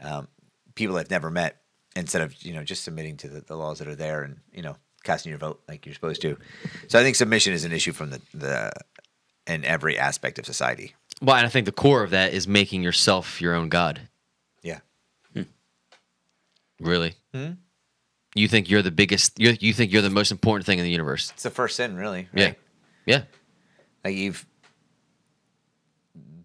[0.00, 0.28] um,
[0.74, 1.62] people they've never met
[1.96, 4.62] instead of you know just submitting to the, the laws that are there and you
[4.62, 6.36] know casting your vote like you're supposed to.
[6.88, 8.72] So I think submission is an issue from the the
[9.46, 10.94] in every aspect of society.
[11.22, 14.00] Well, and I think the core of that is making yourself your own God.
[14.62, 14.80] Yeah.
[16.80, 17.14] Really?
[17.32, 17.52] Hmm?
[18.34, 19.40] You think you're the biggest?
[19.40, 21.30] You you think you're the most important thing in the universe?
[21.30, 22.28] It's the first sin, really.
[22.34, 22.54] Yeah.
[23.06, 23.22] Yeah.
[24.04, 24.44] Like you've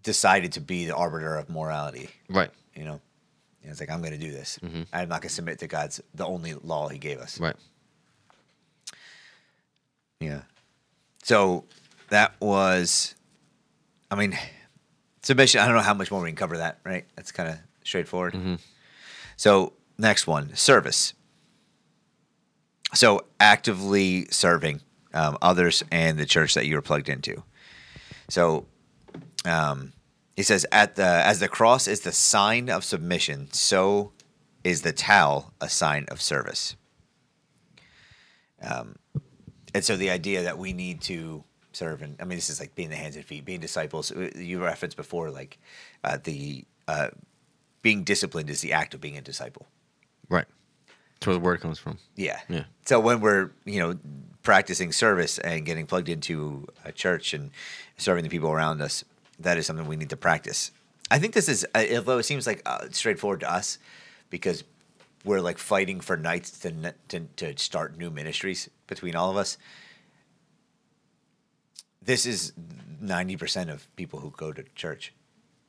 [0.08, 2.08] decided to be the arbiter of morality.
[2.30, 2.50] Right.
[2.74, 2.98] You know,
[3.62, 4.58] And it's like I'm going to do this.
[4.90, 7.38] I'm not going to submit to God's the only law He gave us.
[7.38, 7.56] Right.
[10.18, 10.40] Yeah.
[11.22, 11.64] So
[12.08, 13.14] that was,
[14.10, 14.38] I mean,
[15.22, 15.60] submission.
[15.60, 16.78] I don't know how much more we can cover that.
[16.84, 17.04] Right.
[17.14, 18.58] That's kind of straightforward.
[19.36, 21.12] So next one, service.
[22.94, 24.80] So actively serving
[25.12, 27.42] um, others and the church that you are plugged into.
[28.30, 28.64] So
[29.44, 29.92] um,
[30.38, 34.12] he says, "At the as the cross is the sign of submission, so
[34.62, 36.76] is the towel a sign of service."
[38.62, 38.94] Um,
[39.74, 42.76] and so the idea that we need to serve, and I mean, this is like
[42.76, 44.12] being the hands and feet, being disciples.
[44.12, 45.58] Uh, You referenced before, like
[46.04, 47.08] uh, the uh,
[47.82, 49.66] being disciplined is the act of being a disciple.
[50.28, 50.46] Right.
[51.14, 51.98] That's where the word comes from.
[52.14, 52.38] Yeah.
[52.48, 52.66] Yeah.
[52.84, 53.98] So when we're, you know,
[54.44, 57.50] practicing service and getting plugged into a church and
[57.96, 59.04] serving the people around us,
[59.38, 60.70] that is something we need to practice.
[61.10, 63.78] I think this is, uh, although it seems like uh, straightforward to us,
[64.30, 64.64] because
[65.24, 69.58] we're like fighting for nights to, to to start new ministries between all of us.
[72.02, 72.52] This is
[73.00, 75.12] ninety percent of people who go to church.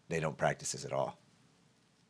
[0.09, 1.17] They don't practice this at all,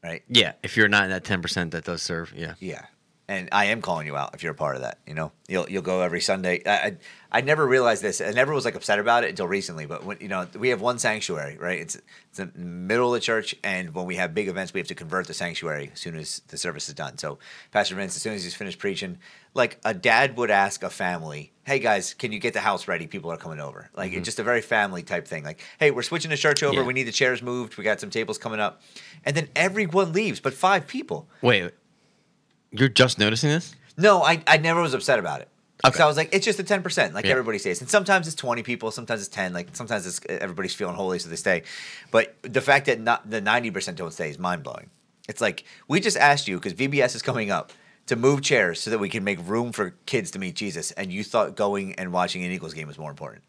[0.04, 0.24] right?
[0.28, 0.54] Yeah.
[0.64, 2.56] If you're not in that ten percent that does serve, yeah.
[2.60, 2.86] Yeah,
[3.30, 4.98] and I am calling you out if you're a part of that.
[5.06, 6.64] You know, you'll you'll go every Sunday.
[6.66, 6.98] I I,
[7.32, 8.22] I never realized this.
[8.22, 9.86] I never was like upset about it until recently.
[9.86, 11.80] But when you know, we have one sanctuary, right?
[11.80, 14.88] It's it's the middle of the church, and when we have big events, we have
[14.88, 17.20] to convert the sanctuary as soon as the service is done.
[17.20, 17.38] So
[17.72, 19.20] Pastor Vince, as soon as he's finished preaching,
[19.54, 23.06] like a dad would ask a family, "Hey guys, can you get the house ready?
[23.06, 24.24] People are coming over." Like it's mm-hmm.
[24.24, 25.44] just a very family type thing.
[25.44, 26.78] Like, "Hey, we're switching the church over.
[26.78, 26.84] Yeah.
[26.84, 27.78] We need the chairs moved.
[27.78, 28.82] We got some tables coming up,"
[29.24, 31.30] and then everyone leaves, but five people.
[31.44, 31.74] Wait.
[32.72, 33.76] You're just noticing this?
[33.98, 35.48] No, I, I never was upset about it.
[35.86, 35.98] Okay.
[35.98, 37.32] So I was like, it's just a ten percent, like Yeah.
[37.32, 37.80] everybody says.
[37.82, 39.54] And sometimes it's twenty people, sometimes it's ten.
[39.54, 41.64] Like sometimes it's uh, everybody's feeling holy, so they stay.
[42.12, 44.90] But the fact that not the ninety percent don't stay is mind blowing.
[45.30, 47.72] It's like we just asked you because VBS is coming up
[48.08, 51.14] to move chairs so that we can make room for kids to meet Jesus, and
[51.14, 53.44] you thought going and watching an Eagles game was more important.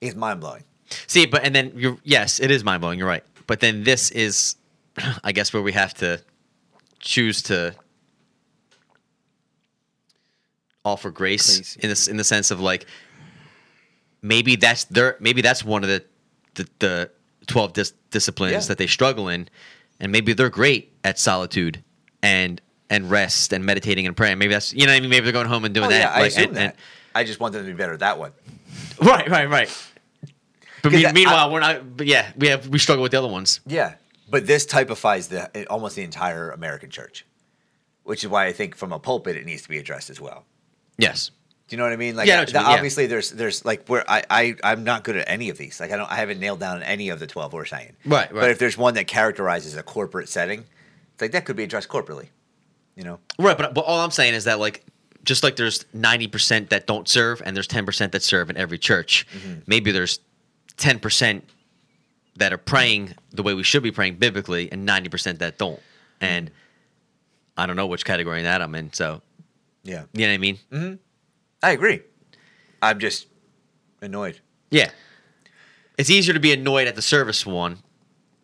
[0.00, 0.64] It's mind blowing.
[1.06, 2.98] See, but and then you're yes, it is mind blowing.
[2.98, 3.22] You're right.
[3.46, 4.56] But then this is,
[5.24, 6.20] I guess, where we have to
[6.98, 7.74] choose to
[10.84, 12.86] offer grace Grace, in this in the sense of like
[14.22, 16.04] maybe that's their maybe that's one of the
[16.54, 17.10] the, the
[17.46, 18.68] twelve dis- disciplines Yeah.
[18.68, 19.48] that they struggle in,
[19.98, 21.82] and maybe they're great at solitude
[22.22, 24.38] and and rest and meditating and praying.
[24.38, 25.10] Maybe that's you know what I mean.
[25.10, 25.98] Maybe they're going home and doing Oh, that.
[26.00, 26.62] yeah, I like, assume and- that.
[26.62, 26.74] and-
[27.12, 28.30] I just want them to be better at that one.
[29.02, 29.68] right, right, right.
[30.80, 31.96] But 'Cause mean, I- meanwhile, we're not.
[31.96, 33.58] But yeah, we have we struggle with the other ones.
[33.66, 33.94] Yeah,
[34.30, 37.26] but this typifies the almost the entire American church,
[38.04, 40.44] which is why I think from a pulpit it needs to be addressed as well.
[41.00, 41.30] Yes.
[41.68, 42.16] Do you know what I mean?
[42.16, 42.74] Like, Yeah, I know what you the- mean, yeah.
[42.74, 45.78] obviously, there's there's like where I I I'm not good at any of these.
[45.78, 47.94] Like, I don't I haven't nailed down any of the twelve we're saying.
[48.04, 48.40] Right, right.
[48.40, 50.64] But if there's one that characterizes a corporate setting,
[51.12, 52.28] it's like that could be addressed corporately.
[52.96, 53.20] You know?
[53.38, 54.84] Right, but but all I'm saying is that like
[55.22, 59.26] just like there's 90% that don't serve and there's 10% that serve in every church.
[59.34, 59.60] Mm-hmm.
[59.66, 60.18] Maybe there's
[60.78, 61.42] 10%
[62.36, 65.76] that are praying the way we should be praying biblically and 90% that don't.
[65.76, 66.24] Mm-hmm.
[66.24, 66.50] And
[67.56, 68.92] I don't know which category that I'm in.
[68.94, 69.20] So,
[69.82, 70.04] Yeah.
[70.12, 70.58] you know what I mean?
[70.72, 70.94] Mm-hmm.
[71.62, 72.00] I agree.
[72.82, 73.26] I'm just
[74.02, 74.40] annoyed.
[74.70, 74.90] Yeah.
[75.98, 77.78] It's easier to be annoyed at the service one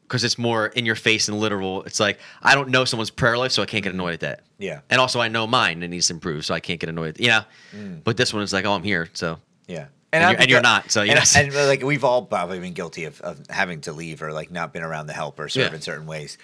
[0.02, 1.82] because it's more in your face and literal.
[1.84, 4.40] It's like, I don't know someone's prayer life, so I can't get annoyed at that.
[4.58, 4.80] Yeah.
[4.90, 7.18] And also, I know mine and needs to improve, so I can't get annoyed.
[7.18, 7.40] You know?
[7.74, 8.04] Mm.
[8.04, 9.08] But this one is like, oh, I'm here.
[9.14, 9.86] So, Yeah.
[10.12, 11.36] And I you're- and you're not, so and, yes.
[11.36, 14.72] and, like we've all probably been guilty of, of having to leave or like not
[14.72, 15.74] been around the help or serve Yeah.
[15.74, 16.38] in certain ways.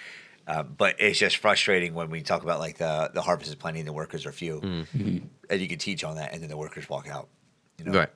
[0.46, 3.78] Uh, but it's just frustrating when we talk about like the the harvest is plenty
[3.78, 5.22] and the workers are few, Mm.
[5.50, 7.28] and you can teach on that, and then the workers walk out.
[7.78, 8.10] You know, right.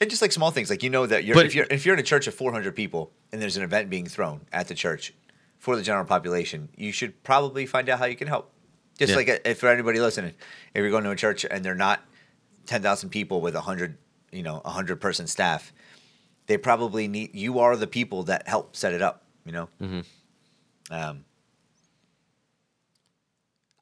[0.00, 1.94] and just like small things, like you know that you're But- if you're if you're
[1.94, 5.12] in a church of 400 people and there's an event being thrown at the church
[5.58, 8.52] for the general population, you should probably find out how you can help.
[8.98, 9.16] Just Yeah.
[9.16, 10.34] like uh, if for anybody listening,
[10.74, 12.00] if you're going to a church and they're not
[12.66, 13.96] 10,000 people with a hundred,
[14.30, 15.72] you know, a hundred person staff,
[16.46, 19.24] they probably need you are the people that help set it up.
[19.44, 20.00] You know, Mm-hmm.
[20.90, 21.24] Um,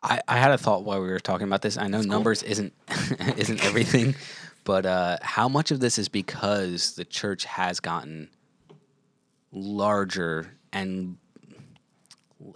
[0.03, 1.77] I, I had a thought while we were talking about this.
[1.77, 2.73] I know numbers isn't
[3.37, 4.15] isn't everything,
[4.65, 8.29] but uh, how much of this is because the church has gotten
[9.53, 11.17] larger and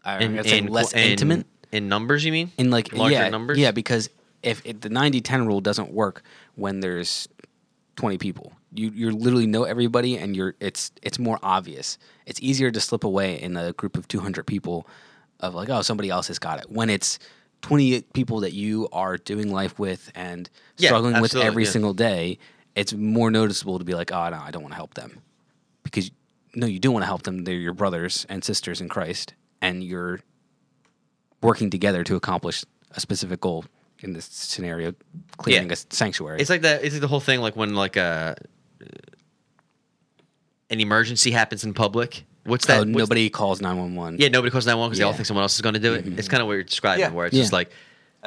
[0.04, 2.52] I'm gonna less in- intimate in numbers, you mean?
[2.58, 3.58] in like larger yeah, numbers?
[3.58, 4.10] Yeah, because
[4.42, 6.22] if it, the 90-10 rule doesn't work
[6.54, 7.28] when there's
[7.96, 8.52] 20 people.
[8.72, 11.98] You you literally know everybody and you're it's it's more obvious.
[12.26, 14.86] It's easier to slip away in a group of 200 people
[15.40, 16.70] of like oh somebody else has got it.
[16.70, 17.18] When it's
[17.62, 20.48] 28 people that you are doing life with and
[20.78, 21.70] Yeah, struggling with every yeah.
[21.70, 22.38] single day,
[22.74, 25.20] it's more noticeable to be like oh no, I don't want to help them.
[25.82, 26.10] Because
[26.54, 27.44] no, you do want to help them.
[27.44, 30.20] They're your brothers and sisters in Christ and you're
[31.42, 33.64] working together to accomplish a specific goal
[34.00, 34.94] in this scenario
[35.36, 35.74] cleaning Yeah.
[35.74, 36.82] a sanctuary It's like that.
[36.84, 38.36] It's like the whole thing, like when like a
[40.70, 42.24] an emergency happens in public.
[42.44, 42.76] What's that?
[42.76, 45.54] oh, what's- nobody calls 911 Yeah, nobody calls 911 because they all think someone else
[45.56, 46.04] is going to do it.
[46.06, 46.18] Mm-hmm.
[46.18, 47.10] It's kind of what you're describing, Yeah.
[47.10, 47.42] where it's Yeah.
[47.42, 47.70] just like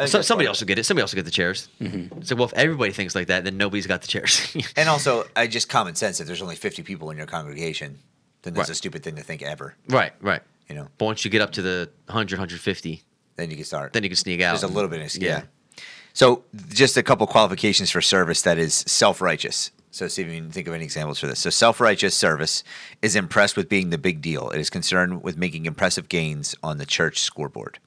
[0.07, 0.85] so, somebody else will get it.
[0.85, 1.67] Somebody else will get the chairs.
[1.79, 2.21] Mm-hmm.
[2.23, 4.55] So, well, if everybody thinks like that, then nobody's got the chairs.
[4.75, 6.19] and also I just common sense.
[6.19, 7.99] If there's only 50 people in your congregation,
[8.41, 8.73] then that's Right.
[8.73, 9.75] a stupid thing to think ever.
[9.89, 10.41] right, right.
[10.69, 13.03] You know, But once you get up to the 100, 150,
[13.35, 13.93] then you can start.
[13.93, 14.53] then you can sneak out.
[14.53, 15.41] There's a little bit of Yeah.
[15.77, 15.83] yeah.
[16.13, 19.71] So just a couple qualifications for service that is self-righteous.
[19.93, 21.39] So see if you can think of any examples for this.
[21.39, 22.63] So self-righteous service
[23.03, 24.49] is impressed with being the big deal.
[24.49, 27.77] It is concerned with making impressive gains on the church scoreboard.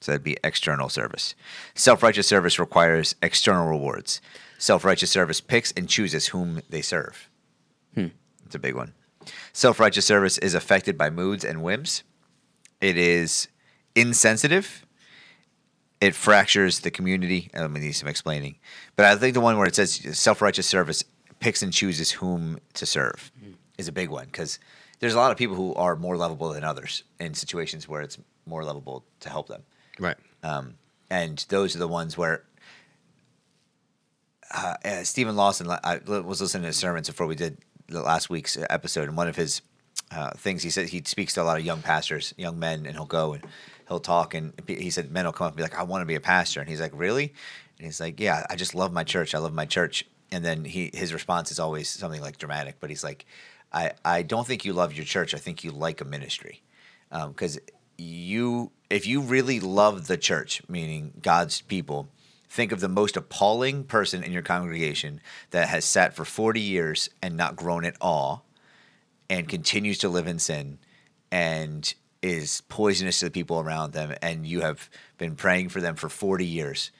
[0.00, 1.34] So that'd be external service.
[1.74, 4.22] Self-righteous service requires external rewards.
[4.56, 7.28] Self-righteous service picks and chooses whom they serve.
[7.94, 8.06] Hmm.
[8.46, 8.94] It's a big one.
[9.52, 12.04] Self-righteous service is affected by moods and whims.
[12.80, 13.48] It is
[13.94, 14.86] insensitive
[16.00, 17.50] it fractures the community.
[17.52, 18.56] I'm gonna need some explaining,
[18.96, 21.04] but I think the one where it says self-righteous service
[21.40, 23.32] picks and chooses whom to serve
[23.78, 24.58] is a big one because
[25.00, 28.18] there's a lot of people who are more lovable than others in situations where it's
[28.46, 29.62] more lovable to help them,
[29.98, 30.16] Right.
[30.42, 30.74] um,
[31.10, 32.44] and those are the ones where.
[34.52, 38.28] Uh, uh, Steven Lawson, I was listening to his sermons before we did the last
[38.28, 39.62] week's episode, and one of his
[40.10, 42.96] uh, things he said he speaks to a lot of young pastors, young men, and
[42.96, 43.44] he'll go and
[43.86, 46.06] he'll talk, and he said men will come up and be like, "I want to
[46.06, 47.32] be a pastor," and he's like, "Really?"
[47.78, 49.36] And he's like, "Yeah, I just love my church.
[49.36, 52.90] I love my church." And then he his response is always something like dramatic, but
[52.90, 53.26] he's like,
[53.72, 55.34] "I I don't think you love your church.
[55.34, 56.62] I think you like a ministry,
[57.10, 57.58] um, because
[57.98, 62.08] you if you really love the church, meaning God's people."
[62.48, 65.20] Think of the most appalling person in your congregation
[65.50, 68.44] that has sat for 40 years and not grown at all
[69.28, 70.80] and continues to live in sin
[71.30, 75.96] and is poisonous to the people around them and you have been praying for them
[75.96, 76.90] for 40 years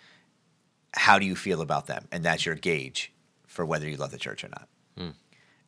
[0.95, 3.13] how do you feel about them and that's your gauge
[3.61, 4.69] for whether you love the church or not.
[4.97, 5.11] Hmm.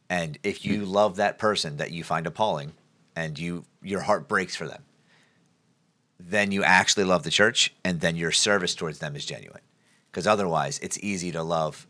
[0.08, 0.90] And if you hmm.
[0.90, 2.72] love that person that you find appalling
[3.14, 4.82] and you your heart breaks for them
[6.18, 9.60] then you actually love the church and then your service towards them is genuine.
[10.10, 11.86] Because otherwise it's easy to love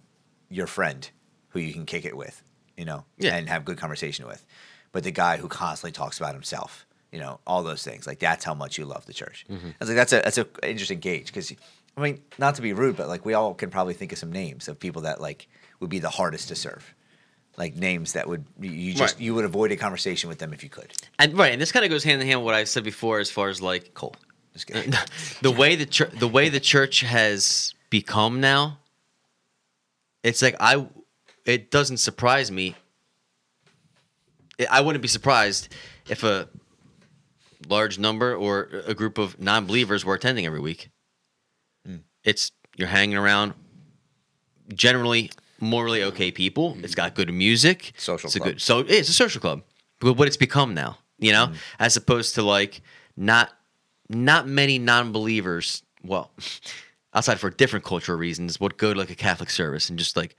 [0.49, 1.09] your friend
[1.51, 2.43] who you can kick it with
[2.77, 3.37] you know Yeah.
[3.37, 4.45] and have good conversation with.
[4.91, 8.45] But the guy who constantly talks about himself you know all those things like that's
[8.45, 9.45] how much you love the church.
[9.49, 9.69] Mm-hmm.
[9.69, 11.53] I was like that's a that's a interesting gauge because
[11.97, 14.33] i mean not to be rude but like we all can probably think of some
[14.33, 15.47] names of people that like
[15.83, 16.95] would be the hardest to serve
[17.59, 19.23] like names that would you- just Right.
[19.25, 21.85] you would avoid a conversation with them if you could And right, and this kind
[21.85, 24.17] of goes hand in hand with what I said before, as far as like Cole.
[25.43, 28.79] The way the church, the way the church has become now.
[30.23, 30.87] It's like I,
[31.45, 32.75] it doesn't surprise me.
[34.71, 35.69] I- wouldn't be surprised
[36.09, 36.49] if a
[37.69, 40.91] large number or a group of non-believers were attending every week.
[41.87, 41.97] Hmm.
[42.25, 43.55] It's you're hanging around
[44.75, 45.31] generally
[45.63, 46.77] morally okay people.
[46.83, 47.93] It's got good music.
[47.97, 49.63] Social it's a good so it's a social club.
[50.01, 52.83] But what it's become now, you know, as opposed to like
[53.17, 53.51] not
[54.09, 55.83] not many non-believers.
[56.05, 56.31] Well,
[57.15, 60.37] outside for different cultural reasons, would go to like a Catholic service and just like,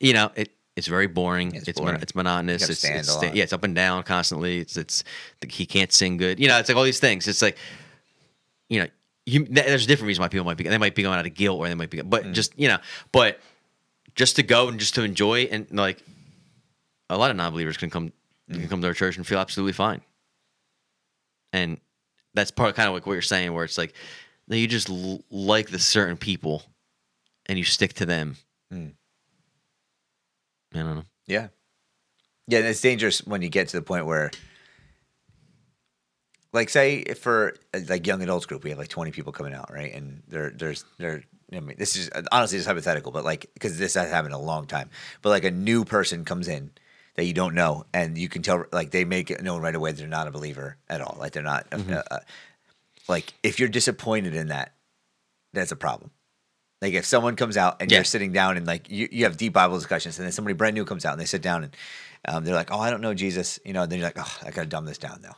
[0.00, 1.54] you know, it it's very boring.
[1.54, 1.94] It's It's boring.
[1.94, 2.68] mon- it's monotonous.
[2.68, 4.58] It's, it's sta- yeah, it's up and down constantly.
[4.58, 5.04] It's it's
[5.48, 6.40] he can't sing good.
[6.40, 7.28] You know, it's like all these things.
[7.28, 7.56] It's like
[8.68, 8.88] you know,
[9.26, 11.60] you there's different reason why people might be they might be going out of guilt
[11.60, 12.32] or they might be but Mm.
[12.32, 12.78] just you know,
[13.12, 13.38] but
[14.14, 16.02] just to go and just to enjoy and like
[17.10, 18.12] a lot of non-believers can come
[18.50, 18.60] Mm.
[18.60, 20.02] can come to our church and feel absolutely fine.
[21.54, 21.80] And
[22.34, 23.94] that's part of kind of like what you're saying where it's like
[24.46, 26.62] no, you just l- like the certain people
[27.46, 28.36] and you stick to them.
[28.70, 28.92] Mm.
[30.74, 31.04] I don't know.
[31.26, 31.48] Yeah.
[32.48, 34.30] Yeah, and it's dangerous when you get to the point where
[36.52, 37.54] like say for
[37.88, 39.94] like young adults group we have like 20 people coming out, right?
[39.94, 43.94] And there there's there I mean this is honestly just hypothetical, but like cuz this
[43.94, 44.90] has happened a long time.
[45.22, 46.70] But like a new person comes in
[47.16, 49.92] that you don't know and you can tell like they make it known right away
[49.92, 51.16] they're not a believer at all.
[51.18, 52.18] Like they're not uh, uh,
[53.08, 54.74] like if you're disappointed in that
[55.52, 56.10] that's a problem.
[56.82, 57.98] Like if someone comes out and Yeah.
[57.98, 60.74] you're sitting down and like you, you have deep Bible discussions, and then somebody brand
[60.74, 61.76] new comes out and they sit down and
[62.26, 63.82] um, they're like, "Oh, I don't know Jesus," you know.
[63.84, 65.36] And then you're like, "Oh, I gotta dumb this down now,"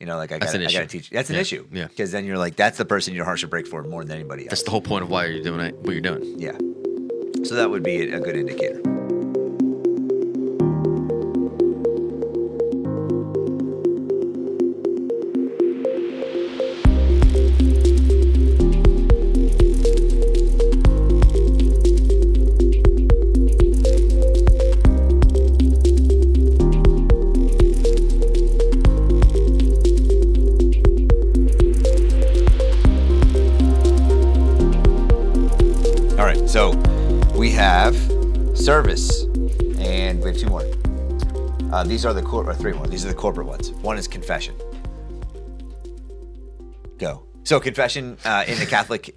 [0.00, 0.16] you know.
[0.16, 0.86] Like I gotta, an I gotta issue.
[0.86, 1.10] teach.
[1.10, 1.40] That's an Yeah.
[1.42, 1.66] issue.
[1.72, 1.86] Yeah.
[1.86, 4.42] Because then you're like, that's the person your heart should break for more than anybody
[4.44, 4.50] else.
[4.50, 6.38] That's the whole point of why you're doing it, what you're doing.
[6.38, 6.56] yeah.
[7.44, 8.82] So that would be a good indicator.
[38.68, 39.22] Service,
[39.78, 40.62] and we have two more.
[41.72, 42.86] Uh, these are the cor- or three more.
[42.86, 43.70] These are the corporate ones.
[43.80, 44.54] One is confession.
[46.98, 47.22] Go.
[47.44, 49.16] So confession uh, in the Catholic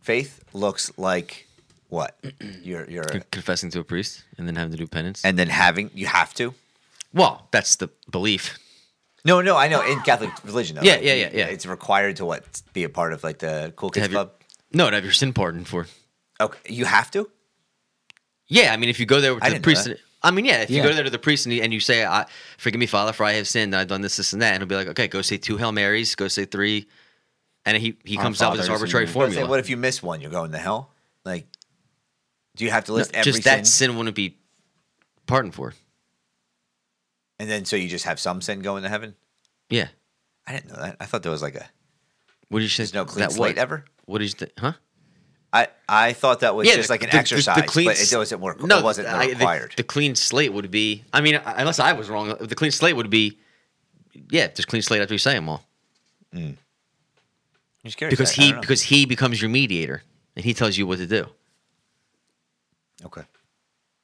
[0.00, 1.46] faith looks like
[1.88, 2.18] what?
[2.64, 5.24] You're you're, Confessing to a priest and then having to do penance.
[5.24, 6.52] and then having you have to.
[7.12, 8.58] well, that's the belief.
[9.24, 10.74] No, no, I know in Catholic religion.
[10.74, 11.46] Though, Yeah, like, yeah, yeah, yeah.
[11.46, 12.42] It's required to what
[12.72, 14.32] be a part of like the cool kids have your- club.
[14.72, 15.86] no, to have your sin pardoned for.
[16.40, 17.30] Okay, you have to.
[18.48, 19.88] Yeah, I mean, if you go there I to the priest.
[20.22, 22.04] I mean, yeah, if you go there to the priest and you, and you say,
[22.04, 22.26] I,
[22.56, 23.74] "Forgive me, Father, for I have sinned.
[23.76, 25.70] I've done this, this, and that," and he'll be like, "Okay, go say two Hail
[25.72, 26.88] Marys, go say three,
[27.66, 29.46] and he he Our comes out with this arbitrary I say, formula.
[29.48, 30.20] what if you miss one?
[30.22, 30.90] You're going to hell.
[31.26, 31.46] Like,
[32.56, 33.58] do you have to No, list every just sin?
[33.58, 34.38] that sin wouldn't be
[35.26, 35.74] pardoned for.
[37.38, 39.14] And then so you just have some sin going to heaven?
[39.68, 39.88] Yeah.
[40.46, 40.96] I didn't know that.
[41.00, 41.66] I thought there was like a
[42.48, 42.82] What did you say?
[42.84, 43.58] there's no clean that slate what?
[43.62, 43.84] ever.
[44.06, 44.52] What did you think?
[44.58, 44.72] Huh?
[45.54, 47.86] I I thought that was Yeah, just the- like an the- the- the exercise, clean
[47.86, 48.60] but it wasn't work.
[48.62, 49.74] No, it wasn't I- the- required.
[49.76, 51.04] The, clean slate would be.
[51.12, 53.38] I mean, unless I was wrong, the clean slate would be.
[54.30, 55.64] Yeah, just clean slate after you say them all,
[56.32, 56.58] I'm
[57.84, 58.18] just curious.
[58.18, 60.02] because I- I he don't because he becomes your mediator
[60.36, 61.26] and he tells you what to do.
[63.04, 63.22] okay.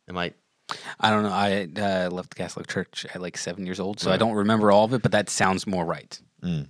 [0.09, 0.33] Am I?
[1.01, 1.31] I don't know.
[1.33, 4.71] I uh, left the Catholic Church at like seven years old, so I don't remember
[4.71, 5.03] all of it.
[5.03, 6.21] But that sounds more right.
[6.43, 6.69] Mm.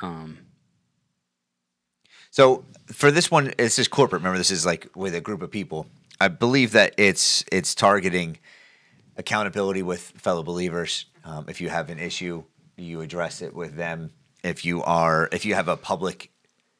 [0.00, 0.38] Um,
[2.38, 4.20] So for this one, this is corporate.
[4.20, 5.88] Remember, this is like with a group of people.
[6.20, 8.38] I believe that it's it's targeting
[9.16, 11.06] accountability with fellow believers.
[11.24, 12.44] Um, if you have an issue,
[12.76, 14.12] you address it with them.
[14.44, 16.30] If you are if you have a public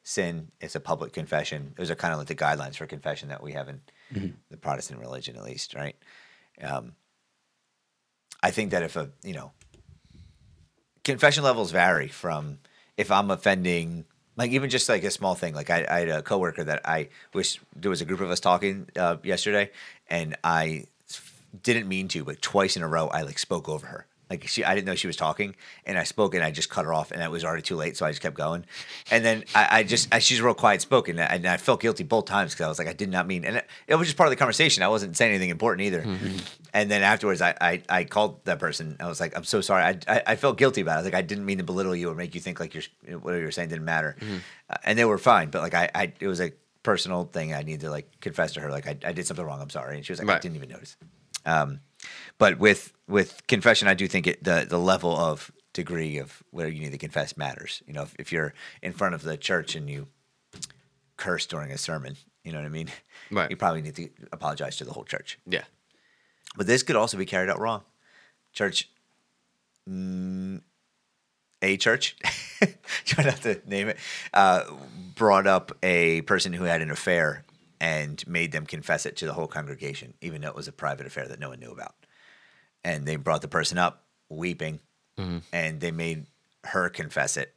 [0.01, 1.73] sin, it's a public confession.
[1.75, 3.81] Those are kind of like the guidelines for confession that we have in
[4.49, 5.97] the Protestant religion, at least, right?
[6.61, 6.93] Um,
[8.41, 9.51] I think that if a you know
[11.03, 12.59] confession levels vary from
[12.95, 14.05] if I'm offending,
[14.39, 15.53] like even just like a small thing.
[15.53, 18.39] Like I, I had a coworker that I wish there was a group of us
[18.39, 19.69] talking uh, yesterday,
[20.09, 20.85] and I
[21.61, 24.05] didn't mean to, but twice in a row I like spoke over her.
[24.29, 26.85] Like she, I didn't know she was talking, and I spoke, and I just cut
[26.85, 28.65] her off, and it was already too late, so I just kept going.
[29.09, 32.25] And then I, I just, I, she's real quiet spoken, and I felt guilty both
[32.25, 34.27] times because I was like, I did not mean, and it, it was just part
[34.27, 34.83] of the conversation.
[34.83, 36.03] I wasn't saying anything important either.
[36.73, 38.97] And then afterwards, I, I, I called that person.
[38.99, 39.83] I was like, I'm so sorry.
[39.83, 40.93] I, I, I felt guilty about it.
[40.93, 43.19] I was like, I didn't mean to belittle you or make you think like you're
[43.19, 44.15] whatever you're saying didn't matter.
[44.69, 46.51] Uh, and they were fine, but like I, I, it was a
[46.83, 47.55] personal thing.
[47.55, 49.59] I need to like confess to her, like I, I did something wrong.
[49.59, 49.95] I'm sorry.
[49.97, 50.95] And she was like, I didn't even notice.
[51.45, 51.79] Um,
[52.39, 56.67] but with with confession, I do think it, the the level of degree of where
[56.67, 57.83] you need to confess matters.
[57.85, 60.07] You know, if, if you're in front of the church and you
[61.17, 62.89] curse during a sermon, you know what I mean.
[63.29, 63.51] Right.
[63.51, 65.37] You probably need to apologize to the whole church.
[65.45, 65.63] Yeah.
[66.57, 67.83] But this could also be carried out wrong.
[68.53, 68.89] Church,
[69.87, 70.61] mm,
[71.61, 72.17] a church,
[73.05, 73.97] try not to name it,
[74.33, 74.63] uh,
[75.13, 77.43] brought up a person who had an affair
[77.79, 81.05] and made them confess it to the whole congregation, even though it was a private
[81.05, 81.93] affair that no one knew about.
[82.83, 84.79] And they brought the person up weeping,
[85.17, 85.39] mm-hmm.
[85.51, 86.25] and they made
[86.63, 87.53] her confess it.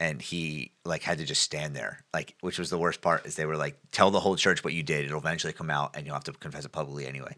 [0.00, 3.34] And he like had to just stand there, like which was the worst part is
[3.34, 5.04] they were like, tell the whole church what you did.
[5.04, 7.34] It'll eventually come out, and you'll have to confess it publicly anyway.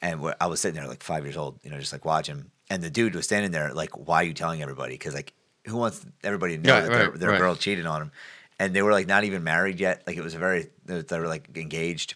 [0.00, 2.50] And I was sitting there like five years old, you know, just like watching.
[2.68, 4.94] And the dude was standing there like, why are you telling everybody?
[4.94, 5.32] Because like,
[5.66, 7.38] who wants everybody to know Right, that their, right, their right.
[7.38, 8.12] girl cheated on him?
[8.58, 10.02] And they were like not even married yet.
[10.06, 12.14] Like it was a very they were like engaged,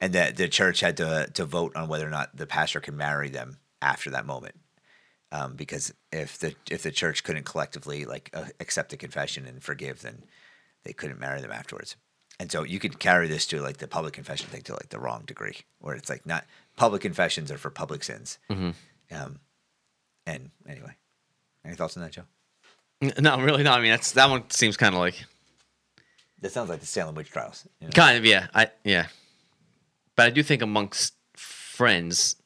[0.00, 2.94] and that the church had to to vote on whether or not the pastor could
[2.94, 4.56] marry them after that moment.
[5.32, 9.62] Um, because if the if the church couldn't collectively like uh, accept the confession and
[9.62, 10.24] forgive, then
[10.84, 11.96] they couldn't marry them afterwards.
[12.40, 14.98] And so you could carry this to like the public confession thing to like the
[14.98, 16.46] wrong degree, where it's like not
[16.76, 18.38] public confessions are for public sins.
[19.12, 19.40] Um,
[20.26, 20.96] and anyway,
[21.64, 22.22] any thoughts on that, Joe?
[23.18, 23.78] No, really not.
[23.78, 25.22] I mean, that's that one seems kind of like
[26.40, 27.66] That sounds like the Salem witch trials.
[27.80, 27.92] you know?
[27.92, 28.48] kind of yeah.
[28.54, 29.06] I yeah,
[30.20, 32.36] but I do think amongst friends,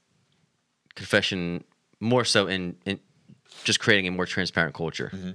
[0.94, 1.64] confession
[1.98, 3.00] more so in in
[3.64, 5.10] just creating a more transparent culture.
[5.12, 5.30] Mm-hmm.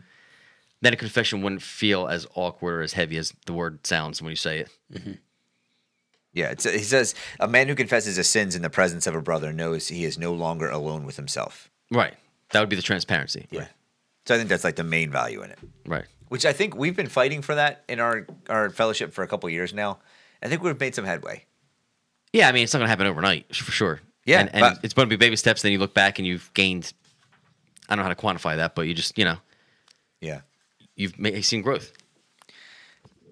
[0.79, 4.29] Then a confession wouldn't feel as awkward or as heavy as the word sounds when
[4.29, 4.69] you say it.
[4.93, 5.11] Mm-hmm.
[6.31, 9.21] Yeah, it's, he says a man who confesses his sins in the presence of a
[9.21, 11.69] brother knows he is no longer alone with himself.
[11.91, 12.13] Right.
[12.51, 13.47] That would be the transparency.
[13.51, 13.67] Yeah.
[14.25, 15.59] So I think that's like the main value in it.
[15.85, 16.05] Right.
[16.29, 19.49] Which I think we've been fighting for that in our our fellowship for a couple
[19.49, 19.99] years now.
[20.41, 21.43] I think we've made some headway.
[22.33, 24.01] Yeah, I mean, it's not going to happen overnight for sure.
[24.25, 25.61] Yeah, and, and but- it's going to be baby steps.
[25.61, 26.93] Then you look back and you've gained.
[27.87, 29.37] I don't know how to quantify that, but you just you know
[30.21, 30.41] Yeah.
[30.95, 31.91] you've ma- seen growth.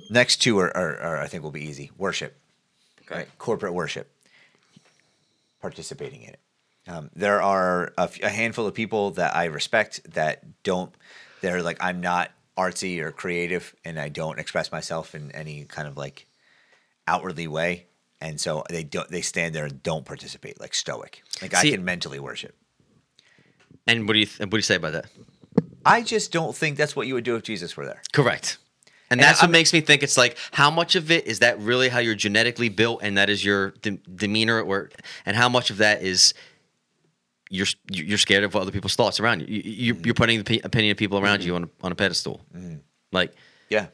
[0.09, 1.91] Next two are, are, are I think will be easy.
[1.97, 2.35] Worship.
[3.11, 3.27] Right.
[3.37, 4.11] Corporate worship.
[5.61, 6.39] Participating in it.
[6.87, 10.93] Um, there are a, f- a handful of people that I respect that don't.
[11.41, 15.87] They're like I'm not artsy or creative, and I don't express myself in any kind
[15.87, 16.25] of like
[17.07, 17.85] outwardly way,
[18.21, 19.09] and so they don't.
[19.09, 21.23] They stand there and don't participate, like stoic.
[21.41, 22.55] Like I can mentally worship.
[23.85, 25.05] And what do you th- what do you say about that?
[25.85, 28.01] I just don't think that's what you would do if Jesus were there.
[28.11, 28.57] Correct.
[29.09, 31.39] And, And that's what I'm- makes me think it's like how much of it is
[31.39, 34.93] that really how you're genetically built and that is your de- demeanor at work
[35.25, 36.33] and how much of that is
[37.49, 39.47] you're you're scared of what other people's thoughts around you.
[39.47, 40.05] you you're, Mm-hmm.
[40.05, 42.41] you're putting the opinion of people around you on a, on a pedestal.
[43.13, 43.33] Like
[43.69, 43.87] Yeah.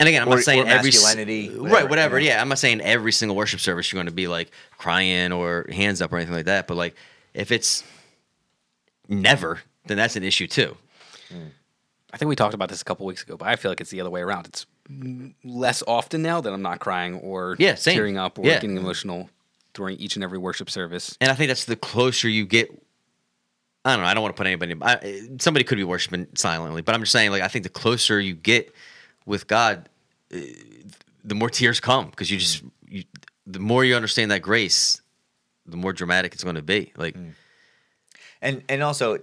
[0.00, 2.18] And again, I'm Or- not saying every s- masculinity, right, whatever, whatever.
[2.18, 2.34] you know.
[2.36, 5.66] Yeah, I'm not saying every single worship service you're going to be like crying or
[5.72, 6.66] hands up or anything like that.
[6.66, 6.94] But like,
[7.34, 7.84] if it's
[9.08, 10.76] never, then that's an issue too.
[12.12, 13.90] I think we talked about this a couple weeks ago, but I feel like it's
[13.90, 14.46] the other way around.
[14.46, 17.94] It's mm, less often now that I'm not crying or Yeah, same.
[17.94, 18.54] tearing up or Yeah.
[18.54, 19.28] getting emotional
[19.74, 21.16] during each and every worship service.
[21.20, 22.70] And I think that's the closer you get.
[23.84, 24.08] I don't know.
[24.08, 24.74] I don't want to put anybody.
[24.80, 28.18] I, somebody could be worshiping silently, but I'm just saying, like, I think the closer
[28.18, 28.74] you get
[29.28, 29.88] with God,
[30.34, 30.38] uh,
[31.22, 33.04] the more tears come because you just, you,
[33.46, 35.00] the more you understand that grace,
[35.66, 36.92] the more dramatic it's going to be.
[36.96, 37.14] Like,
[38.40, 39.18] And and also,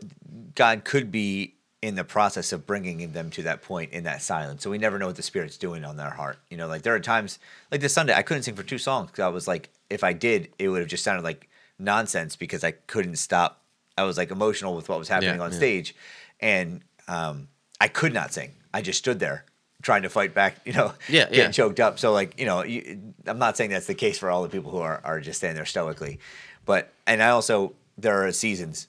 [0.54, 4.64] God could be in the process of bringing them to that point in that silence.
[4.64, 6.38] So we never know what the Spirit's doing on their heart.
[6.50, 7.40] You know, like there are times,
[7.72, 10.14] like this Sunday, I couldn't sing for two songs because I was like, if I
[10.14, 11.50] did, it would have just sounded like
[11.80, 13.62] nonsense because I couldn't stop.
[13.98, 15.58] I was like emotional with what was happening Yeah, on yeah.
[15.58, 15.96] stage,
[16.40, 17.48] and um,
[17.80, 18.52] I could not sing.
[18.74, 19.46] I just stood there
[19.86, 20.58] trying to fight back.
[20.66, 21.52] You know, Yeah, getting yeah.
[21.52, 22.00] choked up.
[22.00, 24.72] So like, you know, you, I'm not saying that's the case for all the people
[24.72, 26.20] who are are just standing there stoically,
[26.66, 28.88] but and I also there are seasons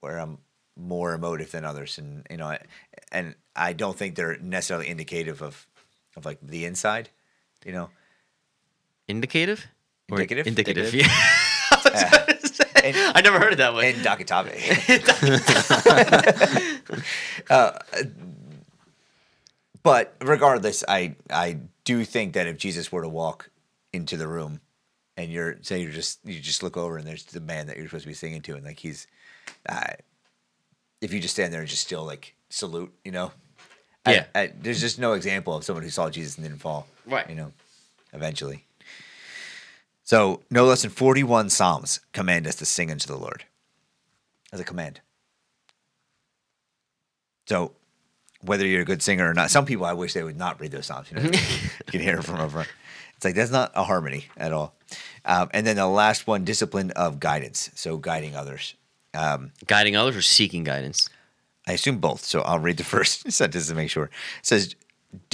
[0.00, 0.38] where I'm
[0.76, 2.56] more emotive than others, and you know,
[3.10, 5.66] and I don't think they're necessarily indicative of
[6.16, 7.08] of like the inside,
[7.64, 7.88] you know.
[9.08, 9.66] indicative?
[10.10, 10.46] Indicative?
[10.46, 10.94] Indicative.
[10.94, 10.94] Indicative.
[10.94, 11.08] Yeah.
[11.72, 12.24] I.
[12.84, 13.92] And- I never heard it that way.
[13.92, 14.54] And Dakatabe.
[17.50, 17.72] uh,
[19.88, 23.50] but regardless, I I do think that if Jesus were to walk
[23.92, 24.60] into the room,
[25.16, 27.86] and you're say you're just you just look over and there's the man that you're
[27.86, 29.06] supposed to be singing to, and like he's,
[29.68, 29.92] uh,
[31.00, 33.32] if you just stand there and just still like salute, you know,
[34.04, 34.26] I- Yeah.
[34.34, 37.28] I, there's just no example of someone who saw Jesus and didn't fall, Right.
[37.28, 37.52] You know,
[38.12, 38.64] eventually.
[40.04, 43.44] So no less than 41 psalms command us to sing unto the Lord
[44.52, 45.00] as a command.
[47.46, 47.72] So
[48.42, 50.70] whether you're a good singer or not, some people I wish they would not read
[50.72, 51.10] those songs.
[51.10, 51.30] You know, you
[51.86, 52.66] can hear it from over.
[53.16, 54.74] It's like that's not a harmony at all.
[55.24, 57.70] Um, and then the last one, discipline of guidance.
[57.74, 58.74] So guiding others.
[59.66, 61.08] Guiding others or seeking guidance?
[61.66, 62.24] I assume both.
[62.24, 64.04] So I'll read the first sentence to make sure.
[64.04, 64.10] It
[64.42, 64.76] says,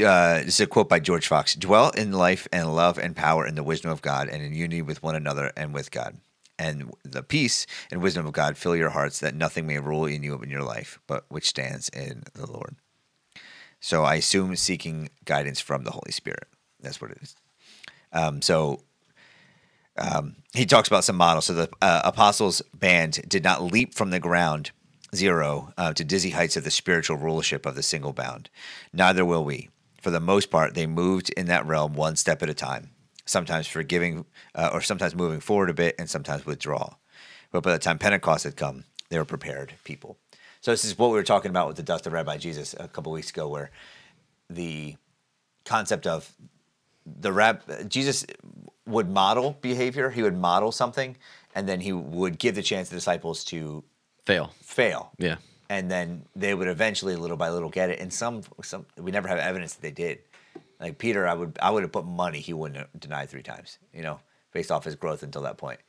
[0.00, 3.46] uh, this is a quote by George Fox Dwell in life and love and power
[3.46, 6.16] in the wisdom of God and in unity with one another and with God.
[6.58, 10.22] and the peace and wisdom of God fill your hearts that nothing may rule in
[10.22, 12.76] you in your life, but which stands in the Lord.
[13.84, 16.48] So I assume seeking guidance from the Holy Spirit.
[16.80, 17.36] That's what it is.
[18.14, 18.80] Um, so
[19.98, 21.44] um, he talks about some models.
[21.44, 24.70] So the uh, apostles' band did not leap from the ground
[25.14, 28.48] zero uh, to dizzy heights of the spiritual rulership of the single bound.
[28.94, 29.68] Neither will we.
[30.00, 32.88] For the most part, they moved in that realm one step at a time,
[33.26, 34.24] sometimes forgiving
[34.54, 36.94] uh, or sometimes moving forward a bit and sometimes withdraw.
[37.52, 40.16] But by the time Pentecost had come, they were prepared people.
[40.64, 42.88] So this is what we were talking about with the dust of Rabbi Jesus a
[42.88, 43.70] couple weeks ago, where
[44.48, 44.96] the
[45.66, 46.32] concept of
[47.04, 47.60] the rab
[47.90, 48.24] Jesus
[48.86, 50.08] would model behavior.
[50.08, 51.18] He would model something,
[51.54, 53.84] and then he would give the chance to disciples to
[54.24, 54.54] Fail.
[54.62, 55.12] fail.
[55.18, 55.36] Yeah.
[55.68, 58.00] And then they would eventually, little by little, get it.
[58.00, 60.20] And some, some we never have evidence that they did.
[60.80, 63.76] Like Peter, I would, I would have put money he wouldn't have denied three times.
[63.92, 64.18] You know,
[64.50, 65.80] based off his growth until that point.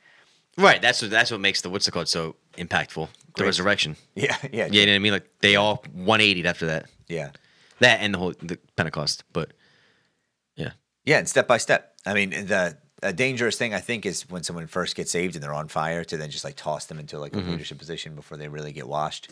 [0.58, 0.80] Right.
[0.80, 3.08] That's what that's what makes the what's it called so impactful.
[3.36, 3.46] The Great.
[3.48, 3.96] resurrection.
[4.14, 5.12] Yeah, yeah, Yeah, you know what I mean?
[5.12, 6.86] Like they all 180 after that.
[7.08, 7.30] yeah,
[7.80, 9.24] That and the whole the Pentecost.
[9.32, 9.52] But
[10.56, 10.70] yeah.
[11.04, 11.18] yeah.
[11.18, 11.94] And step by step.
[12.06, 15.44] I mean, the a dangerous thing I think is when someone first gets saved and
[15.44, 18.38] they're on fire to then just like toss them into like a leadership position before
[18.38, 19.30] they really get washed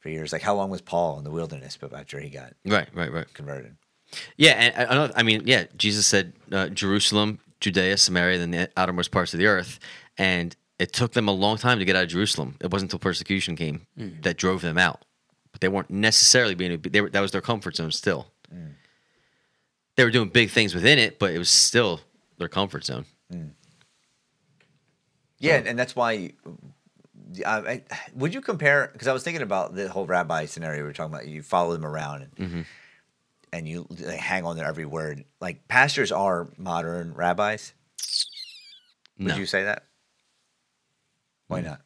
[0.00, 0.30] for years.
[0.32, 1.78] Like how long was Paul in the wilderness?
[1.80, 3.32] But after he got Right, right, right.
[3.32, 3.76] converted.
[4.36, 9.10] Yeah, and another, I mean, yeah, Jesus said uh, Jerusalem, Judea, Samaria, then the outermost
[9.10, 9.78] parts of the earth,
[10.18, 12.56] and it took them a long time to get out of Jerusalem.
[12.60, 14.20] It wasn't until persecution came mm.
[14.24, 15.04] that drove them out,
[15.52, 16.76] but they weren't necessarily being.
[16.80, 18.26] They were, that was their comfort zone still.
[18.52, 18.72] Mm.
[19.94, 22.00] They were doing big things within it, but it was still
[22.38, 23.04] their comfort zone.
[23.32, 23.50] Mm.
[25.38, 26.32] Yeah, and that's why.
[27.46, 27.82] I, I,
[28.16, 28.90] would you compare?
[28.92, 31.28] Because I was thinking about the whole rabbi scenario we were talking about.
[31.28, 32.60] You follow them around and, mm-hmm.
[33.52, 35.24] and you they hang on their every word.
[35.40, 37.72] Like pastors are modern rabbis.
[39.18, 39.84] Would No, you say that?
[41.52, 41.80] Why not?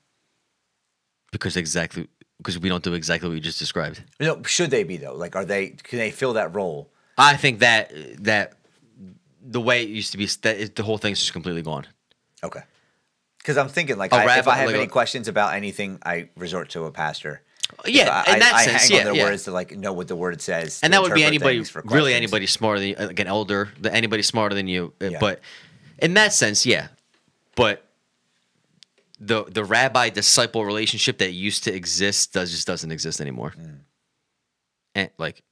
[1.32, 4.02] because exactly because we don't do exactly what you just described.
[4.20, 5.14] No, should they be though?
[5.14, 5.70] Like, are they?
[5.70, 6.90] Can they fill that role?
[7.18, 7.92] I think that
[8.24, 8.54] that
[9.42, 11.86] the way it used to be, that the whole thing's just completely gone.
[12.42, 12.60] Okay.
[13.38, 16.28] Because I'm thinking, like, I, if I have like any a- questions about anything, I
[16.36, 17.42] resort to a pastor.
[17.84, 19.24] Yeah, I, in that I, sense, I hang yeah, on their yeah.
[19.24, 22.46] words to like know what the word says, and that would be anybody really anybody
[22.46, 25.18] smarter than like an elder anybody smarter than you uh, Yeah.
[25.18, 25.40] but
[25.98, 26.88] in that sense yeah
[27.56, 27.85] but
[29.18, 33.78] the the rabbi disciple relationship that used to exist does just doesn't exist anymore Mm.
[34.94, 35.42] and like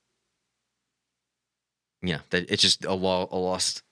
[2.02, 3.82] yeah that it's just a law a lost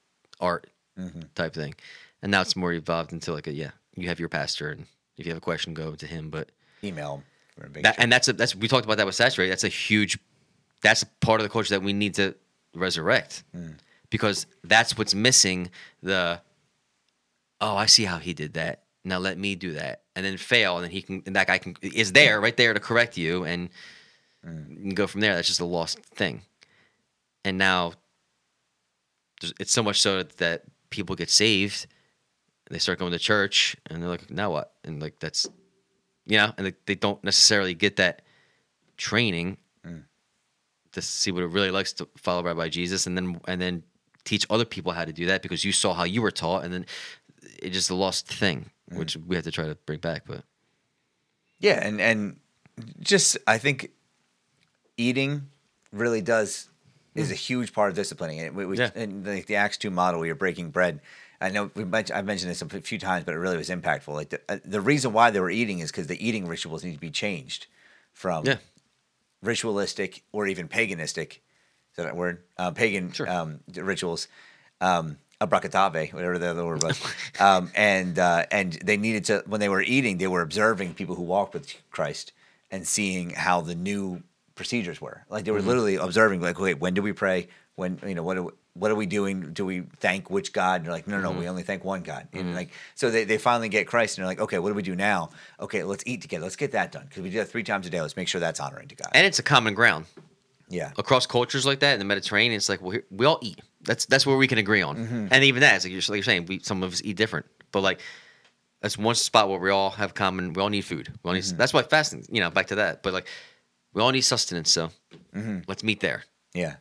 [0.40, 0.66] art
[1.01, 1.20] Mm-hmm.
[1.35, 1.74] type thing
[2.20, 4.85] and now it's more evolved into like a yeah you have your pastor and
[5.16, 6.51] if you have a question go to him but
[6.85, 7.23] email.
[7.82, 9.49] that, and that's a, that's we talked about that with saturate.
[9.49, 10.19] That's a huge,
[10.82, 12.35] that's a part of the culture that we need to
[12.74, 13.43] resurrect
[14.11, 15.70] because that's what's missing.
[16.03, 16.40] The
[17.61, 18.81] oh, I see how he did that.
[19.05, 21.23] Now let me do that, and then fail, and then he can.
[21.27, 23.69] And that guy can is there right there to correct you, and
[24.47, 24.70] mm.
[24.70, 25.35] you can go from there.
[25.35, 26.43] That's just a lost thing.
[27.45, 27.95] And now,
[29.59, 31.87] it's so much so that people get saved,
[32.66, 34.74] and they start going to church, and they're like, now what?
[34.85, 35.49] And like that's
[36.27, 38.23] you know, and they, they don't necessarily get that
[38.97, 39.57] training
[39.87, 40.05] mm.
[40.93, 43.83] to see what it really likes to follow Rabbi Jesus, and then and then
[44.24, 46.73] teach other people how to do that because you saw how you were taught, and
[46.73, 46.87] then
[47.59, 50.24] it's just a lost thing, which we have to try to bring back.
[50.27, 50.44] But
[51.59, 52.36] Yeah, and and
[53.01, 53.90] just I think
[54.97, 55.48] eating
[55.93, 56.69] really does
[57.14, 58.40] is a huge part of disciplining.
[58.40, 58.90] And we, we Yeah.
[58.94, 61.01] and the, the Acts two model, where you're breaking bread.
[61.40, 64.14] I know we mentioned, I've mentioned this a few times, but it really was impactful.
[64.14, 66.94] Like the, uh, the reason why they were eating is because the eating rituals need
[66.94, 67.66] to be changed
[68.12, 68.59] from yeah,
[69.43, 71.39] ritualistic or even paganistic.
[71.90, 72.43] Is that a word?
[72.56, 73.28] Uh, pagan Sure.
[73.28, 74.28] um, rituals,
[74.81, 77.01] um, abracadabra, whatever the other word was,
[77.40, 81.14] um, and uh, and they needed to when they were eating, they were observing people
[81.14, 82.32] who walked with Christ
[82.70, 84.23] and seeing how the new
[84.55, 85.24] procedures were.
[85.28, 87.48] Like they were literally observing, like, wait, when do we pray?
[87.74, 88.35] When you know what?
[88.35, 89.52] Do we, what are we doing?
[89.52, 90.77] Do we thank which God?
[90.77, 92.28] And they're like, no, no, no, we only thank one God.
[92.32, 94.82] And like, so they, they finally get Christ, and they're like, okay, what do we
[94.82, 95.31] do now?
[95.60, 96.44] Okay, let's eat together.
[96.44, 98.01] Let's get that done because we do that three times a day.
[98.01, 99.10] Let's make sure that's honoring to God.
[99.12, 100.06] and it's a common ground
[100.73, 102.57] yeah, across cultures like that in the Mediterranean.
[102.57, 103.61] It's like well, here- we all eat.
[103.82, 105.27] That's that's where we can agree on, Mm-hmm.
[105.31, 107.47] and even that, it's like you're, like you're saying, we some of us eat different,
[107.73, 108.01] but like.
[108.81, 110.55] That's one spot where we all have common.
[110.55, 111.07] We all need food.
[111.23, 111.44] We all need.
[111.44, 111.57] Mm-hmm.
[111.57, 112.27] That's why fasting.
[112.28, 113.05] You know, back to that.
[113.05, 113.28] But like,
[113.94, 114.73] we all need sustenance.
[114.73, 114.90] So
[115.36, 115.59] Mm-hmm.
[115.69, 116.24] let's meet there.
[116.53, 116.74] Yeah.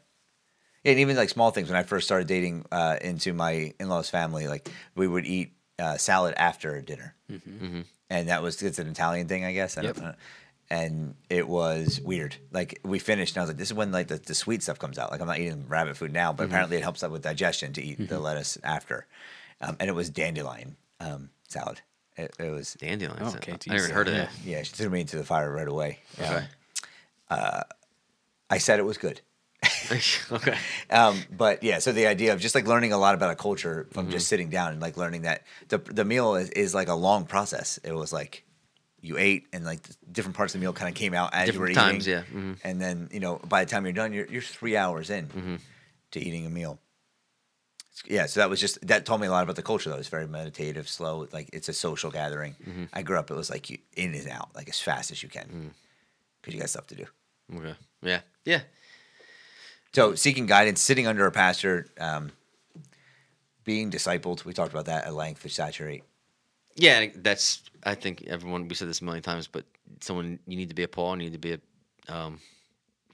[0.83, 1.69] And even like small things.
[1.69, 5.53] When I first started dating uh, into my in laws' family, like we would eat
[5.77, 7.13] uh, salad after dinner,
[8.09, 9.77] and that was it's an Italian thing, I guess.
[9.77, 10.17] I don't Yep.
[10.71, 10.77] Know.
[10.77, 12.35] And it was weird.
[12.51, 14.79] Like we finished, and I was like, "This is when like the, the sweet stuff
[14.79, 17.21] comes out." Like I'm not eating rabbit food now, but apparently it helps out with
[17.23, 19.05] digestion to eat the lettuce after.
[19.59, 21.81] Um, and it was dandelion um, salad.
[22.17, 23.35] It, it was Dandelions.
[23.35, 24.19] Okay, I never heard of yeah.
[24.25, 24.31] that.
[24.43, 24.63] yeah.
[24.63, 25.99] She threw me into the fire right away.
[26.19, 26.43] Okay.
[27.29, 27.61] Um,
[28.49, 29.21] I said it was good.
[30.31, 30.57] okay.
[30.89, 33.87] Um, but yeah, so the idea of just like learning a lot about a culture
[33.91, 34.11] from Mm-hmm.
[34.11, 37.25] just sitting down and like learning that the the meal is, is like a long
[37.25, 37.79] process.
[37.83, 38.43] It was like
[39.01, 41.59] you ate and like different parts of the meal kind of came out as you
[41.59, 42.15] were Different eating.
[42.15, 42.39] times, yeah.
[42.39, 42.57] Mhm.
[42.63, 45.55] And then you know by the time you're done, you're you're three hours in Mm-hmm.
[46.11, 46.79] to eating a meal.
[48.07, 49.89] Yeah, so that was just that told me a lot about the culture.
[49.89, 49.97] though.
[49.97, 51.27] It's very meditative, slow.
[51.31, 52.55] Like it's a social gathering.
[52.67, 52.83] Mm-hmm.
[52.93, 53.29] I grew up.
[53.29, 55.69] It was like you in and out, like as fast as you can, Mm.
[56.41, 57.05] because you got stuff to do.
[57.55, 57.75] Okay.
[58.01, 58.21] Yeah.
[58.45, 58.61] Yeah.
[59.93, 62.31] So seeking guidance, sitting under a pastor, um,
[63.65, 64.45] being discipled.
[64.45, 65.43] We talked about that at length.
[65.43, 66.03] Which saturate.
[66.81, 67.61] Yeah, that's.
[67.83, 68.67] I think everyone.
[68.67, 69.65] We said this a million times, but
[69.99, 71.15] someone you need to be a Paul.
[71.17, 71.59] You need to be a
[72.13, 72.39] um,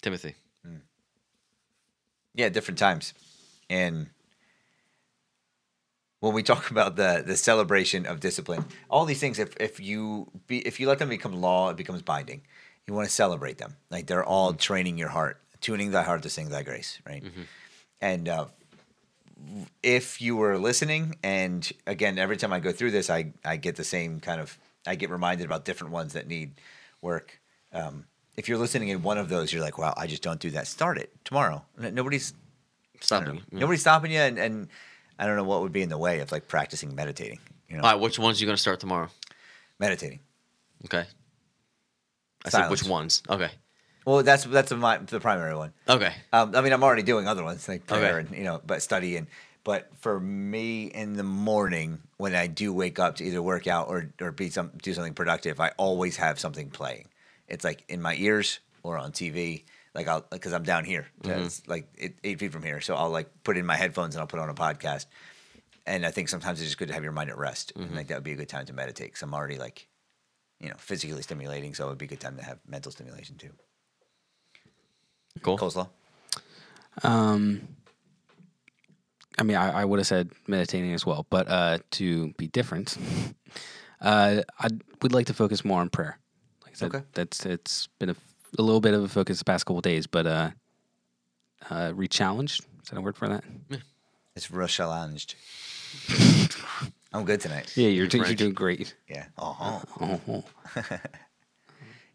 [0.02, 0.36] Timothy.
[2.34, 3.14] Yeah, different times,
[3.70, 4.08] and
[6.20, 10.32] when we talk about the the celebration of discipline, all these things, if if you
[10.48, 12.42] be if you let them become law, it becomes binding.
[12.88, 16.30] You want to celebrate them, like they're all training your heart, tuning thy heart to
[16.30, 17.22] sing thy grace, right?
[18.00, 18.46] And uh,
[19.84, 23.76] if you were listening, and again, every time I go through this, I I get
[23.76, 26.54] the same kind of I get reminded about different ones that need
[27.02, 27.40] work.
[27.74, 28.06] Um,
[28.36, 30.68] if you're listening in one of those, you're like, wow, I just don't do that.
[30.68, 31.64] Start it tomorrow.
[31.78, 32.34] Nobody's
[32.96, 33.42] I Stop don't me.
[33.52, 33.60] know.
[33.60, 34.68] Nobody's stopping you, and, and
[35.20, 37.40] I don't know what would be in the way of like practicing meditating.
[37.70, 38.00] You know, All right.
[38.00, 39.10] Which ones are you going to start tomorrow?
[39.80, 40.20] meditating.
[40.86, 41.06] Okay.
[42.46, 43.22] I said which ones.
[43.30, 43.50] Okay.
[44.08, 45.74] Well, that's that's my, the primary one.
[45.90, 46.14] Okay.
[46.32, 48.28] Um, I mean, I'm already doing other ones like prayer Okay.
[48.30, 49.28] and you know, but study and.
[49.66, 53.90] But for me, in the morning when I do wake up to either work out
[53.90, 57.10] or or be some do something productive, I always have something playing.
[57.50, 59.66] It's like in my ears or on TV.
[59.94, 62.80] Like I'll because I'm down here, it's like eight, eight feet from here.
[62.80, 65.08] So I'll like put in my headphones and I'll put on a podcast.
[65.86, 67.74] And I think sometimes it's just good to have your mind at rest.
[67.76, 69.08] And like that would be a good time to meditate.
[69.08, 69.90] Because I'm already like,
[70.62, 73.36] you know, physically stimulating, so it would be a good time to have mental stimulation
[73.36, 73.52] too.
[75.42, 75.58] Cool.
[75.58, 75.88] Coleslaw.
[77.04, 77.62] Um,
[79.38, 82.98] I mean, I, I would have said meditating as well, but uh, to be different,
[84.02, 84.68] uh, I
[85.02, 86.18] would like to focus more on prayer.
[86.64, 87.06] Like I said, Okay.
[87.14, 88.16] that's it's been a,
[88.58, 90.50] a little bit of a focus the past couple days, but uh,
[91.70, 92.62] uh, re-challenged.
[92.84, 93.44] Is that a word for that?
[94.36, 95.36] It's real challenged.
[97.14, 97.72] I'm good tonight.
[97.76, 98.94] Yeah, you're, do, you're doing great.
[99.08, 99.26] Yeah.
[99.38, 99.80] Uh-huh.
[100.28, 100.44] Oh,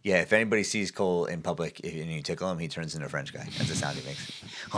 [0.02, 3.06] Yeah, if anybody sees Cole in public if, and you tickle him, he turns into
[3.06, 3.44] a French guy.
[3.56, 4.42] That's the sound he makes.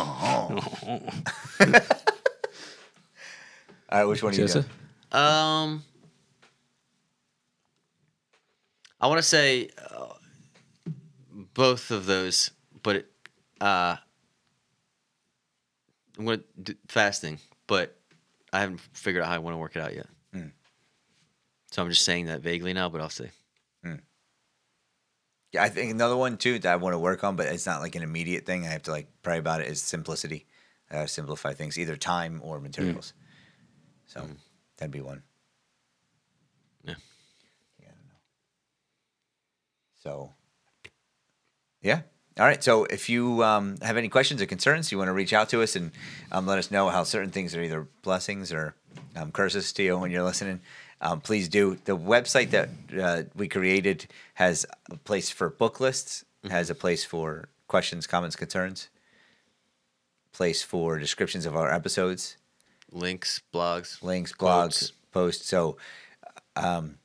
[3.91, 4.67] All right, which one are you Joseph?
[5.11, 5.23] doing?
[5.23, 5.83] Um,
[9.01, 10.15] I want to say uh,
[11.55, 12.51] both of those,
[12.83, 13.07] but
[13.61, 13.97] uh,
[16.19, 17.97] I'm going to do fasting, but
[18.53, 20.07] I haven't figured out how I want to work it out yet.
[20.33, 20.49] Hmm.
[21.71, 23.29] So I'm just saying that vaguely now, but I'll see.
[25.55, 27.81] Yeah, I think another one too that I want to work on, but it's not
[27.81, 28.67] like an immediate thing.
[28.67, 29.69] I have to like pray about it.
[29.69, 30.47] Is simplicity.
[30.91, 33.13] I gotta simplify things, either time or materials.
[34.07, 34.27] So
[34.77, 35.23] that'd be one.
[36.83, 36.95] Yeah.
[37.81, 38.15] Yeah, I don't know.
[40.03, 40.33] So,
[41.83, 42.01] yeah.
[42.37, 42.63] All right.
[42.63, 45.63] So if you um, have any questions or concerns, you want to reach out to
[45.63, 45.93] us and
[46.33, 48.75] um, let us know how certain things are either blessings or
[49.15, 50.63] um, curses to you when you're listening.
[51.01, 51.77] Um, please do.
[51.85, 52.69] The website that
[53.01, 58.37] uh, we created has a place for book lists, has a place for questions, comments,
[58.37, 58.89] concerns,
[60.33, 62.37] place for descriptions of our episodes
[62.93, 64.91] Links, blogs, links, Quotes.
[64.91, 65.49] blogs, posts.
[65.49, 65.77] So,
[66.55, 66.97] um,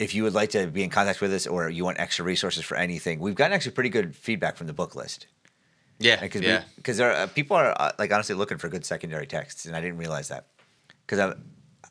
[0.00, 2.64] if you would like to be in contact with us or you want extra resources
[2.64, 5.26] for anything, we've gotten actually pretty good feedback from the book list.
[6.00, 6.62] Yeah, Because yeah.
[6.76, 9.80] because there are, people are uh, like honestly looking for good secondary texts, and I
[9.80, 10.46] didn't realize that
[11.06, 11.34] because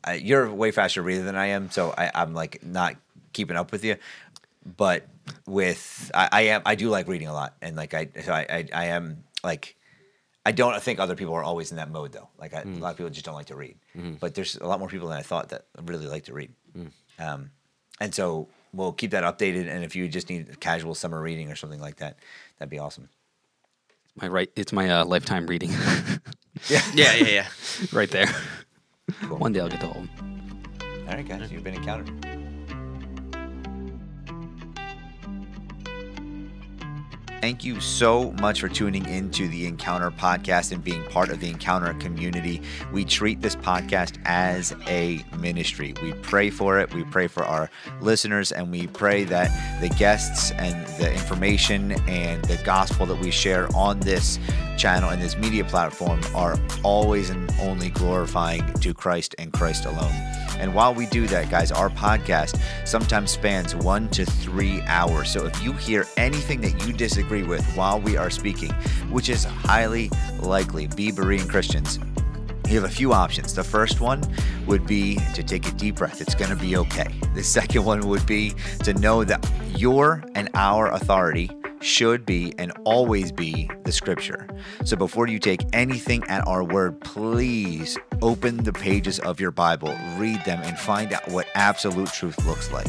[0.04, 2.96] I, I, you're a way faster reader than I am, so I, I'm like not
[3.32, 3.96] keeping up with you.
[4.76, 5.06] But
[5.46, 8.46] with I, I am I do like reading a lot, and like I so I,
[8.50, 9.76] I, I am like
[10.44, 12.28] I don't think other people are always in that mode though.
[12.38, 13.76] Like a lot of people just don't like to read,
[14.20, 16.52] but there's a lot more people than I thought that really like to read.
[17.18, 17.50] Um,
[18.00, 19.68] and so we'll keep that updated.
[19.68, 22.18] And if you just need casual summer reading or something like that,
[22.58, 23.08] that'd be awesome.
[24.16, 25.70] My right, it's my uh, lifetime reading
[26.68, 27.46] yeah, yeah, yeah.
[27.92, 28.26] right there.
[29.28, 30.08] One day I'll get to hold.
[31.08, 32.27] All right, guys, you've been encountered.
[37.40, 41.48] Thank you so much for tuning into the Encounter podcast and being part of the
[41.48, 42.60] Encounter community.
[42.92, 45.94] We treat this podcast as a ministry.
[46.02, 47.70] We pray for it, we pray for our
[48.00, 53.30] listeners, and we pray that the guests and the information and the gospel that we
[53.30, 54.40] share on this
[54.76, 60.12] channel and this media platform are always and only glorifying to Christ and Christ alone.
[60.58, 65.30] And while we do that, guys, our podcast sometimes spans one to three hours.
[65.30, 68.72] So if you hear anything that you disagree with while we are speaking,
[69.10, 70.10] which is highly
[70.40, 71.98] likely, be Berean Christians,
[72.68, 73.54] you have a few options.
[73.54, 74.22] The first one
[74.66, 76.20] would be to take a deep breath.
[76.20, 77.08] It's going to be okay.
[77.34, 78.54] The second one would be
[78.84, 81.50] to know that your and our authority
[81.80, 84.48] should be and always be the scripture.
[84.84, 89.96] So before you take anything at our word, please open the pages of your Bible,
[90.16, 92.88] read them, and find out what absolute truth looks like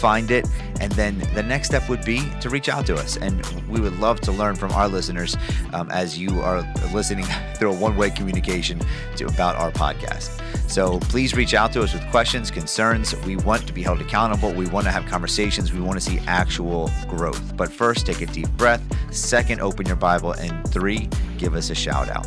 [0.00, 0.48] find it.
[0.80, 3.16] And then the next step would be to reach out to us.
[3.16, 5.36] And we would love to learn from our listeners
[5.72, 6.62] um, as you are
[6.92, 8.80] listening through a one way communication
[9.16, 10.40] to, about our podcast.
[10.70, 13.14] So please reach out to us with questions, concerns.
[13.26, 14.52] We want to be held accountable.
[14.52, 15.72] We want to have conversations.
[15.72, 17.56] We want to see actual growth.
[17.56, 18.82] But first, take a deep breath.
[19.14, 20.32] Second, open your Bible.
[20.32, 21.08] And three,
[21.38, 22.26] give us a shout out.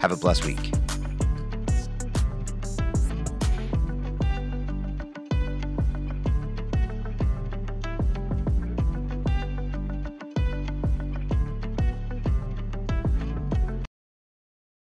[0.00, 0.83] Have a blessed week.